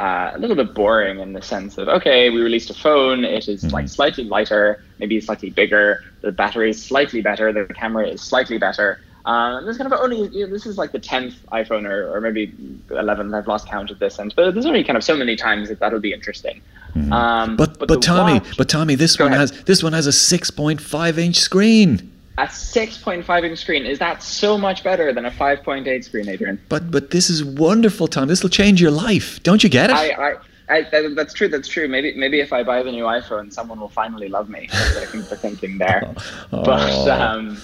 uh, 0.02 0.32
a 0.34 0.40
little 0.40 0.56
bit 0.56 0.74
boring 0.74 1.20
in 1.20 1.34
the 1.34 1.42
sense 1.44 1.78
of 1.78 1.88
okay, 1.88 2.32
we 2.32 2.42
released 2.42 2.72
a 2.72 2.74
phone. 2.74 3.24
It 3.24 3.48
is 3.48 3.64
mm-hmm. 3.64 3.74
like 3.74 3.88
slightly 3.88 4.24
lighter, 4.24 4.84
maybe 4.98 5.22
slightly 5.22 5.52
bigger. 5.52 6.04
The 6.22 6.32
battery 6.32 6.72
is 6.72 6.84
slightly 6.84 7.22
better. 7.22 7.54
The 7.54 7.72
camera 7.76 8.08
is 8.08 8.20
slightly 8.20 8.58
better. 8.58 9.00
Um, 9.26 9.64
there's 9.64 9.78
kind 9.78 9.94
of 9.94 10.00
only 10.00 10.28
you 10.30 10.48
know, 10.48 10.52
this 10.52 10.66
is 10.66 10.80
like 10.80 10.92
the 10.92 11.00
tenth 11.00 11.36
iPhone 11.52 11.86
or, 11.88 12.12
or 12.12 12.20
maybe 12.20 12.52
eleventh. 12.90 13.32
I've 13.36 13.48
lost 13.48 13.68
count 13.68 13.92
of 13.92 14.00
this, 14.00 14.18
and 14.18 14.34
but 14.36 14.56
there's 14.56 14.66
only 14.66 14.84
kind 14.84 14.98
of 14.98 15.04
so 15.04 15.16
many 15.16 15.36
times 15.36 15.70
that 15.70 15.80
that'll 15.80 16.00
be 16.00 16.14
interesting. 16.14 16.62
Mm-hmm. 16.96 17.14
Um, 17.14 17.56
but 17.56 17.78
but, 17.78 17.88
but 17.88 18.02
Tommy, 18.02 18.40
watch, 18.40 18.58
but 18.58 18.70
Tommy, 18.70 18.96
this 18.96 19.20
one 19.20 19.28
ahead. 19.34 19.52
has 19.52 19.64
this 19.66 19.84
one 19.84 19.94
has 19.94 20.08
a 20.08 20.12
six 20.12 20.50
point 20.50 20.82
five 20.82 21.20
inch 21.20 21.36
screen 21.36 22.12
a 22.42 22.46
6.5 22.46 23.44
inch 23.44 23.60
screen 23.60 23.86
is 23.86 24.00
that 24.00 24.24
so 24.24 24.58
much 24.58 24.84
better 24.84 25.14
than 25.14 25.26
a 25.26 25.32
5.8 25.32 26.04
screen 26.04 26.28
adrian 26.28 26.60
but 26.70 26.90
but 26.90 27.12
this 27.12 27.30
is 27.30 27.44
wonderful 27.44 28.08
tom 28.08 28.28
this 28.28 28.42
will 28.42 28.50
change 28.50 28.82
your 28.82 28.92
life 28.92 29.42
don't 29.44 29.64
you 29.64 29.70
get 29.70 29.90
it 29.92 29.96
I, 29.96 30.32
I, 30.32 30.36
I, 30.72 30.84
that's 31.16 31.34
true. 31.34 31.50
That's 31.50 31.68
true. 31.68 31.90
Maybe, 31.90 32.14
maybe 32.16 32.40
if 32.40 32.54
I 32.54 32.64
buy 32.64 32.82
the 32.82 32.92
new 32.92 33.04
iPhone, 33.04 33.52
someone 33.52 33.82
will 33.82 33.90
finally 33.90 34.30
love 34.30 34.50
me. 34.50 34.70
I 34.72 35.06
think 35.06 35.28
they're 35.28 35.38
thinking 35.38 35.78
there. 35.78 36.16
Oh. 36.54 36.64
But, 36.64 37.08
um, 37.10 37.58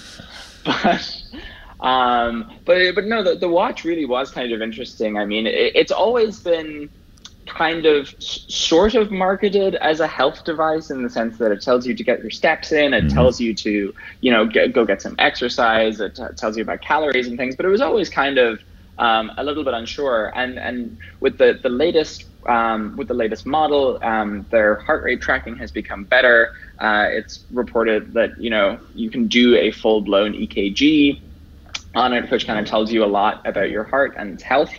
but, 0.65 1.23
um, 1.79 2.51
but, 2.65 2.95
but 2.95 3.05
no, 3.05 3.23
the, 3.23 3.35
the 3.35 3.47
watch 3.47 3.83
really 3.85 4.05
was 4.05 4.31
kind 4.31 4.51
of 4.51 4.61
interesting. 4.61 5.17
I 5.17 5.25
mean, 5.25 5.47
it, 5.47 5.71
it's 5.75 5.91
always 5.91 6.39
been 6.39 6.89
kind 7.47 7.85
of 7.85 8.13
sort 8.19 8.95
of 8.95 9.11
marketed 9.11 9.75
as 9.75 9.99
a 9.99 10.07
health 10.07 10.43
device 10.43 10.89
in 10.89 11.03
the 11.03 11.09
sense 11.09 11.37
that 11.37 11.51
it 11.51 11.61
tells 11.61 11.85
you 11.85 11.93
to 11.93 12.03
get 12.03 12.21
your 12.21 12.31
steps 12.31 12.71
in, 12.71 12.93
it 12.93 13.05
mm-hmm. 13.05 13.15
tells 13.15 13.39
you 13.39 13.53
to, 13.53 13.93
you 14.21 14.31
know, 14.31 14.45
get, 14.45 14.73
go 14.73 14.85
get 14.85 15.01
some 15.01 15.15
exercise, 15.19 15.99
it 15.99 16.15
t- 16.15 16.23
tells 16.35 16.57
you 16.57 16.63
about 16.63 16.81
calories 16.81 17.27
and 17.27 17.37
things, 17.37 17.55
but 17.55 17.65
it 17.65 17.69
was 17.69 17.81
always 17.81 18.09
kind 18.09 18.37
of 18.37 18.59
um, 18.99 19.31
a 19.37 19.43
little 19.43 19.63
bit 19.63 19.73
unsure. 19.73 20.31
And 20.35 20.57
and 20.57 20.97
with 21.19 21.37
the 21.37 21.59
the 21.61 21.69
latest 21.69 22.25
um, 22.47 22.95
with 22.95 23.07
the 23.07 23.13
latest 23.13 23.45
model, 23.45 23.99
um, 24.03 24.45
their 24.49 24.75
heart 24.75 25.03
rate 25.03 25.21
tracking 25.21 25.55
has 25.57 25.71
become 25.71 26.03
better. 26.03 26.55
Uh, 26.79 27.07
it's 27.09 27.45
reported 27.51 28.13
that 28.13 28.39
you 28.39 28.49
know 28.49 28.79
you 28.95 29.09
can 29.09 29.27
do 29.27 29.55
a 29.55 29.71
full 29.71 30.01
blown 30.01 30.33
EKG 30.33 31.21
on 31.95 32.13
it, 32.13 32.29
which 32.29 32.45
kind 32.45 32.59
of 32.59 32.65
tells 32.65 32.91
you 32.91 33.03
a 33.03 33.07
lot 33.07 33.45
about 33.45 33.69
your 33.69 33.83
heart 33.83 34.15
and 34.17 34.33
its 34.33 34.43
health. 34.43 34.73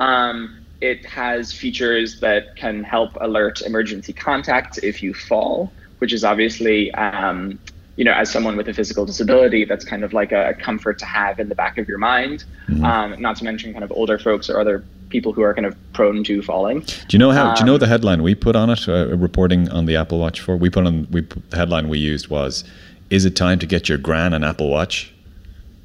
Um, 0.00 0.61
it 0.82 1.06
has 1.06 1.52
features 1.52 2.18
that 2.20 2.56
can 2.56 2.82
help 2.82 3.16
alert 3.20 3.62
emergency 3.62 4.12
contacts 4.12 4.78
if 4.78 5.02
you 5.02 5.14
fall, 5.14 5.72
which 5.98 6.12
is 6.12 6.24
obviously, 6.24 6.92
um, 6.94 7.58
you 7.96 8.04
know, 8.04 8.12
as 8.12 8.30
someone 8.30 8.56
with 8.56 8.68
a 8.68 8.74
physical 8.74 9.06
disability, 9.06 9.64
that's 9.64 9.84
kind 9.84 10.02
of 10.02 10.12
like 10.12 10.32
a 10.32 10.54
comfort 10.58 10.98
to 10.98 11.04
have 11.06 11.38
in 11.38 11.48
the 11.48 11.54
back 11.54 11.78
of 11.78 11.86
your 11.86 11.98
mind. 11.98 12.44
Mm-hmm. 12.68 12.84
Um, 12.84 13.22
not 13.22 13.36
to 13.36 13.44
mention 13.44 13.72
kind 13.72 13.84
of 13.84 13.92
older 13.92 14.18
folks 14.18 14.50
or 14.50 14.58
other 14.58 14.84
people 15.08 15.32
who 15.32 15.42
are 15.42 15.54
kind 15.54 15.66
of 15.66 15.76
prone 15.92 16.24
to 16.24 16.42
falling. 16.42 16.80
Do 16.80 17.06
you 17.10 17.18
know 17.18 17.30
how? 17.30 17.50
Um, 17.50 17.54
do 17.54 17.60
you 17.60 17.66
know 17.66 17.78
the 17.78 17.86
um, 17.86 17.90
headline 17.90 18.22
we 18.24 18.34
put 18.34 18.56
on 18.56 18.68
it? 18.68 18.88
Uh, 18.88 19.16
reporting 19.16 19.70
on 19.70 19.86
the 19.86 19.94
Apple 19.94 20.18
Watch 20.18 20.40
for 20.40 20.56
we 20.56 20.68
put 20.68 20.84
on 20.86 21.06
we 21.12 21.20
the 21.50 21.56
headline 21.56 21.88
we 21.88 21.98
used 21.98 22.28
was, 22.28 22.64
"Is 23.10 23.24
it 23.24 23.36
time 23.36 23.60
to 23.60 23.66
get 23.66 23.88
your 23.88 23.98
gran 23.98 24.34
an 24.34 24.42
Apple 24.42 24.68
Watch?" 24.68 25.12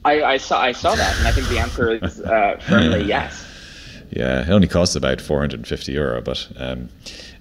I, 0.04 0.24
I 0.24 0.38
saw 0.38 0.60
I 0.60 0.72
saw 0.72 0.96
that, 0.96 1.18
and 1.20 1.28
I 1.28 1.32
think 1.32 1.50
the 1.50 1.60
answer 1.60 2.04
is 2.04 2.22
uh, 2.22 2.60
firmly 2.66 3.04
yes. 3.16 3.47
Yeah, 4.10 4.42
it 4.42 4.50
only 4.50 4.68
costs 4.68 4.96
about 4.96 5.22
450 5.22 5.92
euro, 5.92 6.22
but. 6.22 6.48
Um, 6.58 6.90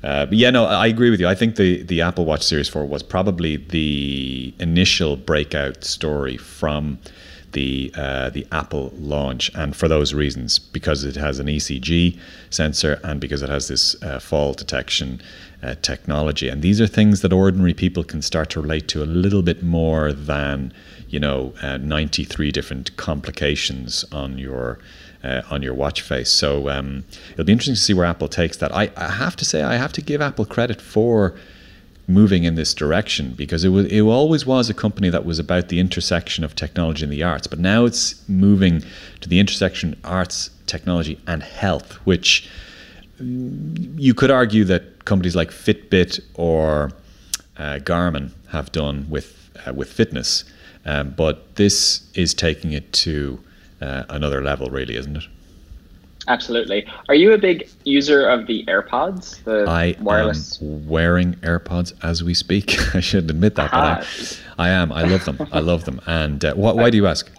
uh, 0.02 0.26
but 0.26 0.36
yeah, 0.38 0.50
no, 0.50 0.66
I 0.66 0.86
agree 0.86 1.10
with 1.10 1.18
you. 1.18 1.26
I 1.26 1.34
think 1.34 1.56
the, 1.56 1.82
the 1.82 2.00
Apple 2.00 2.26
Watch 2.26 2.42
Series 2.44 2.68
4 2.68 2.84
was 2.84 3.02
probably 3.02 3.56
the 3.56 4.54
initial 4.60 5.16
breakout 5.16 5.82
story 5.82 6.36
from 6.36 6.98
the 7.56 7.90
uh, 7.96 8.28
the 8.28 8.46
Apple 8.52 8.92
launch, 8.98 9.50
and 9.54 9.74
for 9.74 9.88
those 9.88 10.12
reasons, 10.12 10.58
because 10.58 11.04
it 11.04 11.16
has 11.16 11.38
an 11.38 11.46
ECG 11.46 12.18
sensor 12.50 13.00
and 13.02 13.18
because 13.18 13.42
it 13.42 13.48
has 13.48 13.68
this 13.68 14.00
uh, 14.02 14.18
fall 14.18 14.52
detection 14.52 15.22
uh, 15.62 15.74
technology, 15.80 16.48
and 16.48 16.60
these 16.60 16.82
are 16.82 16.86
things 16.86 17.22
that 17.22 17.32
ordinary 17.32 17.72
people 17.72 18.04
can 18.04 18.20
start 18.20 18.50
to 18.50 18.60
relate 18.60 18.88
to 18.88 19.02
a 19.02 19.06
little 19.06 19.42
bit 19.42 19.62
more 19.62 20.12
than 20.12 20.70
you 21.08 21.18
know 21.18 21.54
uh, 21.62 21.78
93 21.78 22.50
different 22.50 22.94
complications 22.98 24.04
on 24.12 24.36
your 24.36 24.78
uh, 25.22 25.42
on 25.50 25.62
your 25.62 25.74
watch 25.74 26.02
face. 26.02 26.30
So 26.30 26.68
um, 26.68 27.04
it'll 27.32 27.44
be 27.44 27.52
interesting 27.52 27.74
to 27.74 27.80
see 27.80 27.94
where 27.94 28.06
Apple 28.06 28.28
takes 28.28 28.56
that. 28.58 28.74
I, 28.74 28.90
I, 28.96 29.10
have 29.12 29.36
to 29.36 29.44
say, 29.44 29.62
I 29.62 29.74
have 29.74 29.92
to 29.94 30.00
give 30.00 30.20
Apple 30.20 30.44
credit 30.44 30.80
for 30.80 31.34
moving 32.08 32.44
in 32.44 32.54
this 32.54 32.72
direction 32.72 33.32
because 33.32 33.64
it 33.64 33.70
was 33.70 33.86
it 33.86 34.00
always 34.00 34.46
was 34.46 34.70
a 34.70 34.74
company 34.74 35.10
that 35.10 35.24
was 35.24 35.38
about 35.38 35.68
the 35.68 35.80
intersection 35.80 36.44
of 36.44 36.54
technology 36.54 37.02
and 37.02 37.12
the 37.12 37.22
arts, 37.22 37.46
but 37.46 37.58
now 37.58 37.84
it's 37.84 38.26
moving 38.28 38.82
to 39.20 39.28
the 39.28 39.40
intersection 39.40 39.98
arts, 40.04 40.50
technology, 40.66 41.18
and 41.26 41.42
health, 41.42 41.94
which 42.04 42.48
you 43.18 44.14
could 44.14 44.30
argue 44.30 44.64
that 44.64 45.04
companies 45.04 45.34
like 45.34 45.50
Fitbit 45.50 46.20
or 46.34 46.92
uh, 47.56 47.78
Garmin 47.78 48.30
have 48.48 48.70
done 48.72 49.06
with 49.08 49.50
uh, 49.66 49.72
with 49.72 49.90
fitness, 49.92 50.44
um, 50.84 51.10
but 51.10 51.56
this 51.56 52.08
is 52.14 52.34
taking 52.34 52.72
it 52.72 52.92
to 52.92 53.40
uh, 53.80 54.04
another 54.08 54.42
level, 54.42 54.68
really, 54.70 54.96
isn't 54.96 55.16
it? 55.16 55.24
Absolutely. 56.28 56.84
Are 57.08 57.14
you 57.14 57.32
a 57.32 57.38
big 57.38 57.68
user 57.84 58.28
of 58.28 58.46
the 58.46 58.64
AirPods, 58.66 59.44
the 59.44 59.64
I 59.68 59.94
wireless? 60.00 60.60
am 60.60 60.88
wearing 60.88 61.34
AirPods 61.36 61.92
as 62.02 62.24
we 62.24 62.34
speak. 62.34 62.76
I 62.94 63.00
should 63.00 63.30
admit 63.30 63.54
that, 63.54 63.70
but 63.70 64.04
I, 64.58 64.66
I, 64.66 64.68
am. 64.70 64.90
I 64.92 65.02
love 65.02 65.24
them. 65.24 65.38
I 65.52 65.60
love 65.60 65.84
them. 65.84 66.00
And 66.06 66.44
uh, 66.44 66.54
wh- 66.54 66.74
why 66.76 66.90
do 66.90 66.96
you 66.96 67.06
ask? 67.06 67.30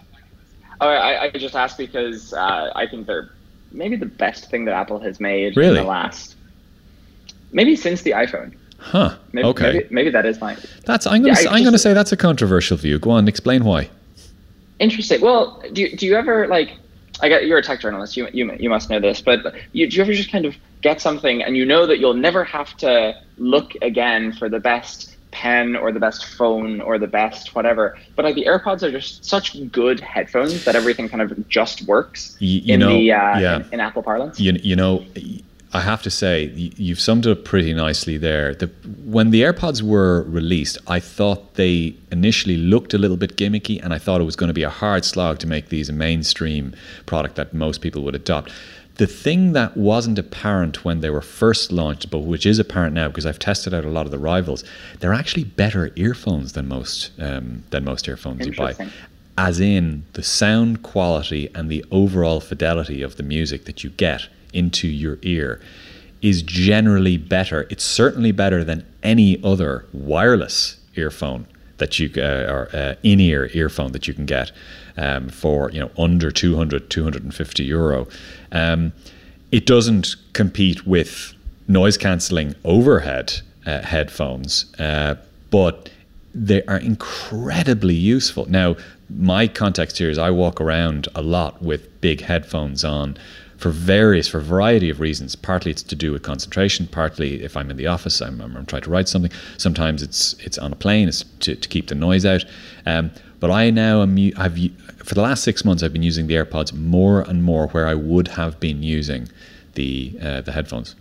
Oh, 0.80 0.88
I, 0.88 1.24
I 1.24 1.30
just 1.30 1.54
ask 1.54 1.76
because 1.76 2.32
uh, 2.32 2.72
I 2.74 2.86
think 2.86 3.06
they're 3.06 3.30
maybe 3.72 3.96
the 3.96 4.06
best 4.06 4.50
thing 4.50 4.64
that 4.64 4.74
Apple 4.74 4.98
has 5.00 5.20
made 5.20 5.56
Really? 5.56 5.70
in 5.78 5.84
the 5.84 5.88
last 5.88 6.36
maybe 7.52 7.76
since 7.76 8.02
the 8.02 8.12
iPhone. 8.12 8.54
Huh. 8.78 9.16
Maybe, 9.32 9.48
okay. 9.48 9.72
maybe, 9.72 9.86
maybe 9.90 10.10
that 10.10 10.24
is 10.24 10.40
my 10.40 10.56
That's 10.86 11.06
I'm 11.06 11.22
going 11.22 11.34
Yeah, 11.34 11.42
to 11.42 11.50
I 11.50 11.54
I'm 11.56 11.62
going 11.62 11.72
to 11.72 11.78
say 11.78 11.92
that's 11.92 12.12
a 12.12 12.16
controversial 12.16 12.76
view. 12.76 12.98
Go 12.98 13.10
on, 13.10 13.26
explain 13.28 13.64
why. 13.64 13.90
Interesting. 14.78 15.20
Well, 15.20 15.62
do 15.72 15.82
you, 15.82 15.96
do 15.96 16.06
you 16.06 16.16
ever 16.16 16.46
like? 16.48 16.76
I 17.20 17.28
got 17.28 17.46
you're 17.46 17.58
a 17.58 17.62
tech 17.62 17.80
journalist. 17.80 18.16
You 18.16 18.28
you 18.32 18.52
you 18.60 18.70
must 18.70 18.90
know 18.90 19.00
this, 19.00 19.20
but 19.20 19.54
you, 19.72 19.88
do 19.90 19.96
you 19.96 20.02
ever 20.02 20.12
just 20.12 20.30
kind 20.30 20.44
of 20.44 20.54
get 20.82 21.00
something 21.00 21.42
and 21.42 21.56
you 21.56 21.64
know 21.64 21.86
that 21.86 21.98
you'll 21.98 22.14
never 22.14 22.44
have 22.44 22.76
to 22.76 23.12
look 23.38 23.72
again 23.82 24.32
for 24.32 24.48
the 24.48 24.60
best 24.60 25.16
pen 25.32 25.74
or 25.76 25.90
the 25.92 25.98
best 26.00 26.24
phone 26.24 26.80
or 26.80 26.98
the 26.98 27.06
best 27.08 27.54
whatever. 27.54 27.98
But 28.14 28.24
like 28.24 28.36
the 28.36 28.44
AirPods 28.44 28.82
are 28.84 28.90
just 28.92 29.24
such 29.24 29.56
good 29.72 29.98
headphones 30.00 30.64
that 30.64 30.76
everything 30.76 31.08
kind 31.08 31.20
of 31.20 31.48
just 31.48 31.82
works 31.82 32.36
You- 32.38 32.60
you 32.60 32.74
in 32.74 32.80
know, 32.80 32.88
the 32.90 33.12
uh, 33.12 33.38
yeah. 33.40 33.56
in, 33.56 33.74
in 33.74 33.80
Apple 33.80 34.02
parlance. 34.04 34.38
You, 34.38 34.52
you 34.62 34.76
know, 34.76 35.04
I 35.72 35.80
have 35.80 36.02
to 36.02 36.10
say, 36.10 36.46
you've 36.46 37.00
summed 37.00 37.26
it 37.26 37.30
up 37.30 37.44
pretty 37.44 37.74
nicely 37.74 38.16
there. 38.16 38.54
The, 38.54 38.68
when 39.04 39.30
the 39.30 39.42
AirPods 39.42 39.82
were 39.82 40.22
released, 40.22 40.78
I 40.86 40.98
thought 40.98 41.54
they 41.54 41.94
initially 42.10 42.56
looked 42.56 42.94
a 42.94 42.98
little 42.98 43.18
bit 43.18 43.36
gimmicky, 43.36 43.82
and 43.82 43.92
I 43.92 43.98
thought 43.98 44.22
it 44.22 44.24
was 44.24 44.36
going 44.36 44.48
to 44.48 44.54
be 44.54 44.62
a 44.62 44.70
hard 44.70 45.04
slog 45.04 45.38
to 45.40 45.46
make 45.46 45.68
these 45.68 45.90
a 45.90 45.92
mainstream 45.92 46.74
product 47.04 47.36
that 47.36 47.52
most 47.52 47.82
people 47.82 48.02
would 48.04 48.14
adopt. 48.14 48.50
The 48.94 49.06
thing 49.06 49.52
that 49.52 49.76
wasn't 49.76 50.18
apparent 50.18 50.86
when 50.86 51.00
they 51.00 51.10
were 51.10 51.20
first 51.20 51.70
launched, 51.70 52.10
but 52.10 52.20
which 52.20 52.46
is 52.46 52.58
apparent 52.58 52.94
now 52.94 53.08
because 53.08 53.26
I've 53.26 53.38
tested 53.38 53.74
out 53.74 53.84
a 53.84 53.90
lot 53.90 54.06
of 54.06 54.10
the 54.10 54.18
rivals, 54.18 54.64
they're 55.00 55.12
actually 55.12 55.44
better 55.44 55.92
earphones 55.96 56.52
than 56.52 56.66
most 56.66 57.10
um, 57.20 57.62
than 57.70 57.84
most 57.84 58.08
earphones 58.08 58.44
you 58.46 58.54
buy 58.54 58.74
as 59.36 59.60
in 59.60 60.04
the 60.14 60.22
sound 60.22 60.82
quality 60.82 61.48
and 61.54 61.70
the 61.70 61.84
overall 61.92 62.40
fidelity 62.40 63.02
of 63.02 63.16
the 63.18 63.22
music 63.22 63.66
that 63.66 63.84
you 63.84 63.90
get 63.90 64.28
into 64.52 64.88
your 64.88 65.18
ear 65.22 65.60
is 66.20 66.42
generally 66.42 67.16
better. 67.16 67.66
It's 67.70 67.84
certainly 67.84 68.32
better 68.32 68.64
than 68.64 68.86
any 69.02 69.42
other 69.42 69.86
wireless 69.92 70.76
earphone 70.96 71.46
that 71.78 71.98
you 71.98 72.10
uh, 72.16 72.46
or 72.50 72.68
uh, 72.72 72.94
in-ear 73.02 73.50
earphone 73.54 73.92
that 73.92 74.08
you 74.08 74.14
can 74.14 74.26
get 74.26 74.50
um, 74.96 75.28
for 75.28 75.70
you 75.70 75.80
know 75.80 75.90
under 75.96 76.30
200 76.30 76.90
250 76.90 77.64
euro. 77.64 78.06
Um, 78.52 78.92
it 79.50 79.64
doesn't 79.64 80.16
compete 80.32 80.86
with 80.86 81.34
noise 81.68 81.96
cancelling 81.96 82.54
overhead 82.64 83.40
uh, 83.64 83.80
headphones, 83.82 84.74
uh, 84.78 85.14
but 85.50 85.90
they 86.34 86.62
are 86.64 86.78
incredibly 86.78 87.94
useful. 87.94 88.46
Now, 88.46 88.76
my 89.08 89.46
context 89.46 89.98
here 89.98 90.10
is 90.10 90.18
I 90.18 90.30
walk 90.30 90.60
around 90.60 91.08
a 91.14 91.22
lot 91.22 91.62
with 91.62 92.00
big 92.00 92.20
headphones 92.20 92.84
on 92.84 93.16
for 93.58 93.70
various, 93.70 94.28
for 94.28 94.38
a 94.38 94.42
variety 94.42 94.88
of 94.88 95.00
reasons. 95.00 95.36
Partly 95.36 95.70
it's 95.72 95.82
to 95.82 95.96
do 95.96 96.12
with 96.12 96.22
concentration. 96.22 96.86
Partly 96.86 97.42
if 97.42 97.56
I'm 97.56 97.70
in 97.70 97.76
the 97.76 97.88
office, 97.88 98.20
I'm, 98.22 98.40
I'm, 98.40 98.56
I'm 98.56 98.64
trying 98.64 98.82
to 98.82 98.90
write 98.90 99.08
something. 99.08 99.32
Sometimes 99.58 100.02
it's 100.02 100.34
it's 100.34 100.56
on 100.56 100.72
a 100.72 100.76
plane, 100.76 101.08
it's 101.08 101.24
to, 101.40 101.56
to 101.56 101.68
keep 101.68 101.88
the 101.88 101.94
noise 101.94 102.24
out. 102.24 102.44
Um, 102.86 103.10
but 103.40 103.50
I 103.50 103.70
now 103.70 104.02
am 104.02 104.16
I've 104.36 104.56
for 105.04 105.14
the 105.14 105.22
last 105.22 105.42
six 105.42 105.64
months 105.64 105.82
I've 105.82 105.92
been 105.92 106.02
using 106.02 106.28
the 106.28 106.34
AirPods 106.34 106.72
more 106.72 107.22
and 107.22 107.42
more 107.42 107.66
where 107.68 107.86
I 107.86 107.94
would 107.94 108.28
have 108.28 108.58
been 108.60 108.82
using 108.82 109.28
the 109.74 110.16
uh, 110.22 110.40
the 110.40 110.52
headphones. 110.52 110.94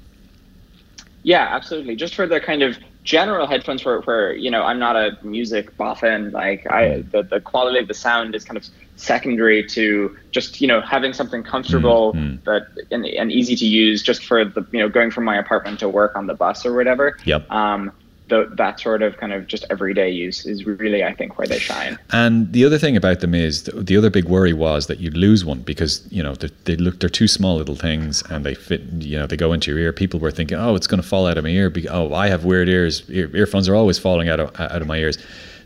Yeah, 1.23 1.47
absolutely. 1.49 1.95
Just 1.95 2.15
for 2.15 2.25
the 2.25 2.39
kind 2.39 2.63
of 2.63 2.77
general 3.03 3.47
headphones 3.47 3.85
where, 3.85 4.01
where 4.01 4.33
you 4.33 4.51
know 4.51 4.63
I'm 4.63 4.79
not 4.79 4.95
a 4.95 5.17
music 5.23 5.75
boffin. 5.77 6.31
Like 6.31 6.65
I, 6.71 7.03
the, 7.11 7.23
the 7.23 7.39
quality 7.39 7.79
of 7.79 7.87
the 7.87 7.93
sound 7.93 8.35
is 8.35 8.43
kind 8.43 8.57
of 8.57 8.65
secondary 8.97 9.63
to 9.67 10.15
just 10.31 10.59
you 10.59 10.67
know 10.67 10.81
having 10.81 11.13
something 11.13 11.43
comfortable 11.43 12.13
Mhm. 12.13 12.43
that 12.45 12.67
and, 12.91 13.05
and 13.05 13.31
easy 13.31 13.55
to 13.55 13.65
use 13.65 14.01
just 14.03 14.25
for 14.25 14.43
the 14.43 14.65
you 14.71 14.79
know 14.79 14.89
going 14.89 15.11
from 15.11 15.23
my 15.23 15.37
apartment 15.37 15.79
to 15.79 15.87
work 15.89 16.15
on 16.15 16.27
the 16.27 16.33
bus 16.33 16.65
or 16.65 16.73
whatever. 16.73 17.17
Yep. 17.25 17.49
Um, 17.51 17.91
the, 18.29 18.51
that 18.57 18.77
sort 18.77 19.01
of 19.03 19.15
kind 19.15 19.31
of 19.31 19.47
just 19.47 19.63
everyday 19.69 20.09
use 20.09 20.45
is 20.45 20.65
really 20.65 21.01
I 21.01 21.13
think 21.13 21.37
where 21.37 21.47
they 21.47 21.59
shine. 21.59 21.97
And 22.11 22.51
the 22.51 22.65
other 22.65 22.77
thing 22.77 22.97
about 22.97 23.21
them 23.21 23.33
is 23.33 23.63
the, 23.63 23.71
the 23.81 23.95
other 23.95 24.09
big 24.09 24.25
worry 24.25 24.51
was 24.51 24.87
that 24.87 24.99
you'd 24.99 25.15
lose 25.15 25.45
one 25.45 25.61
because 25.61 26.05
you 26.11 26.21
know 26.21 26.33
they, 26.35 26.49
they 26.65 26.75
look 26.75 26.99
they're 26.99 27.07
two 27.09 27.29
small 27.29 27.55
little 27.55 27.75
things 27.77 28.21
and 28.29 28.45
they 28.45 28.53
fit 28.53 28.81
you 28.99 29.17
know 29.17 29.27
they 29.27 29.37
go 29.37 29.53
into 29.53 29.71
your 29.71 29.79
ear. 29.79 29.93
People 29.93 30.19
were 30.19 30.31
thinking, 30.31 30.57
oh, 30.57 30.75
it's 30.75 30.87
going 30.87 31.01
to 31.01 31.07
fall 31.07 31.25
out 31.25 31.37
of 31.37 31.45
my 31.45 31.51
ear. 31.51 31.71
Oh, 31.89 32.13
I 32.13 32.27
have 32.27 32.43
weird 32.43 32.67
ears. 32.67 33.03
Ear, 33.09 33.29
earphones 33.33 33.69
are 33.69 33.75
always 33.75 33.97
falling 33.97 34.27
out 34.27 34.39
of 34.41 34.59
out 34.59 34.81
of 34.81 34.87
my 34.87 34.97
ears. 34.97 35.17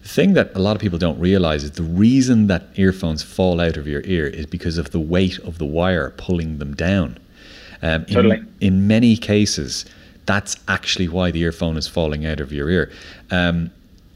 The 0.01 0.09
thing 0.09 0.33
that 0.33 0.51
a 0.55 0.59
lot 0.59 0.75
of 0.75 0.81
people 0.81 0.97
don't 0.97 1.19
realize 1.19 1.63
is 1.63 1.71
the 1.71 1.83
reason 1.83 2.47
that 2.47 2.63
earphones 2.75 3.21
fall 3.23 3.61
out 3.61 3.77
of 3.77 3.87
your 3.87 4.01
ear 4.05 4.25
is 4.27 4.45
because 4.45 4.77
of 4.77 4.91
the 4.91 4.99
weight 4.99 5.37
of 5.39 5.57
the 5.57 5.65
wire 5.65 6.11
pulling 6.17 6.57
them 6.57 6.73
down. 6.75 7.17
Um, 7.83 8.05
in, 8.07 8.13
Totally. 8.13 8.43
in 8.59 8.87
many 8.87 9.15
cases, 9.17 9.85
that's 10.25 10.55
actually 10.67 11.07
why 11.07 11.31
the 11.31 11.41
earphone 11.41 11.77
is 11.77 11.87
falling 11.87 12.25
out 12.25 12.39
of 12.39 12.51
your 12.51 12.69
ear. 12.69 12.91
Um, 13.29 13.71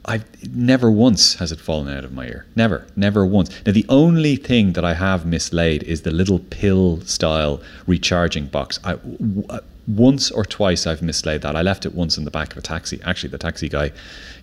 I've 0.07 0.25
never 0.55 0.91
once 0.91 1.33
has 1.35 1.51
it 1.51 1.59
fallen 1.59 1.95
out 1.95 2.03
of 2.03 2.11
my 2.13 2.27
ear. 2.27 2.45
Never, 2.55 2.85
never 2.95 3.25
once. 3.25 3.49
Now 3.65 3.71
the 3.71 3.85
only 3.89 4.35
thing 4.35 4.73
that 4.73 4.85
I 4.85 4.93
have 4.93 5.25
mislaid 5.25 5.81
is 5.83 6.03
the 6.03 6.11
little 6.11 6.39
pill 6.39 7.01
style 7.01 7.61
recharging 7.87 8.45
box. 8.47 8.79
I, 8.83 8.93
w- 8.93 9.45
uh, 9.49 9.61
once 9.87 10.31
or 10.31 10.45
twice 10.45 10.87
I've 10.87 11.01
mislaid 11.01 11.41
that. 11.41 11.55
I 11.55 11.61
left 11.61 11.85
it 11.85 11.93
once 11.93 12.17
in 12.17 12.25
the 12.25 12.31
back 12.31 12.51
of 12.51 12.57
a 12.57 12.61
taxi. 12.61 12.99
Actually, 13.03 13.29
the 13.29 13.37
taxi 13.37 13.69
guy 13.69 13.91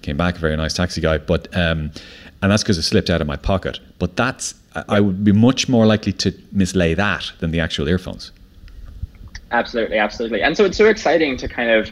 came 0.02 0.16
back, 0.16 0.36
a 0.36 0.38
very 0.38 0.56
nice 0.56 0.74
taxi 0.74 1.00
guy, 1.00 1.18
but 1.18 1.48
um, 1.56 1.90
and 2.42 2.50
that's 2.50 2.62
because 2.62 2.78
it 2.78 2.82
slipped 2.82 3.10
out 3.10 3.20
of 3.20 3.26
my 3.26 3.36
pocket. 3.36 3.80
But 3.98 4.16
that's 4.16 4.54
I 4.74 4.84
I 4.88 5.00
would 5.00 5.24
be 5.24 5.32
much 5.32 5.68
more 5.68 5.86
likely 5.86 6.12
to 6.12 6.32
mislay 6.54 6.96
that 6.96 7.32
than 7.40 7.50
the 7.50 7.60
actual 7.60 7.88
earphones. 7.88 8.32
Absolutely, 9.50 9.98
absolutely. 9.98 10.42
And 10.42 10.56
so 10.56 10.64
it's 10.64 10.78
so 10.78 10.86
exciting 10.86 11.36
to 11.36 11.48
kind 11.48 11.70
of 11.70 11.90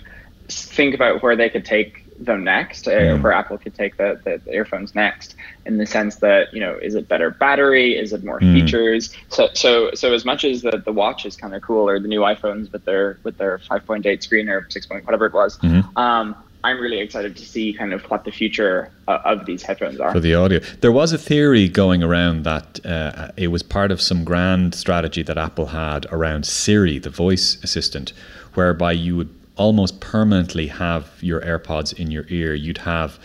think 0.48 0.94
about 0.94 1.22
where 1.22 1.36
they 1.36 1.50
could 1.50 1.64
take 1.64 2.04
them 2.20 2.44
next, 2.44 2.86
uh, 2.86 3.16
where 3.16 3.32
Apple 3.32 3.56
could 3.58 3.74
take 3.74 3.96
the, 3.96 4.20
the, 4.24 4.40
the 4.44 4.52
earphones 4.52 4.94
next, 4.94 5.34
in 5.64 5.78
the 5.78 5.86
sense 5.86 6.16
that 6.16 6.52
you 6.52 6.60
know, 6.60 6.76
is 6.80 6.94
it 6.94 7.08
better 7.08 7.30
battery? 7.30 7.96
Is 7.96 8.12
it 8.12 8.22
more 8.22 8.40
Mm. 8.40 8.52
features? 8.54 9.10
So, 9.28 9.48
so, 9.54 9.90
so 9.94 10.12
as 10.12 10.24
much 10.24 10.44
as 10.44 10.62
the, 10.62 10.82
the 10.84 10.92
watch 10.92 11.24
is 11.26 11.36
kind 11.36 11.54
of 11.54 11.62
cool, 11.62 11.88
or 11.88 11.98
the 11.98 12.08
new 12.08 12.20
iPhones 12.20 12.70
with 12.72 12.84
their 12.84 13.18
with 13.24 13.38
their 13.38 13.58
5.8 13.58 14.22
screen 14.22 14.48
or 14.48 14.66
6. 14.70 14.86
Point, 14.86 15.04
whatever 15.06 15.26
it 15.26 15.32
was, 15.32 15.58
Mhm. 15.58 15.96
um, 15.96 16.36
I'm 16.62 16.78
really 16.78 16.98
excited 17.00 17.36
to 17.36 17.44
see 17.46 17.72
kind 17.72 17.94
of 17.94 18.02
what 18.10 18.24
the 18.24 18.30
future 18.30 18.90
uh, 19.08 19.18
of 19.24 19.46
these 19.46 19.62
headphones 19.62 19.98
are. 19.98 20.12
for 20.12 20.20
the 20.20 20.34
audio. 20.34 20.58
There 20.82 20.92
was 20.92 21.12
a 21.14 21.18
theory 21.18 21.68
going 21.68 22.02
around 22.02 22.44
that 22.44 22.84
uh, 22.84 23.28
it 23.38 23.48
was 23.48 23.62
part 23.62 23.90
of 23.90 24.00
some 24.02 24.24
grand 24.24 24.74
strategy 24.74 25.22
that 25.22 25.38
Apple 25.38 25.66
had 25.68 26.04
around 26.12 26.44
Siri, 26.44 26.98
the 26.98 27.08
voice 27.08 27.56
assistant, 27.64 28.12
whereby 28.52 28.92
you 28.92 29.16
would 29.16 29.30
almost 29.60 30.00
permanently 30.00 30.68
have 30.68 31.04
your 31.20 31.42
AirPods 31.42 31.92
in 31.92 32.10
your 32.10 32.24
ear. 32.28 32.54
You'd 32.54 32.78
have 32.78 33.18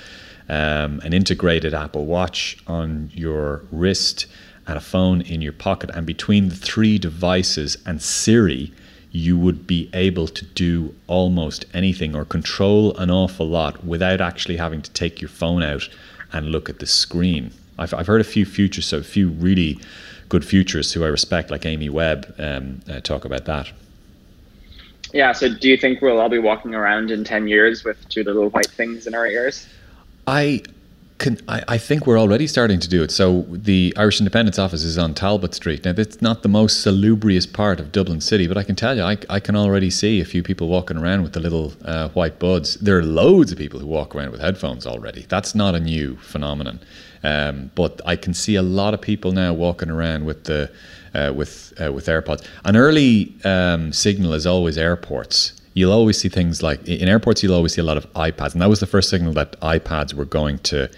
um, 0.50 1.00
an 1.00 1.14
integrated 1.14 1.74
Apple 1.74 2.06
Watch 2.06 2.58
on 2.68 3.10
your 3.14 3.64
wrist 3.72 4.28
and 4.68 4.78
a 4.78 4.82
phone 4.82 5.22
in 5.22 5.42
your 5.42 5.54
pocket, 5.54 5.90
and 5.92 6.06
between 6.06 6.50
the 6.50 6.56
three 6.56 6.98
devices 6.98 7.78
and 7.86 8.02
Siri, 8.02 8.74
you 9.12 9.38
would 9.38 9.66
be 9.66 9.90
able 9.94 10.28
to 10.28 10.44
do 10.44 10.94
almost 11.08 11.66
anything 11.74 12.14
or 12.14 12.26
control 12.26 12.98
an 12.98 13.10
awful 13.10 13.48
lot 13.48 13.86
without 13.86 14.20
actually 14.20 14.58
having 14.58 14.82
to 14.82 14.92
take 14.92 15.22
your 15.22 15.30
phone 15.30 15.64
out 15.64 15.88
and 16.34 16.52
look 16.52 16.70
at 16.70 16.80
the 16.80 16.86
screen. 16.86 17.52
I've, 17.78 17.94
I've 17.94 18.08
heard 18.08 18.20
a 18.20 18.26
few 18.26 18.46
futurists, 18.46 18.90
so 18.90 18.98
a 18.98 19.04
few 19.04 19.30
really 19.30 19.80
good 20.28 20.44
futurists 20.44 20.92
who 20.92 21.06
I 21.06 21.08
respect, 21.08 21.50
like 21.50 21.66
Amy 21.66 21.88
Webb, 21.88 22.36
um, 22.38 22.82
uh, 22.90 23.00
talk 23.00 23.24
about 23.24 23.46
that. 23.46 23.72
Yeah. 25.16 25.32
So, 25.32 25.48
do 25.48 25.70
you 25.70 25.78
think 25.78 26.02
we'll 26.02 26.20
all 26.20 26.28
be 26.28 26.40
walking 26.40 26.76
around 26.76 27.10
in 27.10 27.24
10 27.24 27.48
years 27.48 27.86
with 27.86 27.98
two 28.10 28.22
little 28.26 28.50
white 28.50 28.70
things 28.70 29.08
in 29.08 29.16
our 29.16 29.26
ears? 29.26 29.66
I 30.28 30.62
can. 31.18 31.40
I, 31.48 31.64
I 31.68 31.78
think 31.78 32.06
we're 32.06 32.20
already 32.20 32.48
starting 32.48 32.80
to 32.80 32.90
do 32.90 33.04
it. 33.04 33.12
So 33.12 33.46
the 33.50 33.94
Irish 33.98 34.20
Independent's 34.20 34.60
office 34.60 34.84
is 34.84 34.98
on 34.98 35.14
Talbot 35.14 35.54
Street. 35.54 35.86
Now 35.86 35.94
that's 35.94 36.22
not 36.22 36.44
the 36.44 36.50
most 36.50 36.82
salubrious 36.82 37.46
part 37.46 37.80
of 37.80 37.92
Dublin 37.92 38.22
City, 38.22 38.48
but 38.48 38.58
I 38.58 38.64
can 38.64 38.76
tell 38.76 38.96
you, 38.96 39.04
I, 39.04 39.18
I 39.30 39.40
can 39.40 39.56
already 39.56 39.90
see 39.90 40.22
a 40.22 40.26
few 40.26 40.44
people 40.44 40.68
walking 40.68 40.98
around 40.98 41.24
with 41.24 41.34
the 41.34 41.40
little 41.40 41.74
uh, 41.84 42.10
white 42.10 42.40
buds. 42.40 42.76
There 42.76 42.98
are 42.98 43.04
loads 43.04 43.52
of 43.52 43.58
people 43.58 43.80
who 43.80 43.88
walk 43.88 44.16
around 44.16 44.32
with 44.32 44.42
headphones 44.42 44.86
already. 44.86 45.26
That's 45.28 45.56
not 45.56 45.76
a 45.76 45.80
new 45.80 46.18
phenomenon. 46.18 46.80
Um, 47.24 47.72
but 47.74 48.02
I 48.06 48.16
can 48.16 48.34
see 48.34 48.56
a 48.56 48.62
lot 48.62 48.94
of 48.94 49.02
people 49.02 49.32
now 49.32 49.54
walking 49.54 49.90
around 49.90 50.26
with 50.26 50.44
the 50.44 50.72
uh, 51.16 51.32
with 51.34 51.74
uh, 51.82 51.92
with 51.92 52.06
AirPods. 52.08 52.46
An 52.66 52.76
early 52.76 53.34
um, 53.44 53.94
signal 53.94 54.34
is 54.34 54.46
always 54.46 54.78
airports 54.78 55.55
you'll 55.76 55.92
always 55.92 56.18
see 56.18 56.30
things 56.30 56.64
like 56.64 56.80
in 56.88 57.08
airports 57.08 57.44
you'll 57.44 57.54
always 57.54 57.74
see 57.76 57.82
a 57.82 57.84
lot 57.92 57.98
of 57.98 58.12
iPads 58.14 58.54
and 58.54 58.62
that 58.62 58.70
was 58.70 58.80
the 58.80 58.88
first 58.88 59.10
signal 59.10 59.34
that 59.34 59.60
iPads 59.62 60.14
were 60.14 60.26
going 60.26 60.58
to 60.60 60.90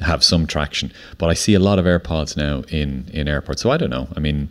have 0.00 0.22
some 0.22 0.46
traction 0.46 0.92
but 1.18 1.28
I 1.28 1.34
see 1.34 1.54
a 1.54 1.58
lot 1.58 1.78
of 1.80 1.84
AirPods 1.84 2.36
now 2.36 2.62
in 2.68 3.08
in 3.12 3.26
airports 3.26 3.62
so 3.62 3.70
I 3.70 3.76
don't 3.76 3.90
know 3.90 4.06
I 4.16 4.20
mean 4.20 4.48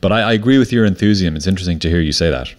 but 0.00 0.10
I, 0.12 0.20
I 0.22 0.32
agree 0.32 0.58
with 0.58 0.72
your 0.72 0.86
enthusiasm 0.86 1.36
it's 1.36 1.46
interesting 1.46 1.78
to 1.80 1.88
hear 1.90 2.00
you 2.00 2.12
say 2.12 2.30
that 2.30 2.54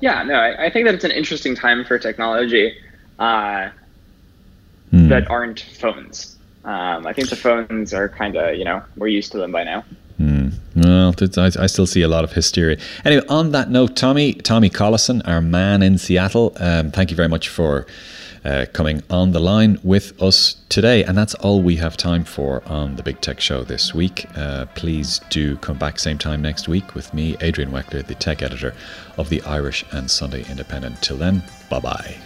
Yeah, 0.00 0.22
no, 0.22 0.34
I, 0.34 0.66
I 0.66 0.70
think 0.70 0.86
that 0.86 0.94
it's 0.94 1.04
an 1.04 1.10
interesting 1.12 1.54
time 1.54 1.84
for 1.84 1.98
technology 1.98 2.74
uh, 3.18 3.70
Hmm. 4.90 5.08
that 5.08 5.28
aren't 5.30 5.60
phones. 5.60 6.36
Um, 6.64 7.06
I 7.06 7.12
think 7.12 7.28
the 7.28 7.36
phones 7.36 7.92
are 7.92 8.08
kind 8.08 8.36
of, 8.36 8.56
you 8.56 8.64
know, 8.64 8.82
we're 8.96 9.08
used 9.08 9.32
to 9.32 9.38
them 9.38 9.50
by 9.52 9.64
now. 9.64 9.84
Well, 10.76 11.14
I, 11.36 11.50
I, 11.60 11.66
still 11.66 11.86
see 11.86 12.02
a 12.02 12.08
lot 12.08 12.24
of 12.24 12.32
hysteria. 12.32 12.78
Anyway, 13.04 13.24
on 13.28 13.52
that 13.52 13.70
note, 13.70 13.96
Tommy, 13.96 14.34
Tommy 14.34 14.70
Collison, 14.70 15.26
our 15.26 15.40
man 15.40 15.82
in 15.82 15.98
Seattle, 15.98 16.56
um, 16.58 16.90
thank 16.90 17.10
you 17.10 17.16
very 17.16 17.28
much 17.28 17.48
for 17.48 17.86
uh, 18.44 18.66
coming 18.72 19.02
on 19.08 19.32
the 19.32 19.40
line 19.40 19.78
with 19.82 20.20
us 20.22 20.56
today. 20.68 21.02
And 21.04 21.16
that's 21.16 21.34
all 21.36 21.62
we 21.62 21.76
have 21.76 21.96
time 21.96 22.24
for 22.24 22.62
on 22.66 22.96
the 22.96 23.02
Big 23.02 23.20
Tech 23.20 23.40
Show 23.40 23.62
this 23.64 23.94
week. 23.94 24.26
Uh, 24.36 24.66
please 24.74 25.20
do 25.30 25.56
come 25.58 25.78
back 25.78 25.98
same 25.98 26.18
time 26.18 26.42
next 26.42 26.68
week 26.68 26.94
with 26.94 27.14
me, 27.14 27.36
Adrian 27.40 27.70
Weckler, 27.70 28.06
the 28.06 28.14
tech 28.14 28.42
editor 28.42 28.74
of 29.16 29.28
the 29.28 29.42
Irish 29.42 29.84
and 29.92 30.10
Sunday 30.10 30.44
Independent. 30.50 31.00
Till 31.02 31.16
then, 31.16 31.42
bye 31.70 31.80
bye. 31.80 32.16